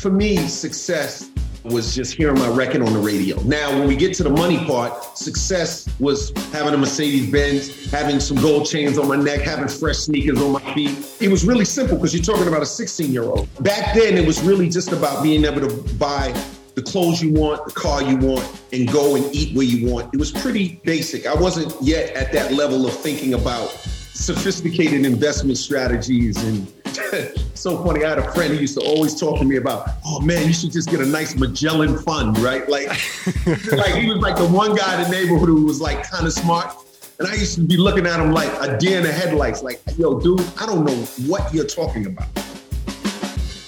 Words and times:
for 0.00 0.10
me, 0.10 0.36
success 0.48 1.30
was 1.64 1.94
just 1.94 2.14
hearing 2.14 2.38
my 2.38 2.48
record 2.48 2.80
on 2.80 2.92
the 2.94 2.98
radio. 2.98 3.38
Now, 3.42 3.70
when 3.78 3.86
we 3.86 3.94
get 3.94 4.14
to 4.14 4.22
the 4.22 4.30
money 4.30 4.64
part, 4.64 5.18
success 5.18 5.86
was 6.00 6.32
having 6.52 6.72
a 6.72 6.78
Mercedes 6.78 7.30
Benz, 7.30 7.90
having 7.90 8.18
some 8.18 8.38
gold 8.38 8.66
chains 8.66 8.96
on 8.96 9.08
my 9.08 9.16
neck, 9.16 9.40
having 9.40 9.68
fresh 9.68 9.98
sneakers 9.98 10.40
on 10.40 10.52
my 10.52 10.74
feet. 10.74 10.96
It 11.20 11.28
was 11.28 11.44
really 11.44 11.66
simple 11.66 11.98
because 11.98 12.14
you're 12.14 12.24
talking 12.24 12.48
about 12.48 12.62
a 12.62 12.66
16 12.66 13.12
year 13.12 13.24
old. 13.24 13.46
Back 13.62 13.94
then, 13.94 14.16
it 14.16 14.26
was 14.26 14.42
really 14.42 14.70
just 14.70 14.90
about 14.90 15.22
being 15.22 15.44
able 15.44 15.60
to 15.68 15.94
buy 15.94 16.32
the 16.76 16.82
clothes 16.82 17.20
you 17.20 17.34
want, 17.34 17.66
the 17.66 17.72
car 17.72 18.02
you 18.02 18.16
want, 18.16 18.62
and 18.72 18.90
go 18.90 19.16
and 19.16 19.34
eat 19.34 19.54
where 19.54 19.66
you 19.66 19.92
want. 19.92 20.14
It 20.14 20.18
was 20.18 20.32
pretty 20.32 20.80
basic. 20.84 21.26
I 21.26 21.34
wasn't 21.34 21.74
yet 21.82 22.16
at 22.16 22.32
that 22.32 22.52
level 22.52 22.86
of 22.86 22.94
thinking 22.94 23.34
about 23.34 23.68
sophisticated 23.68 25.04
investment 25.04 25.58
strategies 25.58 26.42
and 26.42 26.66
so 27.54 27.82
funny. 27.84 28.04
I 28.04 28.10
had 28.10 28.18
a 28.18 28.32
friend 28.32 28.52
who 28.52 28.60
used 28.60 28.78
to 28.78 28.84
always 28.84 29.18
talk 29.18 29.38
to 29.38 29.44
me 29.44 29.56
about, 29.56 29.88
oh 30.04 30.20
man, 30.20 30.46
you 30.46 30.52
should 30.52 30.72
just 30.72 30.90
get 30.90 31.00
a 31.00 31.06
nice 31.06 31.36
Magellan 31.36 31.98
fund, 31.98 32.38
right? 32.38 32.68
Like, 32.68 32.88
like 33.46 33.94
he 33.94 34.08
was 34.08 34.18
like 34.18 34.36
the 34.36 34.48
one 34.50 34.74
guy 34.74 34.96
in 34.96 35.08
the 35.08 35.08
neighborhood 35.08 35.48
who 35.48 35.64
was 35.64 35.80
like 35.80 36.02
kind 36.02 36.26
of 36.26 36.32
smart. 36.32 36.74
And 37.18 37.28
I 37.28 37.34
used 37.34 37.54
to 37.56 37.60
be 37.60 37.76
looking 37.76 38.06
at 38.06 38.18
him 38.18 38.32
like 38.32 38.50
a 38.60 38.76
deer 38.78 38.98
in 38.98 39.04
the 39.04 39.12
headlights, 39.12 39.62
like, 39.62 39.80
yo, 39.96 40.18
dude, 40.18 40.40
I 40.58 40.66
don't 40.66 40.84
know 40.84 40.96
what 41.28 41.52
you're 41.54 41.66
talking 41.66 42.06
about. 42.06 42.28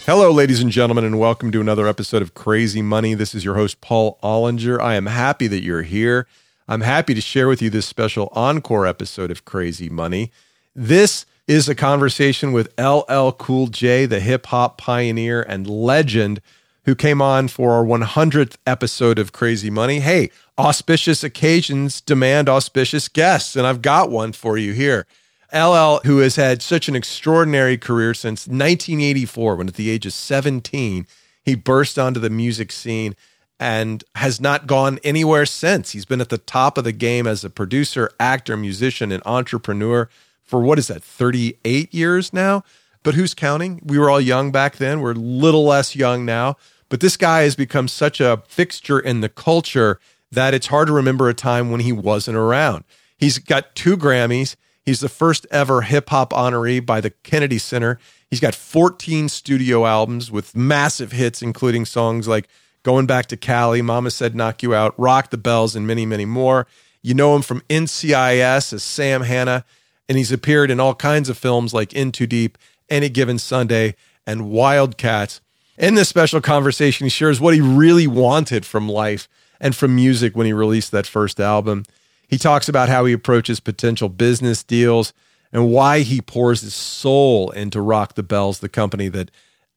Hello, 0.04 0.32
ladies 0.32 0.60
and 0.60 0.70
gentlemen, 0.70 1.04
and 1.04 1.20
welcome 1.20 1.52
to 1.52 1.60
another 1.60 1.86
episode 1.86 2.22
of 2.22 2.34
Crazy 2.34 2.82
Money. 2.82 3.14
This 3.14 3.34
is 3.34 3.44
your 3.44 3.54
host, 3.54 3.80
Paul 3.80 4.18
Ollinger. 4.22 4.80
I 4.80 4.94
am 4.94 5.06
happy 5.06 5.46
that 5.46 5.62
you're 5.62 5.82
here. 5.82 6.26
I'm 6.66 6.80
happy 6.80 7.14
to 7.14 7.20
share 7.20 7.46
with 7.46 7.62
you 7.62 7.70
this 7.70 7.86
special 7.86 8.28
encore 8.32 8.86
episode 8.86 9.30
of 9.30 9.44
Crazy 9.44 9.88
Money. 9.88 10.32
This 10.74 11.26
is 11.46 11.68
a 11.68 11.74
conversation 11.74 12.52
with 12.52 12.72
LL 12.78 13.30
Cool 13.30 13.66
J, 13.66 14.06
the 14.06 14.20
hip 14.20 14.46
hop 14.46 14.78
pioneer 14.78 15.42
and 15.42 15.68
legend 15.68 16.40
who 16.84 16.94
came 16.94 17.22
on 17.22 17.48
for 17.48 17.72
our 17.72 17.84
100th 17.84 18.56
episode 18.66 19.18
of 19.18 19.32
Crazy 19.32 19.70
Money. 19.70 20.00
Hey, 20.00 20.30
auspicious 20.58 21.22
occasions 21.22 22.00
demand 22.00 22.48
auspicious 22.48 23.08
guests, 23.08 23.56
and 23.56 23.66
I've 23.66 23.82
got 23.82 24.10
one 24.10 24.32
for 24.32 24.56
you 24.56 24.72
here. 24.72 25.06
LL, 25.52 26.00
who 26.04 26.18
has 26.18 26.36
had 26.36 26.62
such 26.62 26.88
an 26.88 26.96
extraordinary 26.96 27.76
career 27.76 28.14
since 28.14 28.46
1984, 28.46 29.56
when 29.56 29.68
at 29.68 29.74
the 29.74 29.90
age 29.90 30.06
of 30.06 30.12
17, 30.12 31.06
he 31.44 31.54
burst 31.54 31.98
onto 31.98 32.18
the 32.18 32.30
music 32.30 32.72
scene 32.72 33.14
and 33.60 34.02
has 34.14 34.40
not 34.40 34.66
gone 34.66 34.98
anywhere 35.04 35.46
since. 35.46 35.90
He's 35.90 36.06
been 36.06 36.20
at 36.20 36.30
the 36.30 36.38
top 36.38 36.78
of 36.78 36.84
the 36.84 36.92
game 36.92 37.26
as 37.26 37.44
a 37.44 37.50
producer, 37.50 38.10
actor, 38.18 38.56
musician, 38.56 39.12
and 39.12 39.22
entrepreneur 39.26 40.08
for 40.52 40.60
what 40.60 40.78
is 40.78 40.88
that, 40.88 41.02
38 41.02 41.94
years 41.94 42.30
now? 42.30 42.62
But 43.02 43.14
who's 43.14 43.32
counting? 43.32 43.80
We 43.82 43.98
were 43.98 44.10
all 44.10 44.20
young 44.20 44.52
back 44.52 44.76
then. 44.76 45.00
We're 45.00 45.12
a 45.12 45.14
little 45.14 45.64
less 45.64 45.96
young 45.96 46.26
now. 46.26 46.58
But 46.90 47.00
this 47.00 47.16
guy 47.16 47.44
has 47.44 47.56
become 47.56 47.88
such 47.88 48.20
a 48.20 48.42
fixture 48.46 49.00
in 49.00 49.22
the 49.22 49.30
culture 49.30 49.98
that 50.30 50.52
it's 50.52 50.66
hard 50.66 50.88
to 50.88 50.92
remember 50.92 51.30
a 51.30 51.32
time 51.32 51.70
when 51.70 51.80
he 51.80 51.90
wasn't 51.90 52.36
around. 52.36 52.84
He's 53.16 53.38
got 53.38 53.74
two 53.74 53.96
Grammys. 53.96 54.56
He's 54.84 55.00
the 55.00 55.08
first 55.08 55.46
ever 55.50 55.80
hip 55.80 56.10
hop 56.10 56.34
honoree 56.34 56.84
by 56.84 57.00
the 57.00 57.12
Kennedy 57.22 57.56
Center. 57.56 57.98
He's 58.28 58.40
got 58.40 58.54
14 58.54 59.30
studio 59.30 59.86
albums 59.86 60.30
with 60.30 60.54
massive 60.54 61.12
hits, 61.12 61.40
including 61.40 61.86
songs 61.86 62.28
like 62.28 62.46
Going 62.82 63.06
Back 63.06 63.24
to 63.28 63.38
Cali, 63.38 63.80
Mama 63.80 64.10
Said 64.10 64.34
Knock 64.34 64.62
You 64.62 64.74
Out, 64.74 64.92
Rock 64.98 65.30
the 65.30 65.38
Bells, 65.38 65.74
and 65.74 65.86
many, 65.86 66.04
many 66.04 66.26
more. 66.26 66.66
You 67.00 67.14
know 67.14 67.34
him 67.34 67.40
from 67.40 67.62
NCIS 67.70 68.74
as 68.74 68.82
Sam 68.82 69.22
Hanna 69.22 69.64
and 70.12 70.18
he's 70.18 70.30
appeared 70.30 70.70
in 70.70 70.78
all 70.78 70.94
kinds 70.94 71.30
of 71.30 71.38
films 71.38 71.72
like 71.72 71.94
In 71.94 72.12
Too 72.12 72.26
Deep, 72.26 72.58
Any 72.90 73.08
Given 73.08 73.38
Sunday, 73.38 73.96
and 74.26 74.50
Wildcats. 74.50 75.40
In 75.78 75.94
this 75.94 76.10
special 76.10 76.42
conversation, 76.42 77.06
he 77.06 77.08
shares 77.08 77.40
what 77.40 77.54
he 77.54 77.62
really 77.62 78.06
wanted 78.06 78.66
from 78.66 78.90
life 78.90 79.26
and 79.58 79.74
from 79.74 79.96
music 79.96 80.36
when 80.36 80.44
he 80.44 80.52
released 80.52 80.90
that 80.90 81.06
first 81.06 81.40
album. 81.40 81.84
He 82.28 82.36
talks 82.36 82.68
about 82.68 82.90
how 82.90 83.06
he 83.06 83.14
approaches 83.14 83.58
potential 83.58 84.10
business 84.10 84.62
deals 84.62 85.14
and 85.50 85.70
why 85.70 86.00
he 86.00 86.20
pours 86.20 86.60
his 86.60 86.74
soul 86.74 87.50
into 87.52 87.80
Rock 87.80 88.14
the 88.14 88.22
Bells, 88.22 88.58
the 88.58 88.68
company 88.68 89.08
that 89.08 89.30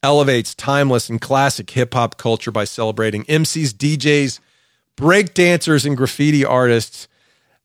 elevates 0.03 0.53
timeless 0.53 1.09
and 1.09 1.21
classic 1.21 1.69
hip 1.69 1.93
hop 1.93 2.17
culture 2.17 2.51
by 2.51 2.65
celebrating 2.65 3.23
MCs, 3.23 3.69
DJs, 3.69 4.41
break 4.97 5.33
dancers, 5.33 5.85
and 5.85 5.95
graffiti 5.95 6.43
artists 6.43 7.07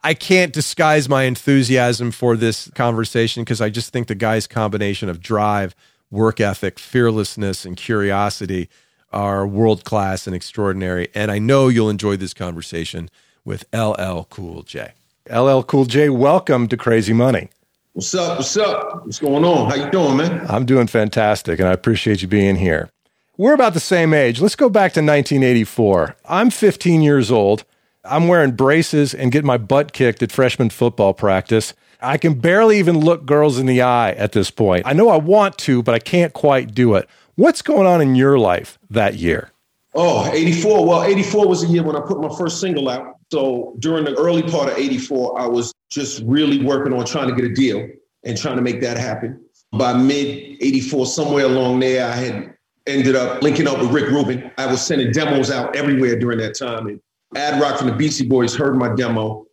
I 0.02 0.14
can't 0.14 0.52
disguise 0.52 1.10
my 1.10 1.24
enthusiasm 1.24 2.10
for 2.10 2.34
this 2.34 2.70
conversation 2.70 3.44
because 3.44 3.60
I 3.60 3.68
just 3.68 3.92
think 3.92 4.06
the 4.06 4.14
guy's 4.14 4.46
combination 4.46 5.10
of 5.10 5.20
drive, 5.20 5.74
work 6.10 6.40
ethic, 6.40 6.78
fearlessness, 6.78 7.66
and 7.66 7.76
curiosity 7.76 8.70
are 9.12 9.46
world 9.46 9.84
class 9.84 10.26
and 10.26 10.34
extraordinary. 10.34 11.08
And 11.14 11.30
I 11.30 11.38
know 11.38 11.68
you'll 11.68 11.90
enjoy 11.90 12.16
this 12.16 12.32
conversation 12.32 13.10
with 13.44 13.66
LL 13.74 14.22
Cool 14.30 14.62
J. 14.62 14.92
LL 15.30 15.60
Cool 15.60 15.84
J, 15.84 16.08
welcome 16.08 16.66
to 16.68 16.78
Crazy 16.78 17.12
Money. 17.12 17.50
What's 17.92 18.14
up? 18.14 18.38
What's 18.38 18.56
up? 18.56 19.04
What's 19.04 19.18
going 19.18 19.44
on? 19.44 19.68
How 19.68 19.76
you 19.76 19.90
doing, 19.90 20.16
man? 20.16 20.46
I'm 20.48 20.64
doing 20.64 20.86
fantastic, 20.86 21.58
and 21.58 21.68
I 21.68 21.72
appreciate 21.72 22.22
you 22.22 22.28
being 22.28 22.56
here. 22.56 22.88
We're 23.36 23.54
about 23.54 23.74
the 23.74 23.80
same 23.80 24.14
age. 24.14 24.40
Let's 24.40 24.56
go 24.56 24.70
back 24.70 24.94
to 24.94 25.00
1984. 25.00 26.16
I'm 26.24 26.48
15 26.48 27.02
years 27.02 27.30
old. 27.30 27.64
I'm 28.10 28.26
wearing 28.26 28.52
braces 28.52 29.14
and 29.14 29.30
getting 29.30 29.46
my 29.46 29.56
butt 29.56 29.92
kicked 29.92 30.20
at 30.22 30.32
freshman 30.32 30.70
football 30.70 31.14
practice. 31.14 31.74
I 32.02 32.18
can 32.18 32.34
barely 32.40 32.78
even 32.78 32.98
look 32.98 33.24
girls 33.24 33.56
in 33.58 33.66
the 33.66 33.82
eye 33.82 34.10
at 34.12 34.32
this 34.32 34.50
point. 34.50 34.84
I 34.84 34.94
know 34.94 35.10
I 35.10 35.16
want 35.16 35.58
to, 35.58 35.82
but 35.82 35.94
I 35.94 36.00
can't 36.00 36.32
quite 36.32 36.74
do 36.74 36.96
it. 36.96 37.08
What's 37.36 37.62
going 37.62 37.86
on 37.86 38.00
in 38.00 38.16
your 38.16 38.38
life 38.38 38.78
that 38.90 39.14
year? 39.14 39.52
Oh, 39.94 40.30
84. 40.32 40.86
Well, 40.86 41.04
84 41.04 41.46
was 41.46 41.62
the 41.62 41.68
year 41.68 41.84
when 41.84 41.94
I 41.94 42.00
put 42.00 42.20
my 42.20 42.34
first 42.36 42.60
single 42.60 42.88
out. 42.88 43.16
So 43.30 43.76
during 43.78 44.04
the 44.04 44.16
early 44.16 44.42
part 44.42 44.70
of 44.70 44.76
84, 44.76 45.40
I 45.40 45.46
was 45.46 45.72
just 45.88 46.22
really 46.24 46.64
working 46.64 46.92
on 46.92 47.04
trying 47.06 47.28
to 47.28 47.34
get 47.34 47.44
a 47.44 47.54
deal 47.54 47.88
and 48.24 48.36
trying 48.36 48.56
to 48.56 48.62
make 48.62 48.80
that 48.80 48.96
happen. 48.96 49.40
By 49.72 49.92
mid 49.92 50.58
84, 50.60 51.06
somewhere 51.06 51.44
along 51.44 51.80
there, 51.80 52.06
I 52.06 52.16
had 52.16 52.54
ended 52.86 53.14
up 53.14 53.40
linking 53.42 53.68
up 53.68 53.78
with 53.78 53.92
Rick 53.92 54.10
Rubin. 54.10 54.50
I 54.58 54.66
was 54.66 54.84
sending 54.84 55.12
demos 55.12 55.50
out 55.50 55.76
everywhere 55.76 56.18
during 56.18 56.38
that 56.38 56.58
time. 56.58 56.88
And 56.88 57.00
Ad 57.36 57.60
Rock 57.60 57.78
from 57.78 57.88
the 57.88 57.94
Beastie 57.94 58.26
Boys 58.26 58.56
heard 58.56 58.76
my 58.76 58.94
demo. 58.94 59.46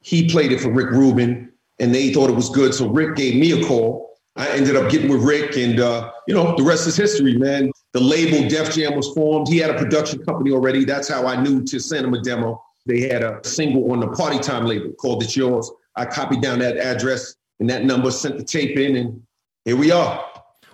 He 0.00 0.28
played 0.28 0.52
it 0.52 0.60
for 0.60 0.70
Rick 0.70 0.90
Rubin, 0.90 1.50
and 1.78 1.94
they 1.94 2.12
thought 2.12 2.30
it 2.30 2.36
was 2.36 2.48
good. 2.50 2.74
So 2.74 2.88
Rick 2.88 3.16
gave 3.16 3.36
me 3.36 3.52
a 3.52 3.66
call. 3.66 4.18
I 4.36 4.48
ended 4.50 4.76
up 4.76 4.90
getting 4.90 5.08
with 5.08 5.22
Rick, 5.22 5.56
and 5.56 5.80
uh, 5.80 6.12
you 6.26 6.34
know 6.34 6.56
the 6.56 6.62
rest 6.62 6.86
is 6.86 6.96
history, 6.96 7.36
man. 7.36 7.70
The 7.92 8.00
label 8.00 8.48
Def 8.48 8.74
Jam 8.74 8.96
was 8.96 9.08
formed. 9.14 9.48
He 9.48 9.58
had 9.58 9.70
a 9.70 9.78
production 9.78 10.24
company 10.24 10.50
already. 10.50 10.84
That's 10.84 11.08
how 11.08 11.26
I 11.26 11.40
knew 11.40 11.64
to 11.64 11.78
send 11.78 12.06
him 12.06 12.14
a 12.14 12.22
demo. 12.22 12.62
They 12.86 13.02
had 13.02 13.22
a 13.22 13.40
single 13.44 13.90
on 13.92 14.00
the 14.00 14.08
Party 14.08 14.38
Time 14.38 14.66
label 14.66 14.92
called 14.92 15.22
"It's 15.22 15.36
Yours." 15.36 15.70
I 15.96 16.04
copied 16.04 16.42
down 16.42 16.58
that 16.58 16.76
address 16.76 17.36
and 17.60 17.70
that 17.70 17.84
number, 17.84 18.10
sent 18.10 18.36
the 18.36 18.44
tape 18.44 18.76
in, 18.76 18.96
and 18.96 19.22
here 19.64 19.76
we 19.76 19.90
are. 19.90 20.24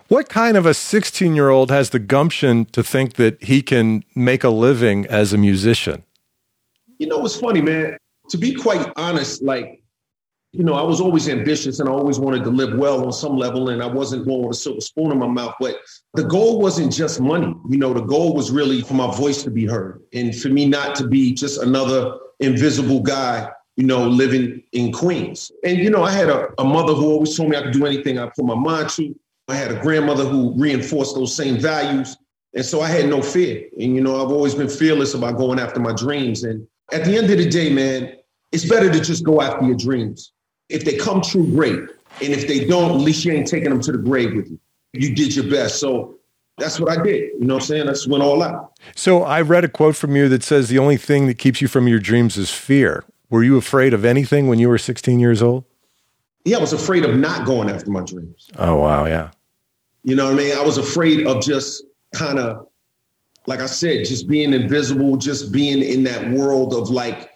What 0.09 0.29
kind 0.29 0.57
of 0.57 0.67
a 0.67 0.75
16 0.75 1.37
year 1.37 1.51
old 1.51 1.71
has 1.71 1.91
the 1.91 1.99
gumption 2.01 2.65
to 2.67 2.83
think 2.83 3.15
that 3.15 3.43
he 3.45 3.63
can 3.63 4.03
make 4.17 4.43
a 4.43 4.49
living 4.49 5.07
as 5.07 5.33
a 5.33 5.39
musician? 5.39 6.03
You 7.01 7.07
know, 7.07 7.17
what's 7.19 7.35
funny, 7.35 7.63
man. 7.63 7.97
To 8.29 8.37
be 8.37 8.55
quite 8.55 8.93
honest, 8.97 9.43
like, 9.43 9.83
you 10.53 10.63
know, 10.65 10.75
I 10.75 10.83
was 10.83 11.01
always 11.01 11.31
ambitious 11.31 11.81
and 11.81 11.89
I 11.89 11.93
always 11.93 12.19
wanted 12.19 12.45
to 12.45 12.51
live 12.51 12.77
well 12.77 13.07
on 13.07 13.13
some 13.13 13.39
level, 13.39 13.71
and 13.71 13.83
I 13.83 13.87
wasn't 13.87 14.27
going 14.27 14.47
with 14.47 14.59
a 14.59 14.61
silver 14.61 14.83
spoon 14.83 15.11
in 15.11 15.19
my 15.19 15.27
mouth. 15.27 15.55
But 15.59 15.77
the 16.13 16.25
goal 16.25 16.61
wasn't 16.61 16.93
just 16.93 17.19
money. 17.19 17.55
You 17.71 17.79
know, 17.79 17.95
the 17.95 18.03
goal 18.03 18.35
was 18.35 18.51
really 18.51 18.83
for 18.83 18.93
my 18.93 19.11
voice 19.17 19.43
to 19.45 19.51
be 19.51 19.65
heard 19.65 20.03
and 20.13 20.37
for 20.37 20.49
me 20.49 20.67
not 20.67 20.95
to 20.97 21.09
be 21.09 21.33
just 21.33 21.63
another 21.63 22.19
invisible 22.41 23.01
guy, 23.01 23.49
you 23.77 23.87
know, 23.87 24.07
living 24.07 24.63
in 24.73 24.93
Queens. 24.93 25.51
And, 25.65 25.79
you 25.79 25.89
know, 25.89 26.03
I 26.03 26.11
had 26.11 26.29
a, 26.29 26.49
a 26.59 26.65
mother 26.65 26.93
who 26.93 27.07
always 27.07 27.35
told 27.35 27.49
me 27.49 27.57
I 27.57 27.63
could 27.63 27.73
do 27.73 27.87
anything 27.87 28.19
I 28.19 28.27
put 28.27 28.45
my 28.45 28.55
mind 28.55 28.91
to. 28.91 29.19
I 29.49 29.55
had 29.55 29.73
a 29.73 29.81
grandmother 29.81 30.25
who 30.25 30.53
reinforced 30.55 31.15
those 31.15 31.35
same 31.35 31.59
values. 31.59 32.15
And 32.53 32.65
so 32.65 32.83
I 32.83 32.89
had 32.89 33.09
no 33.09 33.23
fear. 33.23 33.69
And, 33.79 33.95
you 33.95 34.03
know, 34.03 34.23
I've 34.23 34.33
always 34.33 34.55
been 34.55 34.69
fearless 34.69 35.15
about 35.15 35.39
going 35.39 35.59
after 35.59 35.81
my 35.81 35.95
dreams. 35.95 36.45
And 36.45 36.67
at 36.93 37.05
the 37.05 37.17
end 37.17 37.31
of 37.31 37.39
the 37.39 37.49
day, 37.49 37.73
man, 37.73 38.17
it's 38.53 38.65
better 38.65 38.91
to 38.91 39.01
just 39.01 39.25
go 39.25 39.41
after 39.41 39.65
your 39.65 39.77
dreams. 39.77 40.33
If 40.69 40.85
they 40.85 40.97
come 40.97 41.21
true, 41.21 41.47
great. 41.53 41.79
And 42.23 42.33
if 42.33 42.47
they 42.47 42.67
don't, 42.67 42.91
at 42.91 43.01
least 43.01 43.25
you 43.25 43.33
ain't 43.33 43.47
taking 43.47 43.71
them 43.71 43.81
to 43.83 43.93
the 43.93 43.99
grave 43.99 44.35
with 44.35 44.51
you. 44.51 44.59
You 44.93 45.15
did 45.15 45.35
your 45.35 45.49
best. 45.49 45.79
So 45.79 46.17
that's 46.59 46.81
what 46.81 46.91
I 46.91 47.03
did. 47.03 47.31
You 47.39 47.47
know 47.47 47.55
what 47.55 47.63
I'm 47.63 47.67
saying? 47.67 47.87
That's 47.87 48.07
went 48.07 48.23
all 48.23 48.43
out. 48.43 48.73
So 48.95 49.23
I 49.23 49.41
read 49.41 49.65
a 49.65 49.69
quote 49.69 49.97
from 49.97 50.17
you 50.17 50.29
that 50.29 50.43
says 50.43 50.69
the 50.69 50.79
only 50.79 50.97
thing 50.97 51.27
that 51.27 51.39
keeps 51.39 51.61
you 51.61 51.69
from 51.69 51.89
your 51.89 51.99
dreams 51.99 52.37
is 52.37 52.51
fear. 52.51 53.05
Were 53.31 53.45
you 53.45 53.57
afraid 53.57 53.95
of 53.95 54.05
anything 54.05 54.49
when 54.49 54.59
you 54.59 54.69
were 54.69 54.79
16 54.79 55.21
years 55.21 55.43
old? 55.43 55.65
Yeah, 56.45 56.57
I 56.57 56.61
was 56.61 56.73
afraid 56.73 57.05
of 57.05 57.17
not 57.17 57.47
going 57.47 57.71
after 57.71 57.91
my 57.91 58.01
dreams. 58.01 58.49
Oh, 58.59 58.77
wow. 58.77 59.07
Yeah. 59.07 59.31
You 60.03 60.17
know 60.17 60.25
what 60.25 60.35
I 60.35 60.37
mean? 60.37 60.57
I 60.57 60.63
was 60.63 60.79
afraid 60.79 61.27
of 61.27 61.43
just 61.43 61.85
kind 62.15 62.39
of 62.39 62.67
like 63.47 63.61
I 63.61 63.67
said, 63.67 64.05
just 64.05 64.29
being 64.29 64.53
invisible, 64.53 65.17
just 65.17 65.53
being 65.53 65.83
in 65.83 66.03
that 66.05 66.31
world 66.31 66.75
of 66.75 66.91
like, 66.91 67.31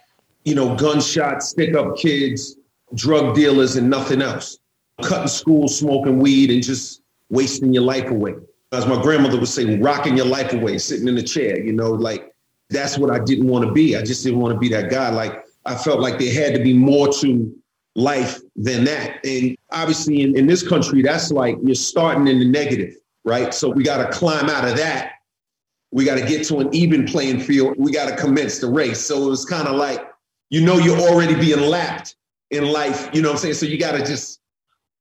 you 0.45 0.55
know, 0.55 0.75
gunshots, 0.77 1.49
stick 1.49 1.75
up 1.75 1.97
kids, 1.97 2.57
drug 2.95 3.35
dealers, 3.35 3.77
and 3.77 3.89
nothing 3.89 4.23
else. 4.23 4.59
Cutting 5.03 5.29
school, 5.29 5.67
smoking 5.67 6.19
weed, 6.19 6.51
and 6.51 6.63
just 6.63 7.03
wasting 7.31 7.73
your 7.73 7.83
life 7.83 8.11
away. 8.11 8.35
as 8.73 8.87
my 8.87 9.01
grandmother 9.01 9.39
would 9.39 9.49
say, 9.49 9.77
rocking 9.79 10.17
your 10.17 10.27
life 10.27 10.53
away, 10.53 10.79
sitting 10.79 11.09
in 11.09 11.17
a 11.17 11.23
chair, 11.23 11.59
you 11.63 11.73
know, 11.73 11.91
like 11.91 12.33
that's 12.71 12.99
what 12.99 13.11
I 13.11 13.19
didn't 13.19 13.49
want 13.49 13.65
to 13.65 13.73
be. 13.73 13.97
I 13.97 14.03
just 14.03 14.25
didn't 14.25 14.41
want 14.41 14.55
to 14.55 14.59
be 14.59 14.69
that 14.71 14.91
guy. 14.91 15.11
Like 15.11 15.45
I 15.65 15.75
felt 15.75 16.01
like 16.01 16.19
there 16.19 16.33
had 16.33 16.55
to 16.55 16.63
be 16.63 16.73
more 16.73 17.09
to 17.09 17.55
life 17.95 18.41
than 18.57 18.85
that. 18.85 19.25
And 19.25 19.57
obviously 19.71 20.23
in, 20.23 20.37
in 20.37 20.47
this 20.47 20.67
country, 20.67 21.03
that's 21.03 21.31
like 21.31 21.57
you're 21.63 21.75
starting 21.75 22.27
in 22.27 22.39
the 22.39 22.49
negative, 22.49 22.97
right? 23.25 23.55
So 23.55 23.69
we 23.69 23.85
got 23.85 24.05
to 24.05 24.13
climb 24.17 24.51
out 24.51 24.69
of 24.69 24.77
that. 24.77 25.14
We 25.95 26.05
got 26.05 26.17
to 26.17 26.27
get 26.27 26.45
to 26.49 26.59
an 26.59 26.75
even 26.75 27.07
playing 27.07 27.39
field. 27.39 27.77
We 27.79 27.93
got 27.93 28.09
to 28.09 28.17
commence 28.17 28.59
the 28.59 28.67
race. 28.67 28.99
So 28.99 29.27
it 29.27 29.31
was 29.31 29.45
kind 29.45 29.69
of 29.69 29.77
like, 29.77 30.05
you 30.51 30.61
know, 30.61 30.77
you're 30.77 30.99
already 30.99 31.37
being 31.37 31.61
lapped 31.61 32.17
in 32.51 32.65
life. 32.65 33.09
You 33.13 33.23
know 33.23 33.29
what 33.29 33.37
I'm 33.37 33.41
saying? 33.43 33.55
So 33.55 33.67
you 33.67 33.79
got 33.79 33.93
to 33.93 34.05
just, 34.05 34.41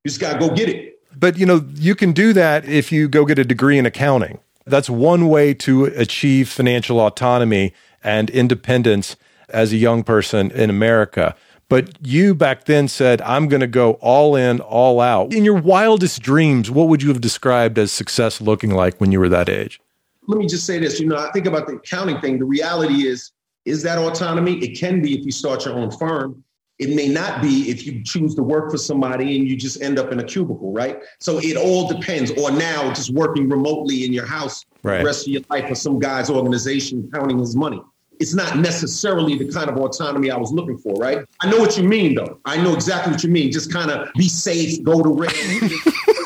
you 0.03 0.09
just 0.09 0.21
got 0.21 0.33
to 0.33 0.39
go 0.39 0.53
get 0.53 0.69
it. 0.69 0.99
But 1.17 1.35
you 1.35 1.47
know, 1.47 1.65
you 1.73 1.95
can 1.95 2.11
do 2.11 2.31
that 2.33 2.65
if 2.65 2.91
you 2.91 3.07
go 3.07 3.25
get 3.25 3.39
a 3.39 3.43
degree 3.43 3.79
in 3.79 3.87
accounting. 3.87 4.37
That's 4.67 4.87
one 4.87 5.29
way 5.29 5.55
to 5.55 5.85
achieve 5.85 6.47
financial 6.47 6.99
autonomy 6.99 7.73
and 8.03 8.29
independence 8.29 9.15
as 9.49 9.73
a 9.73 9.77
young 9.77 10.03
person 10.03 10.51
in 10.51 10.69
America. 10.69 11.35
But 11.69 11.97
you 12.05 12.35
back 12.35 12.65
then 12.65 12.87
said, 12.87 13.19
I'm 13.21 13.47
going 13.47 13.61
to 13.61 13.67
go 13.67 13.93
all 13.93 14.35
in, 14.35 14.59
all 14.59 15.01
out. 15.01 15.33
In 15.33 15.43
your 15.43 15.59
wildest 15.59 16.21
dreams, 16.21 16.69
what 16.69 16.87
would 16.87 17.01
you 17.01 17.09
have 17.09 17.21
described 17.21 17.79
as 17.79 17.91
success 17.91 18.39
looking 18.39 18.69
like 18.69 19.01
when 19.01 19.11
you 19.11 19.19
were 19.19 19.29
that 19.29 19.49
age? 19.49 19.79
Let 20.27 20.39
me 20.39 20.47
just 20.47 20.65
say 20.65 20.79
this. 20.79 20.99
You 20.99 21.07
know, 21.07 21.17
I 21.17 21.31
think 21.31 21.45
about 21.45 21.67
the 21.67 21.73
accounting 21.75 22.19
thing. 22.21 22.39
The 22.39 22.45
reality 22.45 23.07
is, 23.07 23.31
is 23.65 23.83
that 23.83 23.97
autonomy? 23.97 24.57
It 24.63 24.77
can 24.77 25.01
be 25.01 25.17
if 25.17 25.25
you 25.25 25.31
start 25.31 25.65
your 25.65 25.75
own 25.75 25.91
firm. 25.91 26.43
It 26.79 26.95
may 26.95 27.07
not 27.07 27.41
be 27.41 27.69
if 27.69 27.85
you 27.85 28.03
choose 28.03 28.35
to 28.35 28.43
work 28.43 28.71
for 28.71 28.77
somebody 28.77 29.37
and 29.37 29.47
you 29.47 29.55
just 29.55 29.81
end 29.81 29.99
up 29.99 30.11
in 30.11 30.19
a 30.19 30.23
cubicle, 30.23 30.73
right? 30.73 30.99
So 31.19 31.39
it 31.39 31.55
all 31.55 31.87
depends. 31.87 32.31
Or 32.31 32.51
now 32.51 32.91
just 32.93 33.13
working 33.13 33.47
remotely 33.47 34.05
in 34.05 34.11
your 34.11 34.25
house 34.25 34.65
right. 34.81 34.97
the 34.97 35.05
rest 35.05 35.27
of 35.27 35.33
your 35.33 35.43
life 35.49 35.69
for 35.69 35.75
some 35.75 35.99
guy's 35.99 36.29
organization 36.29 37.09
counting 37.13 37.37
his 37.37 37.55
money. 37.55 37.81
It's 38.19 38.33
not 38.33 38.57
necessarily 38.57 39.37
the 39.37 39.51
kind 39.51 39.69
of 39.69 39.77
autonomy 39.77 40.31
I 40.31 40.37
was 40.37 40.51
looking 40.51 40.77
for, 40.77 40.93
right? 40.95 41.25
I 41.41 41.49
know 41.49 41.59
what 41.59 41.77
you 41.77 41.83
mean, 41.83 42.15
though. 42.15 42.39
I 42.45 42.61
know 42.61 42.73
exactly 42.73 43.11
what 43.11 43.23
you 43.23 43.29
mean. 43.29 43.51
Just 43.51 43.71
kind 43.71 43.91
of 43.91 44.09
be 44.15 44.27
safe, 44.27 44.83
go 44.83 45.03
to 45.03 45.09
rent. 45.09 45.35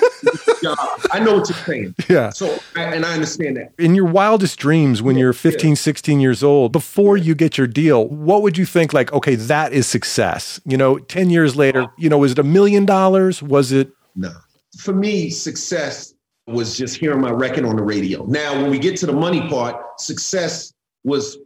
job. 0.75 1.01
I 1.11 1.19
know 1.19 1.35
what 1.35 1.49
you're 1.49 1.57
saying. 1.59 1.95
Yeah. 2.09 2.29
So, 2.29 2.57
and 2.75 3.05
I 3.05 3.13
understand 3.13 3.57
that. 3.57 3.73
In 3.77 3.93
your 3.93 4.05
wildest 4.05 4.57
dreams, 4.59 5.01
when 5.01 5.15
yeah, 5.17 5.23
you're 5.23 5.33
15, 5.33 5.69
yeah. 5.69 5.75
16 5.75 6.19
years 6.19 6.41
old, 6.41 6.71
before 6.71 7.17
you 7.17 7.35
get 7.35 7.57
your 7.57 7.67
deal, 7.67 8.07
what 8.07 8.41
would 8.43 8.57
you 8.57 8.65
think 8.65 8.93
like, 8.93 9.11
okay, 9.11 9.35
that 9.35 9.73
is 9.73 9.87
success? 9.87 10.61
You 10.65 10.77
know, 10.77 10.99
10 10.99 11.29
years 11.29 11.55
later, 11.55 11.87
you 11.97 12.09
know, 12.09 12.19
was 12.19 12.31
it 12.31 12.39
a 12.39 12.43
million 12.43 12.85
dollars? 12.85 13.43
Was 13.43 13.71
it? 13.71 13.91
No. 14.15 14.31
For 14.79 14.93
me, 14.93 15.29
success 15.29 16.13
was 16.47 16.77
just 16.77 16.97
hearing 16.97 17.19
my 17.19 17.31
record 17.31 17.65
on 17.65 17.75
the 17.75 17.83
radio. 17.83 18.25
Now, 18.25 18.61
when 18.61 18.71
we 18.71 18.79
get 18.79 18.95
to 18.97 19.05
the 19.05 19.13
money 19.13 19.47
part, 19.49 19.99
success 19.99 20.73
was 21.03 21.37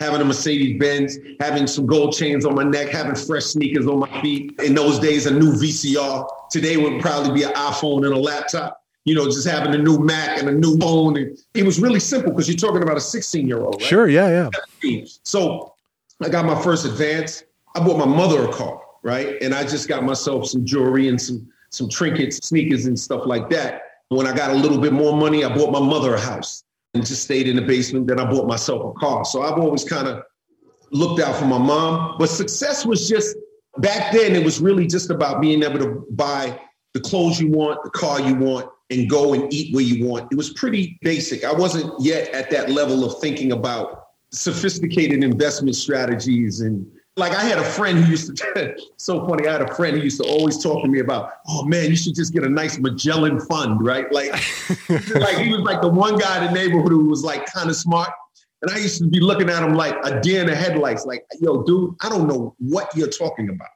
having 0.00 0.22
a 0.22 0.24
Mercedes 0.24 0.78
Benz, 0.80 1.18
having 1.38 1.66
some 1.66 1.86
gold 1.86 2.14
chains 2.14 2.46
on 2.46 2.54
my 2.54 2.64
neck, 2.64 2.88
having 2.88 3.14
fresh 3.14 3.44
sneakers 3.44 3.86
on 3.86 4.00
my 4.00 4.22
feet. 4.22 4.58
In 4.60 4.74
those 4.74 4.98
days, 4.98 5.26
a 5.26 5.30
new 5.30 5.52
VCR. 5.52 6.26
Today 6.50 6.78
would 6.78 7.00
probably 7.00 7.32
be 7.32 7.42
an 7.42 7.52
iPhone 7.52 8.06
and 8.06 8.14
a 8.14 8.18
laptop. 8.18 8.82
You 9.04 9.14
know, 9.14 9.26
just 9.26 9.46
having 9.46 9.74
a 9.74 9.78
new 9.78 9.98
Mac 9.98 10.38
and 10.38 10.48
a 10.48 10.52
new 10.52 10.76
phone. 10.78 11.16
And 11.16 11.38
it 11.54 11.64
was 11.64 11.80
really 11.80 12.00
simple 12.00 12.32
because 12.32 12.48
you're 12.48 12.56
talking 12.56 12.82
about 12.82 12.96
a 12.96 13.00
16 13.00 13.46
year 13.46 13.60
old. 13.60 13.76
Right? 13.80 13.88
Sure, 13.88 14.08
yeah, 14.08 14.50
yeah. 14.82 15.04
So 15.22 15.74
I 16.22 16.28
got 16.28 16.44
my 16.44 16.60
first 16.62 16.86
advance. 16.86 17.44
I 17.74 17.80
bought 17.80 17.98
my 17.98 18.06
mother 18.06 18.44
a 18.44 18.52
car, 18.52 18.80
right? 19.02 19.40
And 19.42 19.54
I 19.54 19.62
just 19.62 19.88
got 19.88 20.02
myself 20.02 20.46
some 20.46 20.64
jewelry 20.64 21.08
and 21.08 21.20
some 21.20 21.46
some 21.72 21.88
trinkets, 21.88 22.38
sneakers, 22.48 22.86
and 22.86 22.98
stuff 22.98 23.26
like 23.26 23.48
that. 23.50 23.82
When 24.08 24.26
I 24.26 24.34
got 24.34 24.50
a 24.50 24.54
little 24.54 24.78
bit 24.78 24.92
more 24.92 25.16
money, 25.16 25.44
I 25.44 25.54
bought 25.54 25.70
my 25.70 25.78
mother 25.78 26.14
a 26.14 26.20
house 26.20 26.64
and 26.94 27.06
just 27.06 27.22
stayed 27.22 27.48
in 27.48 27.56
the 27.56 27.62
basement. 27.62 28.06
Then 28.06 28.18
I 28.18 28.24
bought 28.24 28.46
myself 28.46 28.94
a 28.94 28.98
car. 28.98 29.24
So 29.24 29.42
I've 29.42 29.58
always 29.58 29.84
kind 29.84 30.08
of 30.08 30.22
looked 30.90 31.20
out 31.20 31.36
for 31.36 31.46
my 31.46 31.58
mom. 31.58 32.16
But 32.18 32.30
success 32.30 32.84
was 32.84 33.08
just 33.08 33.36
back 33.78 34.12
then, 34.12 34.34
it 34.34 34.44
was 34.44 34.60
really 34.60 34.86
just 34.86 35.10
about 35.10 35.40
being 35.40 35.62
able 35.62 35.78
to 35.78 36.06
buy 36.10 36.60
the 36.94 37.00
clothes 37.00 37.40
you 37.40 37.50
want, 37.50 37.82
the 37.84 37.90
car 37.90 38.20
you 38.20 38.34
want, 38.34 38.68
and 38.90 39.08
go 39.08 39.34
and 39.34 39.52
eat 39.52 39.72
where 39.72 39.84
you 39.84 40.04
want. 40.06 40.32
It 40.32 40.36
was 40.36 40.52
pretty 40.52 40.98
basic. 41.02 41.44
I 41.44 41.52
wasn't 41.52 41.92
yet 42.00 42.28
at 42.34 42.50
that 42.50 42.70
level 42.70 43.04
of 43.04 43.20
thinking 43.20 43.52
about 43.52 44.02
sophisticated 44.32 45.22
investment 45.22 45.76
strategies 45.76 46.60
and 46.60 46.84
like 47.20 47.32
I 47.32 47.44
had 47.44 47.58
a 47.58 47.64
friend 47.64 47.98
who 47.98 48.10
used 48.10 48.34
to 48.34 48.76
so 48.96 49.26
funny. 49.28 49.46
I 49.46 49.52
had 49.52 49.62
a 49.62 49.74
friend 49.74 49.96
who 49.96 50.02
used 50.02 50.20
to 50.22 50.28
always 50.28 50.60
talk 50.60 50.82
to 50.82 50.88
me 50.88 51.00
about, 51.00 51.32
oh 51.46 51.64
man, 51.66 51.90
you 51.90 51.96
should 51.96 52.14
just 52.14 52.32
get 52.32 52.42
a 52.42 52.48
nice 52.48 52.78
Magellan 52.78 53.38
fund, 53.40 53.84
right? 53.84 54.10
Like, 54.10 54.30
like 54.88 55.36
he 55.36 55.52
was 55.52 55.60
like 55.60 55.82
the 55.82 55.90
one 55.90 56.18
guy 56.18 56.44
in 56.44 56.52
the 56.52 56.58
neighborhood 56.58 56.90
who 56.90 57.04
was 57.04 57.22
like 57.22 57.46
kind 57.46 57.68
of 57.68 57.76
smart. 57.76 58.10
And 58.62 58.70
I 58.70 58.78
used 58.78 58.98
to 58.98 59.06
be 59.06 59.20
looking 59.20 59.48
at 59.48 59.62
him 59.62 59.74
like 59.74 59.96
a 60.02 60.20
deer 60.20 60.40
in 60.40 60.46
the 60.46 60.56
headlights, 60.56 61.06
like, 61.06 61.24
yo, 61.40 61.62
dude, 61.62 61.94
I 62.00 62.08
don't 62.08 62.26
know 62.26 62.54
what 62.58 62.94
you're 62.96 63.08
talking 63.08 63.48
about. 63.48 63.68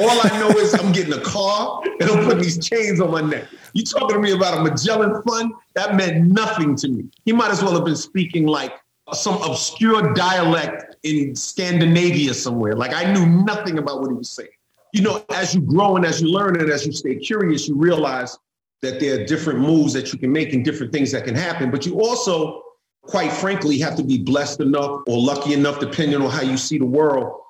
All 0.00 0.10
I 0.10 0.38
know 0.38 0.50
is 0.58 0.74
I'm 0.74 0.92
getting 0.92 1.12
a 1.12 1.20
car 1.20 1.82
and 2.00 2.10
I'm 2.10 2.24
putting 2.24 2.42
these 2.42 2.64
chains 2.64 3.00
on 3.00 3.10
my 3.10 3.20
neck. 3.20 3.44
You 3.72 3.82
talking 3.82 4.16
to 4.16 4.20
me 4.20 4.32
about 4.32 4.58
a 4.58 4.62
Magellan 4.62 5.22
fund? 5.22 5.52
That 5.74 5.96
meant 5.96 6.26
nothing 6.28 6.76
to 6.76 6.88
me. 6.88 7.04
He 7.24 7.32
might 7.32 7.50
as 7.50 7.62
well 7.62 7.72
have 7.74 7.84
been 7.84 7.96
speaking 7.96 8.46
like 8.46 8.72
some 9.12 9.40
obscure 9.42 10.14
dialect 10.14 10.96
in 11.02 11.36
Scandinavia 11.36 12.32
somewhere. 12.32 12.74
Like 12.74 12.94
I 12.94 13.12
knew 13.12 13.26
nothing 13.26 13.78
about 13.78 14.00
what 14.00 14.10
he 14.10 14.16
was 14.16 14.30
saying. 14.30 14.48
You 14.92 15.02
know, 15.02 15.24
as 15.34 15.54
you 15.54 15.60
grow 15.60 15.96
and 15.96 16.04
as 16.04 16.22
you 16.22 16.28
learn 16.28 16.58
and 16.58 16.70
as 16.70 16.86
you 16.86 16.92
stay 16.92 17.16
curious, 17.16 17.68
you 17.68 17.74
realize 17.76 18.38
that 18.80 19.00
there 19.00 19.20
are 19.20 19.24
different 19.24 19.58
moves 19.58 19.92
that 19.92 20.12
you 20.12 20.18
can 20.18 20.30
make 20.30 20.52
and 20.52 20.64
different 20.64 20.92
things 20.92 21.10
that 21.12 21.24
can 21.24 21.34
happen. 21.34 21.70
But 21.70 21.84
you 21.84 22.00
also, 22.00 22.62
quite 23.02 23.32
frankly, 23.32 23.78
have 23.78 23.96
to 23.96 24.04
be 24.04 24.18
blessed 24.18 24.60
enough 24.60 25.02
or 25.06 25.20
lucky 25.20 25.52
enough, 25.52 25.80
depending 25.80 26.20
on 26.20 26.30
how 26.30 26.42
you 26.42 26.56
see 26.56 26.78
the 26.78 26.86
world, 26.86 27.40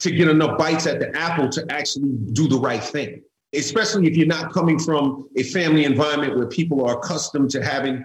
to 0.00 0.10
get 0.10 0.28
enough 0.28 0.56
bites 0.56 0.86
at 0.86 1.00
the 1.00 1.14
apple 1.16 1.48
to 1.50 1.66
actually 1.70 2.12
do 2.32 2.48
the 2.48 2.58
right 2.58 2.82
thing. 2.82 3.22
Especially 3.54 4.06
if 4.06 4.16
you're 4.16 4.26
not 4.26 4.52
coming 4.52 4.78
from 4.78 5.28
a 5.36 5.42
family 5.42 5.84
environment 5.84 6.36
where 6.36 6.46
people 6.46 6.84
are 6.84 6.98
accustomed 6.98 7.50
to 7.50 7.62
having 7.62 8.04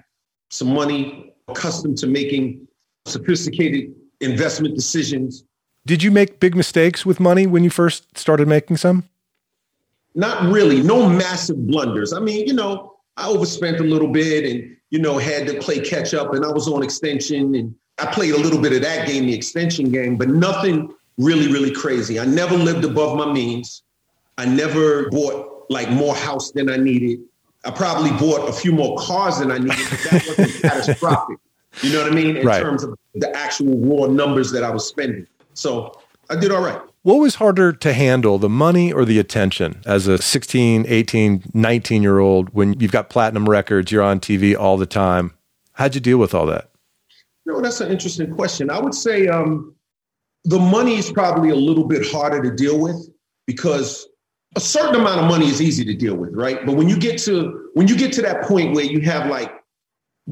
some 0.51 0.73
money, 0.73 1.33
accustomed 1.47 1.97
to 1.97 2.07
making 2.07 2.67
sophisticated 3.09 3.93
investment 4.21 4.75
decisions. 4.75 5.43
Did 5.85 6.03
you 6.03 6.11
make 6.11 6.39
big 6.39 6.55
mistakes 6.55 7.05
with 7.05 7.19
money 7.19 7.47
when 7.47 7.63
you 7.63 7.69
first 7.69 8.17
started 8.17 8.47
making 8.47 8.77
some? 8.77 9.05
Not 10.15 10.51
really. 10.51 10.81
No 10.81 11.07
massive 11.07 11.67
blunders. 11.67 12.13
I 12.13 12.19
mean, 12.19 12.47
you 12.47 12.53
know, 12.53 12.95
I 13.17 13.27
overspent 13.27 13.79
a 13.79 13.83
little 13.83 14.07
bit 14.07 14.45
and, 14.45 14.75
you 14.89 14.99
know, 14.99 15.17
had 15.17 15.47
to 15.47 15.59
play 15.59 15.79
catch 15.79 16.13
up 16.13 16.33
and 16.33 16.45
I 16.45 16.49
was 16.49 16.67
on 16.67 16.83
extension 16.83 17.55
and 17.55 17.75
I 17.97 18.05
played 18.07 18.33
a 18.33 18.37
little 18.37 18.61
bit 18.61 18.73
of 18.73 18.81
that 18.81 19.07
game, 19.07 19.25
the 19.25 19.33
extension 19.33 19.91
game, 19.91 20.17
but 20.17 20.29
nothing 20.29 20.93
really, 21.17 21.51
really 21.51 21.71
crazy. 21.71 22.19
I 22.19 22.25
never 22.25 22.55
lived 22.55 22.85
above 22.85 23.17
my 23.17 23.31
means. 23.31 23.83
I 24.37 24.45
never 24.45 25.09
bought 25.09 25.65
like 25.69 25.89
more 25.89 26.15
house 26.15 26.51
than 26.51 26.69
I 26.69 26.77
needed. 26.77 27.19
I 27.65 27.71
probably 27.71 28.11
bought 28.11 28.47
a 28.47 28.53
few 28.53 28.71
more 28.71 28.97
cars 28.97 29.39
than 29.39 29.51
I 29.51 29.57
needed, 29.57 29.85
but 29.89 29.99
that 30.11 30.25
wasn't 30.27 30.61
catastrophic. 30.61 31.37
You 31.81 31.93
know 31.93 32.03
what 32.03 32.11
I 32.11 32.15
mean? 32.15 32.37
In 32.37 32.45
right. 32.45 32.61
terms 32.61 32.83
of 32.83 32.97
the 33.15 33.35
actual 33.35 33.77
raw 33.77 34.07
numbers 34.07 34.51
that 34.51 34.63
I 34.63 34.69
was 34.69 34.87
spending. 34.87 35.27
So 35.53 35.99
I 36.29 36.35
did 36.35 36.51
all 36.51 36.63
right. 36.63 36.81
What 37.03 37.15
was 37.15 37.35
harder 37.35 37.71
to 37.71 37.93
handle, 37.93 38.37
the 38.37 38.49
money 38.49 38.91
or 38.91 39.05
the 39.05 39.19
attention 39.19 39.81
as 39.85 40.07
a 40.07 40.17
16, 40.17 40.85
18, 40.87 41.43
19 41.53 42.03
year 42.03 42.19
old 42.19 42.49
when 42.49 42.79
you've 42.79 42.91
got 42.91 43.09
platinum 43.09 43.47
records, 43.47 43.91
you're 43.91 44.03
on 44.03 44.19
TV 44.19 44.57
all 44.57 44.77
the 44.77 44.85
time? 44.85 45.33
How'd 45.73 45.95
you 45.95 46.01
deal 46.01 46.17
with 46.17 46.33
all 46.33 46.45
that? 46.47 46.69
No, 47.45 47.61
that's 47.61 47.79
an 47.81 47.89
interesting 47.89 48.35
question. 48.35 48.69
I 48.69 48.79
would 48.79 48.93
say 48.93 49.27
um, 49.27 49.73
the 50.43 50.59
money 50.59 50.97
is 50.97 51.11
probably 51.11 51.49
a 51.49 51.55
little 51.55 51.85
bit 51.85 52.05
harder 52.11 52.41
to 52.43 52.55
deal 52.55 52.79
with 52.79 53.09
because 53.47 54.07
a 54.55 54.59
certain 54.59 54.95
amount 54.95 55.21
of 55.21 55.27
money 55.27 55.47
is 55.47 55.61
easy 55.61 55.85
to 55.85 55.93
deal 55.93 56.15
with, 56.15 56.33
right? 56.33 56.65
But 56.65 56.75
when 56.75 56.89
you 56.89 56.99
get 56.99 57.17
to 57.21 57.69
when 57.75 57.87
you 57.87 57.95
get 57.95 58.11
to 58.13 58.21
that 58.23 58.43
point 58.43 58.75
where 58.75 58.83
you 58.83 58.99
have 59.01 59.27
like 59.27 59.51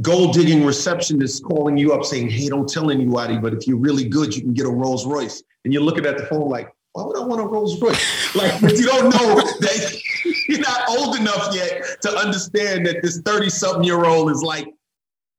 gold 0.01 0.34
digging 0.34 0.66
receptionist 0.66 1.44
calling 1.44 1.77
you 1.77 1.94
up 1.94 2.04
saying, 2.04 2.30
Hey, 2.30 2.50
don't 2.50 2.70
tell 2.70 2.92
anybody, 2.92 3.38
but 3.38 3.54
if 3.54 3.68
you're 3.68 3.77
really 3.77 4.08
good, 4.08 4.36
you 4.36 4.42
can 4.42 4.54
get 4.54 4.66
a 4.66 4.70
Rolls 4.70 5.06
Royce. 5.06 5.44
And 5.63 5.74
you're 5.74 5.84
looking 5.84 6.06
at 6.06 6.18
the 6.18 6.25
phone 6.25 6.50
like, 6.50 6.74
why 6.94 7.04
would 7.04 7.18
I 7.18 7.24
want 7.24 7.42
a 7.42 7.46
Rolls 7.46 7.82
Royce? 7.82 8.36
like, 8.36 8.62
you 8.62 8.86
don't 8.86 9.10
know 9.10 9.36
that 9.36 10.01
you're 10.48 10.60
not 10.60 10.89
old 10.89 11.16
enough 11.18 11.54
yet 11.54 12.01
to 12.01 12.16
understand 12.18 12.86
that 12.86 13.01
this 13.01 13.22
30 13.22 13.50
something 13.50 13.84
year 13.84 14.06
old 14.06 14.32
is 14.32 14.42
like 14.42 14.68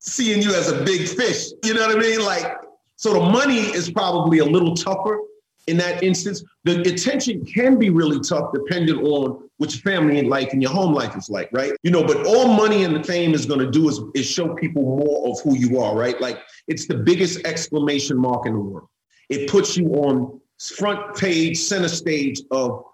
seeing 0.01 0.43
you 0.43 0.55
as 0.55 0.71
a 0.71 0.85
big 0.85 1.09
fish. 1.09 1.47
You 1.65 1.75
know 1.75 1.87
what 1.87 1.97
I 1.97 2.01
mean? 2.01 2.25
Like, 2.25 2.57
so 2.97 3.13
the 3.15 3.21
money 3.21 3.61
is 3.61 3.91
probably 3.91 4.39
a 4.39 4.45
little 4.45 4.75
tougher 4.75 5.21
in 5.69 5.77
that 5.77 6.03
instance. 6.03 6.43
The 6.65 6.81
attention 6.83 7.45
can 7.45 7.79
be 7.79 7.91
really 7.91 8.21
tough 8.21 8.53
depending 8.53 8.97
on 8.97 9.49
which 9.59 9.77
family 9.77 10.19
and 10.19 10.29
life 10.29 10.53
and 10.53 10.63
your 10.63 10.71
home 10.71 10.95
life 10.95 11.17
is 11.17 11.29
like, 11.29 11.51
right? 11.53 11.73
You 11.83 11.91
know, 11.91 12.05
but 12.05 12.27
all 12.27 12.49
money 12.49 12.85
and 12.85 12.95
the 12.95 13.03
fame 13.03 13.35
is 13.35 13.45
going 13.47 13.61
to 13.61 13.71
do 13.71 13.89
is, 13.89 14.01
is 14.15 14.27
show 14.29 14.55
people 14.55 14.83
more 14.83 15.29
of 15.31 15.41
who 15.41 15.57
you 15.57 15.81
are, 15.81 15.95
right? 15.97 16.21
Like 16.21 16.39
it's 16.67 16.87
the 16.87 16.95
biggest 16.95 17.45
exclamation 17.45 18.17
mark 18.17 18.47
in 18.47 18.55
the 18.55 18.61
world. 18.61 18.89
It 19.29 19.51
puts 19.51 19.77
you 19.77 19.87
on 19.95 20.41
front 20.59 21.17
page, 21.17 21.59
center 21.59 21.89
stage 21.89 22.41
of 22.51 22.85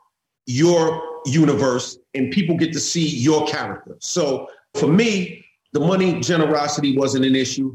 your 0.47 1.03
universe, 1.27 1.99
and 2.15 2.31
people 2.31 2.57
get 2.57 2.73
to 2.73 2.81
see 2.81 3.07
your 3.07 3.47
character. 3.47 3.97
So 4.01 4.49
for 4.75 4.87
me, 4.87 5.45
the 5.73 5.81
money 5.81 6.21
generosity 6.21 6.97
wasn't 6.97 7.25
an 7.25 7.35
issue. 7.35 7.75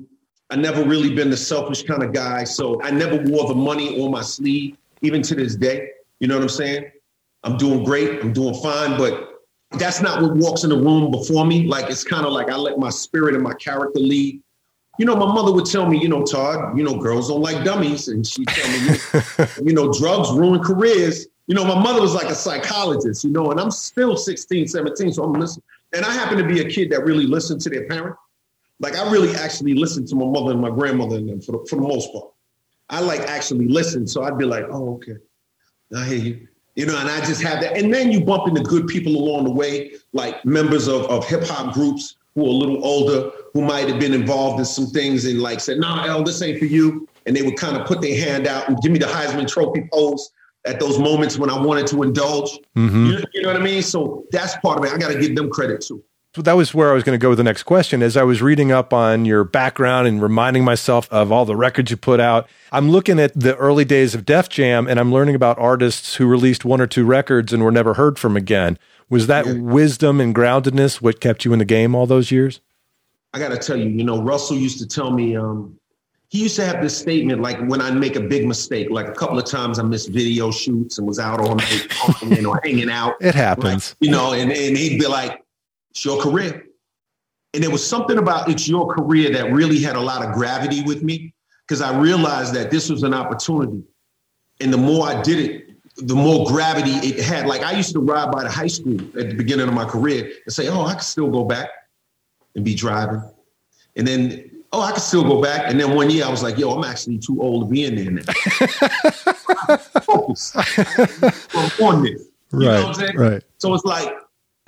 I 0.50 0.56
never 0.56 0.84
really 0.84 1.14
been 1.14 1.30
the 1.30 1.38
selfish 1.38 1.84
kind 1.84 2.02
of 2.02 2.12
guy. 2.12 2.44
So 2.44 2.82
I 2.82 2.92
never 2.92 3.18
wore 3.18 3.48
the 3.48 3.56
money 3.56 4.02
on 4.02 4.12
my 4.12 4.22
sleeve, 4.22 4.78
even 5.02 5.22
to 5.24 5.36
this 5.36 5.56
day. 5.56 5.90
You 6.20 6.28
know 6.28 6.36
what 6.36 6.44
I'm 6.44 6.50
saying? 6.50 6.92
I'm 7.44 7.58
doing 7.58 7.84
great. 7.84 8.22
I'm 8.22 8.34
doing 8.34 8.54
fine, 8.62 8.98
but 8.98 9.30
that's 9.72 10.02
not 10.02 10.22
what 10.22 10.36
walks 10.36 10.64
in 10.64 10.70
the 10.72 10.78
room 10.78 11.12
before 11.12 11.46
me. 11.46 11.68
Like 11.68 11.90
it's 11.90 12.04
kind 12.04 12.26
of 12.26 12.34
like 12.34 12.50
I 12.50 12.56
let 12.56 12.78
my 12.78 12.90
spirit 12.90 13.36
and 13.36 13.44
my 13.44 13.54
character 13.54 14.00
lead. 14.00 14.42
You 14.98 15.06
know, 15.06 15.16
my 15.16 15.32
mother 15.32 15.54
would 15.54 15.66
tell 15.66 15.86
me, 15.86 15.98
you 15.98 16.10
know, 16.10 16.24
Todd, 16.24 16.78
you 16.78 16.84
know, 16.84 16.96
girls 16.98 17.30
don't 17.30 17.42
like 17.42 17.64
dummies. 17.64 18.10
And 18.10 18.28
she'd 18.28 18.48
tell 18.50 18.70
me, 18.70 18.98
you 19.70 19.74
know, 19.74 19.94
drugs 19.94 20.32
ruin 20.32 20.62
careers. 20.62 21.28
You 21.48 21.56
know, 21.56 21.64
my 21.64 21.82
mother 21.82 22.02
was 22.02 22.14
like 22.14 22.28
a 22.28 22.36
psychologist, 22.36 23.24
you 23.24 23.32
know, 23.32 23.50
and 23.52 23.60
I'm 23.60 23.72
still 23.72 24.18
16, 24.18 24.68
17, 24.68 25.14
so 25.14 25.24
I'm 25.24 25.34
listening. 25.34 25.64
And 25.94 26.06
I 26.06 26.12
happen 26.12 26.38
to 26.38 26.44
be 26.44 26.60
a 26.60 26.70
kid 26.70 26.92
that 26.92 27.06
really 27.06 27.26
listened 27.26 27.62
to 27.62 27.70
their 27.70 27.88
parent. 27.88 28.16
Like 28.80 28.96
I 28.96 29.10
really 29.12 29.36
actually 29.36 29.74
listened 29.74 30.08
to 30.10 30.16
my 30.16 30.26
mother 30.26 30.52
and 30.52 30.62
my 30.62 30.70
grandmother 30.70 31.16
and 31.16 31.30
them 31.30 31.42
for 31.42 31.54
the, 31.54 31.68
for 31.70 31.78
the 31.78 31.82
most 31.82 32.12
part. 32.12 32.32
I 32.90 33.02
like 33.02 33.22
actually 33.22 33.68
listen. 33.68 34.08
So 34.08 34.24
I'd 34.24 34.38
be 34.38 34.46
like, 34.46 34.66
oh, 34.70 34.96
okay. 34.96 35.18
I 35.96 36.06
hear 36.06 36.18
you. 36.18 36.48
You 36.76 36.86
know, 36.86 36.98
and 36.98 37.10
I 37.10 37.20
just 37.26 37.42
have 37.42 37.62
that. 37.62 37.78
And 37.78 37.94
then 37.94 38.12
you 38.12 38.24
bump 38.24 38.48
into 38.48 38.62
good 38.62 38.88
people 38.88 39.16
along 39.16 39.44
the 39.44 39.52
way, 39.52 39.92
like 40.14 40.44
members 40.46 40.88
of, 40.88 41.06
of 41.08 41.28
hip 41.28 41.44
hop 41.44 41.74
groups 41.74 42.16
who 42.36 42.46
are 42.46 42.48
a 42.48 42.52
little 42.52 42.86
older, 42.86 43.32
who 43.54 43.62
might 43.62 43.90
have 43.90 44.00
been 44.00 44.14
involved 44.14 44.60
in 44.60 44.66
some 44.66 44.86
things 44.88 45.26
and 45.26 45.42
like 45.42 45.60
said, 45.60 45.78
nah, 45.78 46.06
El, 46.06 46.24
this 46.24 46.42
ain't 46.42 46.58
for 46.58 46.66
you. 46.66 47.08
And 47.26 47.36
they 47.36 47.42
would 47.42 47.58
kind 47.58 47.76
of 47.76 47.86
put 47.86 48.02
their 48.02 48.18
hand 48.18 48.48
out 48.48 48.70
and 48.70 48.80
give 48.82 48.92
me 48.92 49.00
the 49.00 49.06
Heisman 49.06 49.48
Trophy 49.48 49.90
pose 49.92 50.32
at 50.66 50.80
those 50.80 50.98
moments 51.00 51.38
when 51.38 51.50
I 51.50 51.60
wanted 51.60 51.88
to 51.88 52.04
indulge. 52.04 52.60
Mm-hmm. 52.78 53.06
You, 53.08 53.24
you, 53.34 53.42
know 53.42 53.50
what 53.50 53.58
I 53.58 53.64
mean? 53.64 53.82
So 53.82 54.26
that's 54.32 54.56
part 54.58 54.80
of 54.80 54.86
it. 54.86 54.94
I 54.94 54.98
got 54.98 55.12
to 55.12 55.20
give 55.20 55.36
them 55.36 55.50
credit 55.50 55.82
too. 55.82 56.04
So 56.36 56.44
that 56.44 56.54
was 56.54 56.76
where 56.76 56.92
I 56.92 56.94
was 56.94 57.04
going 57.04 57.20
to 57.20 57.22
go 57.22 57.30
with 57.30 57.40
the 57.40 57.44
next 57.44 57.64
question. 57.64 58.04
As 58.04 58.16
I 58.16 58.22
was 58.22 58.40
reading 58.40 58.72
up 58.72 58.94
on 58.94 59.26
your 59.26 59.44
background 59.44 60.08
and 60.08 60.22
reminding 60.22 60.64
myself 60.64 61.12
of 61.12 61.32
all 61.32 61.44
the 61.44 61.56
records 61.56 61.90
you 61.90 61.98
put 61.98 62.20
out, 62.20 62.48
I'm 62.72 62.92
looking 62.92 63.20
at 63.20 63.34
the 63.34 63.56
early 63.56 63.84
days 63.84 64.14
of 64.14 64.26
Def 64.26 64.48
Jam 64.48 64.88
and 64.88 65.00
I'm 65.00 65.12
learning 65.12 65.34
about 65.34 65.58
artists 65.58 66.16
who 66.16 66.28
released 66.28 66.64
one 66.64 66.82
or 66.82 66.86
two 66.86 67.04
records 67.04 67.52
and 67.52 67.64
were 67.64 67.72
never 67.72 67.96
heard 67.96 68.20
from 68.20 68.38
again. 68.38 68.78
Was 69.10 69.26
that 69.26 69.48
yeah. 69.48 69.54
wisdom 69.54 70.22
and 70.22 70.36
groundedness 70.36 71.02
what 71.02 71.20
kept 71.20 71.46
you 71.46 71.54
in 71.54 71.58
the 71.58 71.66
game 71.66 71.96
all 71.96 72.06
those 72.06 72.30
years? 72.30 72.62
I 73.34 73.40
got 73.40 73.50
to 73.50 73.58
tell 73.58 73.78
you, 73.78 73.90
you 73.90 74.04
know, 74.04 74.22
Russell 74.22 74.58
used 74.58 74.78
to 74.80 74.88
tell 74.88 75.10
me, 75.10 75.36
um, 75.36 75.80
he 76.30 76.44
used 76.44 76.56
to 76.58 76.66
have 76.66 76.80
this 76.84 76.96
statement 76.96 77.42
like 77.42 77.60
when 77.68 77.82
I 77.82 77.90
make 77.90 78.16
a 78.16 78.22
big 78.22 78.46
mistake, 78.46 78.92
like 78.92 79.08
a 79.08 79.14
couple 79.14 79.40
of 79.40 79.46
times 79.46 79.80
I 79.80 79.84
missed 79.84 80.10
video 80.10 80.52
shoots 80.52 81.00
and 81.00 81.08
was 81.08 81.18
out 81.18 81.40
all 81.40 81.56
night 81.56 81.88
talking 81.90 82.46
or 82.46 82.62
hanging 82.64 82.92
out. 82.92 83.16
It 83.20 83.34
happens. 83.34 83.96
Like, 84.00 84.08
you 84.08 84.12
know, 84.12 84.34
and, 84.34 84.52
and 84.52 84.78
he'd 84.78 85.00
be 85.00 85.08
like, 85.08 85.44
it's 85.92 86.06
your 86.06 86.22
career. 86.22 86.66
And 87.54 87.64
there 87.64 87.72
was 87.72 87.86
something 87.86 88.18
about 88.18 88.50
it's 88.50 88.68
your 88.68 88.94
career 88.94 89.32
that 89.32 89.52
really 89.52 89.80
had 89.82 89.96
a 89.96 90.00
lot 90.00 90.24
of 90.24 90.34
gravity 90.34 90.84
with 90.84 91.02
me 91.02 91.34
because 91.68 91.82
I 91.82 91.98
realized 92.00 92.54
that 92.54 92.70
this 92.70 92.90
was 92.90 93.04
an 93.04 93.14
opportunity. 93.14 93.84
And 94.62 94.72
the 94.72 94.78
more 94.78 95.08
I 95.08 95.22
did 95.22 95.40
it, 95.40 95.70
the 95.98 96.16
more 96.16 96.46
gravity 96.46 96.92
it 96.92 97.20
had. 97.20 97.48
Like 97.48 97.62
I 97.62 97.72
used 97.72 97.94
to 97.94 98.00
ride 98.00 98.32
by 98.32 98.44
the 98.44 98.50
high 98.50 98.68
school 98.68 99.00
at 99.20 99.30
the 99.30 99.36
beginning 99.36 99.68
of 99.68 99.74
my 99.74 99.86
career 99.86 100.32
and 100.46 100.54
say, 100.54 100.68
oh, 100.68 100.86
I 100.86 100.94
can 100.94 101.02
still 101.02 101.30
go 101.30 101.44
back 101.44 101.70
and 102.56 102.64
be 102.64 102.76
driving. 102.76 103.24
And 103.96 104.08
then 104.08 104.50
oh, 104.72 104.82
I 104.82 104.92
can 104.92 105.00
still 105.00 105.24
go 105.24 105.42
back. 105.42 105.70
And 105.70 105.80
then 105.80 105.96
one 105.96 106.10
year 106.10 106.26
I 106.26 106.30
was 106.30 106.44
like, 106.44 106.58
yo, 106.58 106.72
I'm 106.72 106.84
actually 106.84 107.18
too 107.18 107.42
old 107.42 107.66
to 107.66 107.70
be 107.72 107.86
in 107.86 107.96
there 107.96 108.12
now. 108.12 108.22
Focus 110.02 110.56
on 111.82 112.04
this. 112.04 112.26
You 112.52 112.68
right, 112.68 113.16
right. 113.16 113.44
So 113.60 113.74
it's 113.76 113.86
like, 113.86 114.12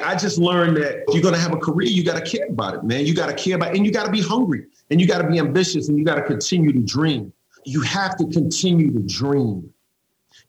I 0.04 0.16
just 0.16 0.38
learned 0.38 0.78
that 0.78 1.04
if 1.08 1.14
you're 1.14 1.24
going 1.24 1.34
to 1.34 1.40
have 1.40 1.54
a 1.54 1.58
career, 1.58 1.88
you 1.88 2.04
got 2.04 2.24
to 2.24 2.38
care 2.38 2.48
about 2.48 2.76
it, 2.76 2.84
man. 2.84 3.06
You 3.06 3.14
got 3.14 3.28
to 3.28 3.34
care 3.34 3.56
about 3.56 3.72
it, 3.72 3.78
and 3.78 3.86
you 3.86 3.92
got 3.92 4.06
to 4.06 4.12
be 4.12 4.22
hungry, 4.22 4.66
and 4.90 5.00
you 5.00 5.08
got 5.08 5.22
to 5.22 5.28
be 5.28 5.40
ambitious, 5.40 5.90
and 5.90 5.98
you 5.98 6.06
got 6.06 6.16
to 6.16 6.24
continue 6.24 6.72
to 6.72 6.80
dream. 6.80 7.32
You 7.66 7.82
have 7.82 8.18
to 8.18 8.26
continue 8.28 8.92
to 8.92 9.00
dream. 9.00 9.72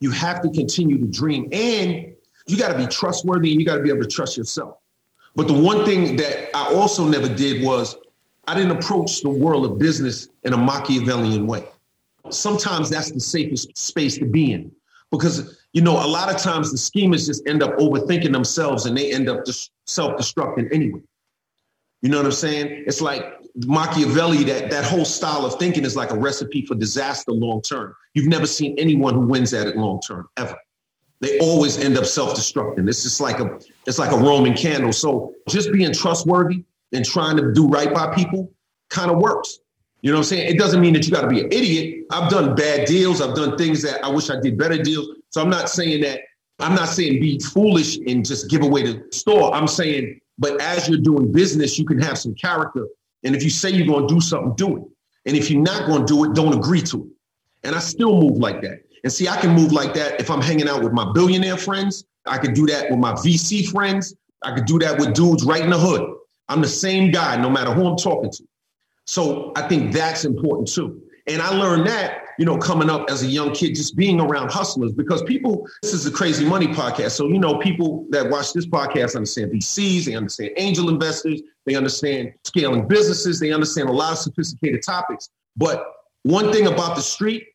You 0.01 0.11
have 0.11 0.43
to 0.43 0.51
continue 0.51 0.99
to 0.99 1.07
dream, 1.07 1.49
and 1.53 2.15
you 2.47 2.57
got 2.57 2.73
to 2.73 2.79
be 2.79 2.87
trustworthy, 2.87 3.53
and 3.53 3.61
you 3.61 3.67
got 3.67 3.77
to 3.77 3.83
be 3.83 3.91
able 3.91 4.03
to 4.03 4.09
trust 4.09 4.37
yourself. 4.37 4.79
But 5.35 5.49
the 5.49 5.55
one 5.55 5.85
thing 5.85 6.17
that 6.17 6.55
I 6.57 6.75
also 6.75 7.07
never 7.07 7.29
did 7.29 7.63
was 7.63 7.97
I 8.47 8.55
didn't 8.55 8.73
approach 8.73 9.23
the 9.23 9.31
world 9.31 9.65
of 9.65 9.79
business 9.79 10.29
in 10.43 10.53
a 10.53 10.59
Machiavellian 10.59 11.47
way. 11.47 11.65
Sometimes 12.31 12.91
that's 12.91 13.11
the 13.11 13.21
safest 13.21 13.77
space 13.77 14.19
to 14.19 14.25
be 14.25 14.53
in 14.53 14.73
because, 15.13 15.63
you 15.73 15.81
know, 15.81 16.05
a 16.05 16.09
lot 16.09 16.35
of 16.35 16.41
times 16.41 16.73
the 16.73 16.79
schemers 16.79 17.27
just 17.27 17.47
end 17.47 17.63
up 17.63 17.77
overthinking 17.79 18.33
themselves 18.33 18.87
and 18.87 18.97
they 18.97 19.13
end 19.13 19.29
up 19.29 19.47
just 19.47 19.71
self 19.87 20.19
destructing 20.21 20.73
anyway. 20.75 21.01
You 22.01 22.09
know 22.09 22.17
what 22.17 22.27
I'm 22.27 22.33
saying? 22.33 22.85
It's 22.89 23.01
like 23.01 23.25
Machiavelli, 23.55 24.43
that, 24.45 24.71
that 24.71 24.85
whole 24.85 25.05
style 25.05 25.47
of 25.47 25.57
thinking 25.61 25.85
is 25.85 25.95
like 25.95 26.11
a 26.11 26.19
recipe 26.19 26.67
for 26.67 26.75
disaster 26.75 27.31
long 27.31 27.63
term. 27.63 27.95
You've 28.15 28.27
never 28.27 28.47
seen 28.47 28.75
anyone 28.77 29.15
who 29.15 29.21
wins 29.21 29.55
at 29.55 29.69
it 29.69 29.77
long 29.77 30.01
term, 30.01 30.29
ever. 30.37 30.57
They 31.21 31.39
always 31.39 31.79
end 31.79 31.97
up 31.97 32.07
self 32.07 32.35
destructing. 32.35 32.89
It's 32.89 33.05
just 33.05 33.21
like 33.21 33.39
a 33.39 33.61
it's 33.87 34.01
like 34.01 34.11
a 34.11 34.17
Roman 34.17 34.55
candle. 34.55 34.93
So 34.93 35.33
just 35.49 35.73
being 35.73 35.93
trustworthy, 35.93 36.65
and 36.93 37.05
trying 37.05 37.37
to 37.37 37.53
do 37.53 37.67
right 37.69 37.93
by 37.93 38.15
people 38.15 38.53
kind 38.91 39.11
of 39.11 39.19
works. 39.19 39.59
You 40.03 40.11
know 40.11 40.19
what 40.19 40.25
I'm 40.25 40.29
saying? 40.31 40.55
It 40.55 40.59
doesn't 40.59 40.81
mean 40.81 40.95
that 40.95 41.05
you 41.07 41.13
got 41.13 41.23
to 41.23 41.29
be 41.29 41.41
an 41.41 41.47
idiot. 41.47 42.07
I've 42.11 42.29
done 42.29 42.55
bad 42.57 42.87
deals. 42.87 43.21
I've 43.21 43.37
done 43.37 43.57
things 43.57 43.83
that 43.83 44.05
I 44.05 44.09
wish 44.09 44.31
I 44.31 44.41
did 44.41 44.59
better 44.59 44.83
deals. 44.83 45.09
So 45.31 45.41
I'm 45.41 45.49
not 45.49 45.71
saying 45.71 46.03
that, 46.03 46.21
I'm 46.59 46.75
not 46.75 46.89
saying 46.89 47.21
be 47.21 47.39
foolish 47.39 47.99
and 47.99 48.25
just 48.25 48.51
give 48.51 48.63
away 48.63 48.83
the 48.83 49.05
store. 49.13 49.55
I'm 49.55 49.69
saying, 49.69 50.21
but 50.39 50.61
as 50.61 50.89
you're 50.89 50.99
doing 51.01 51.31
business, 51.31 51.79
you 51.79 51.85
can 51.85 52.01
have 52.01 52.19
some 52.19 52.35
character. 52.35 52.89
And 53.23 53.37
if 53.37 53.45
you 53.45 53.51
say 53.51 53.71
you're 53.71 53.87
going 53.87 54.09
to 54.09 54.15
do 54.15 54.21
something, 54.21 54.55
do 54.57 54.77
it. 54.77 54.83
And 55.25 55.37
if 55.37 55.51
you're 55.51 55.63
not 55.63 55.87
going 55.87 56.05
to 56.05 56.07
do 56.07 56.25
it, 56.25 56.35
don't 56.35 56.53
agree 56.53 56.83
to 56.83 57.05
it. 57.05 57.11
And 57.63 57.77
I 57.77 57.79
still 57.79 58.21
move 58.21 58.39
like 58.39 58.61
that. 58.63 58.81
And 59.05 59.13
see, 59.13 59.29
I 59.29 59.37
can 59.41 59.51
move 59.51 59.73
like 59.73 59.95
that 59.95 60.21
if 60.21 60.31
I'm 60.31 60.41
hanging 60.41 60.69
out 60.69 60.83
with 60.83 60.93
my 60.93 61.13
billionaire 61.13 61.57
friends. 61.57 62.05
I 62.27 62.39
could 62.39 62.55
do 62.55 62.67
that 62.67 62.91
with 62.91 62.99
my 62.99 63.13
VC 63.15 63.69
friends. 63.69 64.15
I 64.43 64.53
could 64.55 64.65
do 64.65 64.79
that 64.81 64.99
with 64.99 65.15
dudes 65.15 65.45
right 65.45 65.63
in 65.63 65.71
the 65.71 65.79
hood. 65.79 66.03
I'm 66.49 66.61
the 66.61 66.69
same 66.69 67.13
guy 67.13 67.37
no 67.37 67.49
matter 67.49 67.73
who 67.73 67.87
I'm 67.87 67.97
talking 67.97 68.31
to. 68.31 68.45
So 69.07 69.53
I 69.57 69.69
think 69.69 69.93
that's 69.93 70.25
important 70.25 70.69
too. 70.69 71.03
And 71.27 71.41
I 71.41 71.51
learned 71.51 71.87
that, 71.87 72.25
you 72.39 72.45
know, 72.45 72.59
coming 72.59 72.91
up 72.91 73.09
as 73.09 73.23
a 73.23 73.27
young 73.27 73.53
kid, 73.53 73.75
just 73.75 73.97
being 73.97 74.21
around 74.21 74.51
hustlers 74.51 74.93
because 74.93 75.23
people, 75.23 75.69
this 75.83 75.93
is 75.93 76.05
a 76.07 76.11
crazy 76.11 76.45
money 76.45 76.67
podcast. 76.67 77.13
So, 77.13 77.29
you 77.29 77.39
know, 77.39 77.59
people 77.59 78.07
that 78.11 78.29
watch 78.29 78.53
this 78.53 78.67
podcast 78.67 79.15
understand 79.15 79.53
VCs, 79.53 80.07
they 80.07 80.15
understand 80.15 80.51
angel 80.57 80.89
investors, 80.89 81.41
they 81.65 81.77
understand 81.77 82.33
scaling 82.45 82.89
businesses, 82.89 83.39
they 83.39 83.53
understand 83.53 83.89
a 83.89 83.93
lot 83.93 84.13
of 84.13 84.19
sophisticated 84.19 84.83
topics. 84.83 85.31
But 85.57 85.85
one 86.25 86.53
thing 86.53 86.67
about 86.67 86.97
the 86.97 87.03
street, 87.03 87.47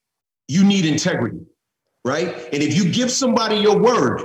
you 0.48 0.64
need 0.64 0.86
integrity, 0.86 1.40
right? 2.06 2.28
And 2.54 2.64
if 2.64 2.76
you 2.76 2.90
give 2.90 3.12
somebody 3.12 3.58
your 3.58 3.78
word, 3.78 4.22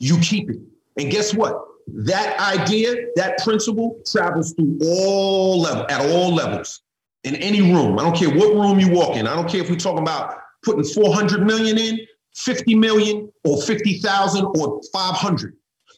you 0.00 0.18
keep 0.18 0.50
it. 0.50 0.58
And 0.98 1.10
guess 1.10 1.32
what? 1.32 1.65
That 1.88 2.38
idea, 2.40 2.94
that 3.14 3.38
principle 3.38 4.00
travels 4.10 4.52
through 4.54 4.78
all 4.82 5.60
level 5.60 5.86
at 5.88 6.00
all 6.10 6.34
levels 6.34 6.82
in 7.24 7.36
any 7.36 7.60
room. 7.60 7.98
I 7.98 8.02
don't 8.02 8.16
care 8.16 8.30
what 8.30 8.54
room 8.54 8.80
you 8.80 8.90
walk 8.90 9.16
in. 9.16 9.26
I 9.26 9.34
don't 9.34 9.48
care 9.48 9.60
if 9.60 9.70
we're 9.70 9.76
talking 9.76 10.02
about 10.02 10.36
putting 10.64 10.84
400 10.84 11.44
million 11.46 11.78
in, 11.78 12.00
50 12.34 12.74
million, 12.74 13.32
or 13.44 13.62
50,000 13.62 14.44
or 14.44 14.80
500. 14.92 15.56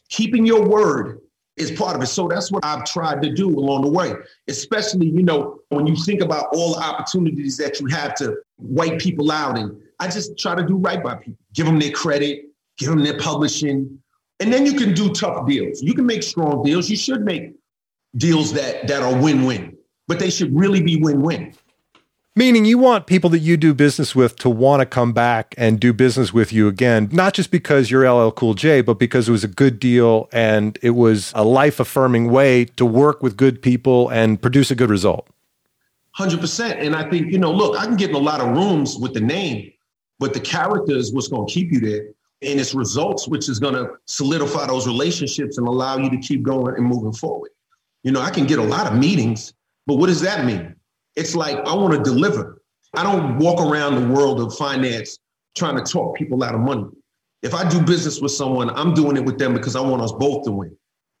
Keeping 0.09 0.45
your 0.45 0.67
word 0.67 1.19
is 1.57 1.71
part 1.71 1.95
of 1.95 2.01
it. 2.01 2.07
So 2.07 2.27
that's 2.27 2.51
what 2.51 2.63
I've 2.63 2.85
tried 2.85 3.21
to 3.21 3.33
do 3.33 3.49
along 3.49 3.81
the 3.81 3.89
way, 3.89 4.13
especially, 4.47 5.07
you 5.07 5.23
know, 5.23 5.59
when 5.69 5.85
you 5.85 5.95
think 5.95 6.21
about 6.21 6.47
all 6.53 6.75
the 6.75 6.81
opportunities 6.81 7.57
that 7.57 7.79
you 7.79 7.87
have 7.87 8.15
to 8.15 8.37
wipe 8.57 8.99
people 8.99 9.31
out. 9.31 9.57
And 9.57 9.79
I 9.99 10.07
just 10.07 10.37
try 10.37 10.55
to 10.55 10.63
do 10.63 10.77
right 10.77 11.03
by 11.03 11.15
people, 11.15 11.43
give 11.53 11.65
them 11.65 11.79
their 11.79 11.91
credit, 11.91 12.45
give 12.77 12.89
them 12.89 13.03
their 13.03 13.19
publishing, 13.19 13.99
and 14.39 14.53
then 14.53 14.65
you 14.65 14.73
can 14.73 14.93
do 14.93 15.09
tough 15.13 15.47
deals. 15.47 15.81
You 15.81 15.93
can 15.93 16.05
make 16.05 16.23
strong 16.23 16.63
deals. 16.63 16.89
You 16.89 16.97
should 16.97 17.23
make 17.23 17.53
deals 18.15 18.53
that 18.53 18.87
that 18.87 19.03
are 19.03 19.21
win-win, 19.21 19.77
but 20.07 20.19
they 20.19 20.29
should 20.29 20.55
really 20.57 20.81
be 20.81 20.95
win-win. 20.95 21.53
Meaning 22.35 22.63
you 22.63 22.77
want 22.77 23.05
people 23.05 23.29
that 23.31 23.39
you 23.39 23.57
do 23.57 23.73
business 23.73 24.15
with 24.15 24.37
to 24.37 24.49
want 24.49 24.79
to 24.79 24.85
come 24.85 25.11
back 25.11 25.53
and 25.57 25.77
do 25.79 25.91
business 25.91 26.31
with 26.31 26.53
you 26.53 26.69
again, 26.69 27.09
not 27.11 27.33
just 27.33 27.51
because 27.51 27.91
you're 27.91 28.09
LL 28.09 28.31
Cool 28.31 28.53
J, 28.53 28.81
but 28.81 28.97
because 28.97 29.27
it 29.27 29.31
was 29.31 29.43
a 29.43 29.49
good 29.49 29.77
deal 29.77 30.29
and 30.31 30.79
it 30.81 30.91
was 30.91 31.33
a 31.35 31.43
life 31.43 31.81
affirming 31.81 32.31
way 32.31 32.65
to 32.65 32.85
work 32.85 33.21
with 33.21 33.35
good 33.35 33.61
people 33.61 34.07
and 34.09 34.41
produce 34.41 34.71
a 34.71 34.75
good 34.75 34.89
result. 34.89 35.27
100%. 36.17 36.77
And 36.77 36.95
I 36.95 37.09
think, 37.09 37.31
you 37.31 37.39
know, 37.39 37.51
look, 37.51 37.77
I 37.77 37.85
can 37.85 37.97
get 37.97 38.11
in 38.11 38.15
a 38.15 38.19
lot 38.19 38.39
of 38.39 38.55
rooms 38.55 38.95
with 38.95 39.13
the 39.13 39.21
name, 39.21 39.73
but 40.17 40.33
the 40.33 40.39
character 40.39 40.95
is 40.95 41.11
what's 41.11 41.27
going 41.27 41.45
to 41.45 41.53
keep 41.53 41.73
you 41.73 41.79
there 41.81 42.07
and 42.41 42.59
its 42.59 42.73
results, 42.73 43.27
which 43.27 43.49
is 43.49 43.59
going 43.59 43.73
to 43.73 43.91
solidify 44.05 44.67
those 44.67 44.87
relationships 44.87 45.57
and 45.57 45.67
allow 45.67 45.97
you 45.97 46.09
to 46.09 46.17
keep 46.17 46.41
going 46.41 46.75
and 46.75 46.85
moving 46.85 47.13
forward. 47.13 47.51
You 48.03 48.11
know, 48.11 48.21
I 48.21 48.29
can 48.29 48.45
get 48.45 48.59
a 48.59 48.63
lot 48.63 48.87
of 48.87 48.97
meetings, 48.97 49.53
but 49.85 49.95
what 49.95 50.07
does 50.07 50.21
that 50.21 50.45
mean? 50.45 50.75
It's 51.15 51.35
like 51.35 51.57
I 51.57 51.73
want 51.75 51.93
to 51.93 52.01
deliver. 52.01 52.61
I 52.95 53.03
don't 53.03 53.37
walk 53.37 53.59
around 53.61 53.95
the 53.95 54.13
world 54.13 54.39
of 54.39 54.55
finance 54.55 55.19
trying 55.55 55.75
to 55.75 55.83
talk 55.83 56.15
people 56.15 56.43
out 56.43 56.55
of 56.55 56.61
money. 56.61 56.85
If 57.41 57.53
I 57.53 57.67
do 57.69 57.81
business 57.81 58.21
with 58.21 58.31
someone, 58.31 58.69
I'm 58.71 58.93
doing 58.93 59.17
it 59.17 59.25
with 59.25 59.37
them 59.37 59.53
because 59.53 59.75
I 59.75 59.81
want 59.81 60.01
us 60.01 60.11
both 60.13 60.45
to 60.45 60.51
win. 60.51 60.75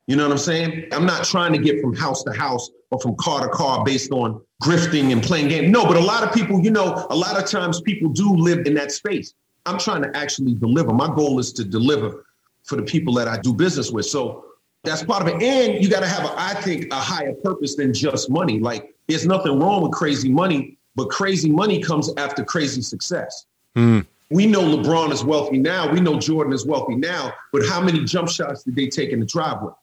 You 0.07 0.15
know 0.15 0.23
what 0.23 0.31
I'm 0.31 0.39
saying? 0.39 0.87
I'm 0.91 1.05
not 1.05 1.23
trying 1.23 1.53
to 1.53 1.59
get 1.59 1.81
from 1.81 1.95
house 1.95 2.23
to 2.23 2.31
house 2.33 2.69
or 2.91 2.99
from 2.99 3.15
car 3.17 3.41
to 3.41 3.49
car 3.49 3.83
based 3.83 4.11
on 4.11 4.41
grifting 4.63 5.11
and 5.11 5.21
playing 5.21 5.49
games. 5.49 5.69
No, 5.69 5.85
but 5.85 5.97
a 5.97 6.01
lot 6.01 6.23
of 6.23 6.33
people, 6.33 6.59
you 6.59 6.71
know, 6.71 7.05
a 7.09 7.15
lot 7.15 7.41
of 7.41 7.47
times 7.47 7.79
people 7.81 8.09
do 8.09 8.33
live 8.35 8.65
in 8.65 8.73
that 8.73 8.91
space. 8.91 9.33
I'm 9.65 9.79
trying 9.79 10.03
to 10.03 10.15
actually 10.15 10.53
deliver. 10.55 10.93
My 10.93 11.13
goal 11.13 11.39
is 11.39 11.51
to 11.53 11.63
deliver 11.63 12.25
for 12.63 12.75
the 12.75 12.83
people 12.83 13.13
that 13.15 13.27
I 13.27 13.39
do 13.39 13.53
business 13.53 13.91
with. 13.91 14.05
So 14.05 14.45
that's 14.83 15.03
part 15.03 15.21
of 15.21 15.27
it. 15.27 15.41
And 15.41 15.83
you 15.83 15.89
got 15.89 16.01
to 16.01 16.07
have, 16.07 16.25
a, 16.25 16.33
I 16.37 16.53
think, 16.61 16.91
a 16.93 16.97
higher 16.97 17.33
purpose 17.33 17.75
than 17.75 17.93
just 17.93 18.29
money. 18.29 18.59
Like 18.59 18.95
there's 19.07 19.25
nothing 19.25 19.59
wrong 19.59 19.81
with 19.81 19.91
crazy 19.91 20.29
money, 20.29 20.77
but 20.95 21.09
crazy 21.09 21.51
money 21.51 21.81
comes 21.81 22.11
after 22.17 22.43
crazy 22.43 22.81
success. 22.81 23.45
Mm. 23.75 24.05
We 24.31 24.45
know 24.45 24.61
LeBron 24.61 25.11
is 25.11 25.23
wealthy 25.23 25.57
now. 25.57 25.91
We 25.91 25.99
know 25.99 26.19
Jordan 26.19 26.53
is 26.53 26.65
wealthy 26.65 26.95
now. 26.95 27.33
But 27.51 27.65
how 27.65 27.81
many 27.81 28.05
jump 28.05 28.29
shots 28.29 28.63
did 28.63 28.75
they 28.75 28.87
take 28.87 29.09
in 29.09 29.19
the 29.19 29.25
driveway? 29.25 29.73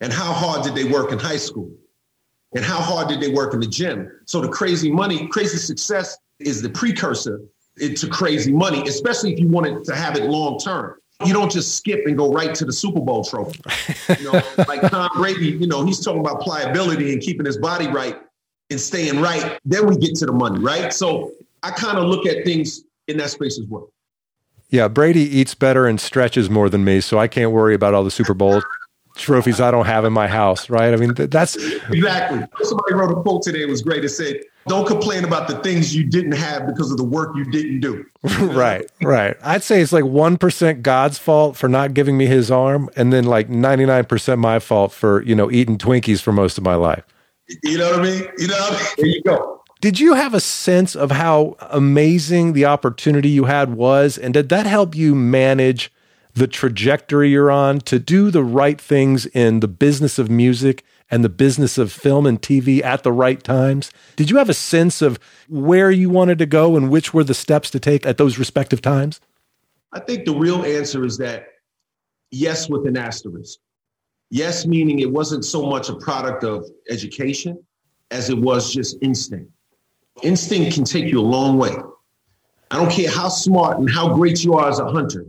And 0.00 0.12
how 0.12 0.32
hard 0.32 0.64
did 0.64 0.74
they 0.74 0.84
work 0.84 1.12
in 1.12 1.18
high 1.18 1.36
school? 1.38 1.70
And 2.54 2.64
how 2.64 2.78
hard 2.78 3.08
did 3.08 3.20
they 3.20 3.32
work 3.32 3.54
in 3.54 3.60
the 3.60 3.66
gym? 3.66 4.10
So 4.26 4.40
the 4.40 4.48
crazy 4.48 4.90
money, 4.90 5.26
crazy 5.28 5.58
success 5.58 6.18
is 6.38 6.60
the 6.62 6.68
precursor 6.68 7.40
to 7.78 8.08
crazy 8.08 8.52
money, 8.52 8.82
especially 8.88 9.32
if 9.32 9.38
you 9.38 9.48
wanted 9.48 9.84
to 9.84 9.94
have 9.94 10.16
it 10.16 10.24
long 10.24 10.58
term. 10.58 10.96
You 11.24 11.32
don't 11.32 11.50
just 11.50 11.76
skip 11.76 12.06
and 12.06 12.16
go 12.16 12.30
right 12.30 12.54
to 12.54 12.64
the 12.66 12.72
Super 12.72 13.00
Bowl 13.00 13.24
trophy. 13.24 13.58
You 14.18 14.32
know, 14.32 14.42
like 14.68 14.82
Tom 14.82 15.08
Brady, 15.16 15.48
you 15.48 15.66
know, 15.66 15.84
he's 15.84 16.04
talking 16.04 16.20
about 16.20 16.40
pliability 16.40 17.12
and 17.12 17.22
keeping 17.22 17.46
his 17.46 17.56
body 17.56 17.88
right 17.88 18.20
and 18.68 18.78
staying 18.78 19.20
right. 19.20 19.58
Then 19.64 19.86
we 19.86 19.96
get 19.96 20.14
to 20.16 20.26
the 20.26 20.32
money, 20.32 20.60
right? 20.60 20.92
So 20.92 21.32
I 21.62 21.70
kind 21.70 21.96
of 21.96 22.04
look 22.04 22.26
at 22.26 22.44
things 22.44 22.84
in 23.08 23.16
that 23.16 23.30
space 23.30 23.58
as 23.58 23.66
well. 23.66 23.90
Yeah, 24.68 24.88
Brady 24.88 25.20
eats 25.20 25.54
better 25.54 25.86
and 25.86 26.00
stretches 26.00 26.50
more 26.50 26.68
than 26.68 26.84
me, 26.84 27.00
so 27.00 27.18
I 27.18 27.28
can't 27.28 27.52
worry 27.52 27.74
about 27.74 27.94
all 27.94 28.04
the 28.04 28.10
Super 28.10 28.34
Bowl 28.34 28.60
trophies 29.16 29.60
I 29.60 29.70
don't 29.70 29.86
have 29.86 30.04
in 30.04 30.12
my 30.12 30.28
house, 30.28 30.70
right? 30.70 30.92
I 30.92 30.96
mean, 30.96 31.14
that's 31.14 31.56
exactly. 31.56 32.46
Somebody 32.62 32.94
wrote 32.94 33.10
a 33.10 33.22
quote 33.22 33.42
today. 33.42 33.62
It 33.62 33.68
was 33.68 33.82
great. 33.82 34.04
It 34.04 34.10
said, 34.10 34.40
"Don't 34.66 34.86
complain 34.86 35.24
about 35.24 35.48
the 35.48 35.58
things 35.58 35.94
you 35.94 36.04
didn't 36.04 36.32
have 36.32 36.66
because 36.66 36.90
of 36.90 36.98
the 36.98 37.04
work 37.04 37.34
you 37.36 37.44
didn't 37.50 37.80
do." 37.80 38.04
right, 38.40 38.90
right. 39.02 39.36
I'd 39.42 39.62
say 39.62 39.80
it's 39.80 39.92
like 39.92 40.04
one 40.04 40.36
percent 40.36 40.82
God's 40.82 41.18
fault 41.18 41.56
for 41.56 41.68
not 41.68 41.94
giving 41.94 42.16
me 42.16 42.26
His 42.26 42.50
arm, 42.50 42.88
and 42.96 43.12
then 43.12 43.24
like 43.24 43.48
ninety 43.48 43.86
nine 43.86 44.04
percent 44.04 44.40
my 44.40 44.58
fault 44.58 44.92
for 44.92 45.22
you 45.22 45.34
know 45.34 45.50
eating 45.50 45.78
Twinkies 45.78 46.20
for 46.20 46.32
most 46.32 46.58
of 46.58 46.64
my 46.64 46.74
life. 46.74 47.04
You 47.62 47.78
know 47.78 47.90
what 47.92 48.00
I 48.00 48.02
mean? 48.02 48.28
You 48.38 48.48
know, 48.48 48.58
what 48.58 48.72
I 48.72 48.76
mean? 48.76 48.88
there 48.98 49.06
you 49.06 49.22
go. 49.22 49.62
Did 49.80 50.00
you 50.00 50.14
have 50.14 50.34
a 50.34 50.40
sense 50.40 50.96
of 50.96 51.10
how 51.10 51.56
amazing 51.60 52.54
the 52.54 52.64
opportunity 52.64 53.28
you 53.28 53.44
had 53.44 53.74
was, 53.74 54.16
and 54.16 54.32
did 54.34 54.48
that 54.48 54.66
help 54.66 54.94
you 54.94 55.14
manage? 55.14 55.92
The 56.36 56.46
trajectory 56.46 57.30
you're 57.30 57.50
on, 57.50 57.80
to 57.80 57.98
do 57.98 58.30
the 58.30 58.44
right 58.44 58.78
things 58.80 59.24
in 59.26 59.60
the 59.60 59.68
business 59.68 60.18
of 60.18 60.30
music 60.30 60.84
and 61.10 61.24
the 61.24 61.30
business 61.30 61.78
of 61.78 61.90
film 61.90 62.26
and 62.26 62.42
TV 62.42 62.84
at 62.84 63.02
the 63.02 63.12
right 63.12 63.42
times? 63.42 63.90
Did 64.16 64.30
you 64.30 64.36
have 64.36 64.50
a 64.50 64.54
sense 64.54 65.00
of 65.00 65.18
where 65.48 65.90
you 65.90 66.10
wanted 66.10 66.38
to 66.38 66.46
go 66.46 66.76
and 66.76 66.90
which 66.90 67.14
were 67.14 67.24
the 67.24 67.34
steps 67.34 67.70
to 67.70 67.80
take 67.80 68.04
at 68.04 68.18
those 68.18 68.38
respective 68.38 68.82
times? 68.82 69.18
I 69.92 70.00
think 70.00 70.26
the 70.26 70.34
real 70.34 70.62
answer 70.62 71.04
is 71.06 71.16
that 71.18 71.46
yes, 72.30 72.68
with 72.68 72.86
an 72.86 72.98
asterisk. 72.98 73.58
Yes, 74.28 74.66
meaning 74.66 74.98
it 74.98 75.10
wasn't 75.10 75.44
so 75.44 75.64
much 75.64 75.88
a 75.88 75.94
product 75.94 76.44
of 76.44 76.66
education 76.90 77.58
as 78.10 78.28
it 78.28 78.36
was 78.36 78.74
just 78.74 78.96
instinct. 79.00 79.50
Instinct 80.22 80.74
can 80.74 80.84
take 80.84 81.06
you 81.06 81.20
a 81.20 81.22
long 81.22 81.56
way. 81.56 81.74
I 82.70 82.76
don't 82.76 82.90
care 82.90 83.10
how 83.10 83.28
smart 83.28 83.78
and 83.78 83.88
how 83.88 84.14
great 84.14 84.44
you 84.44 84.54
are 84.54 84.68
as 84.68 84.80
a 84.80 84.90
hunter 84.90 85.24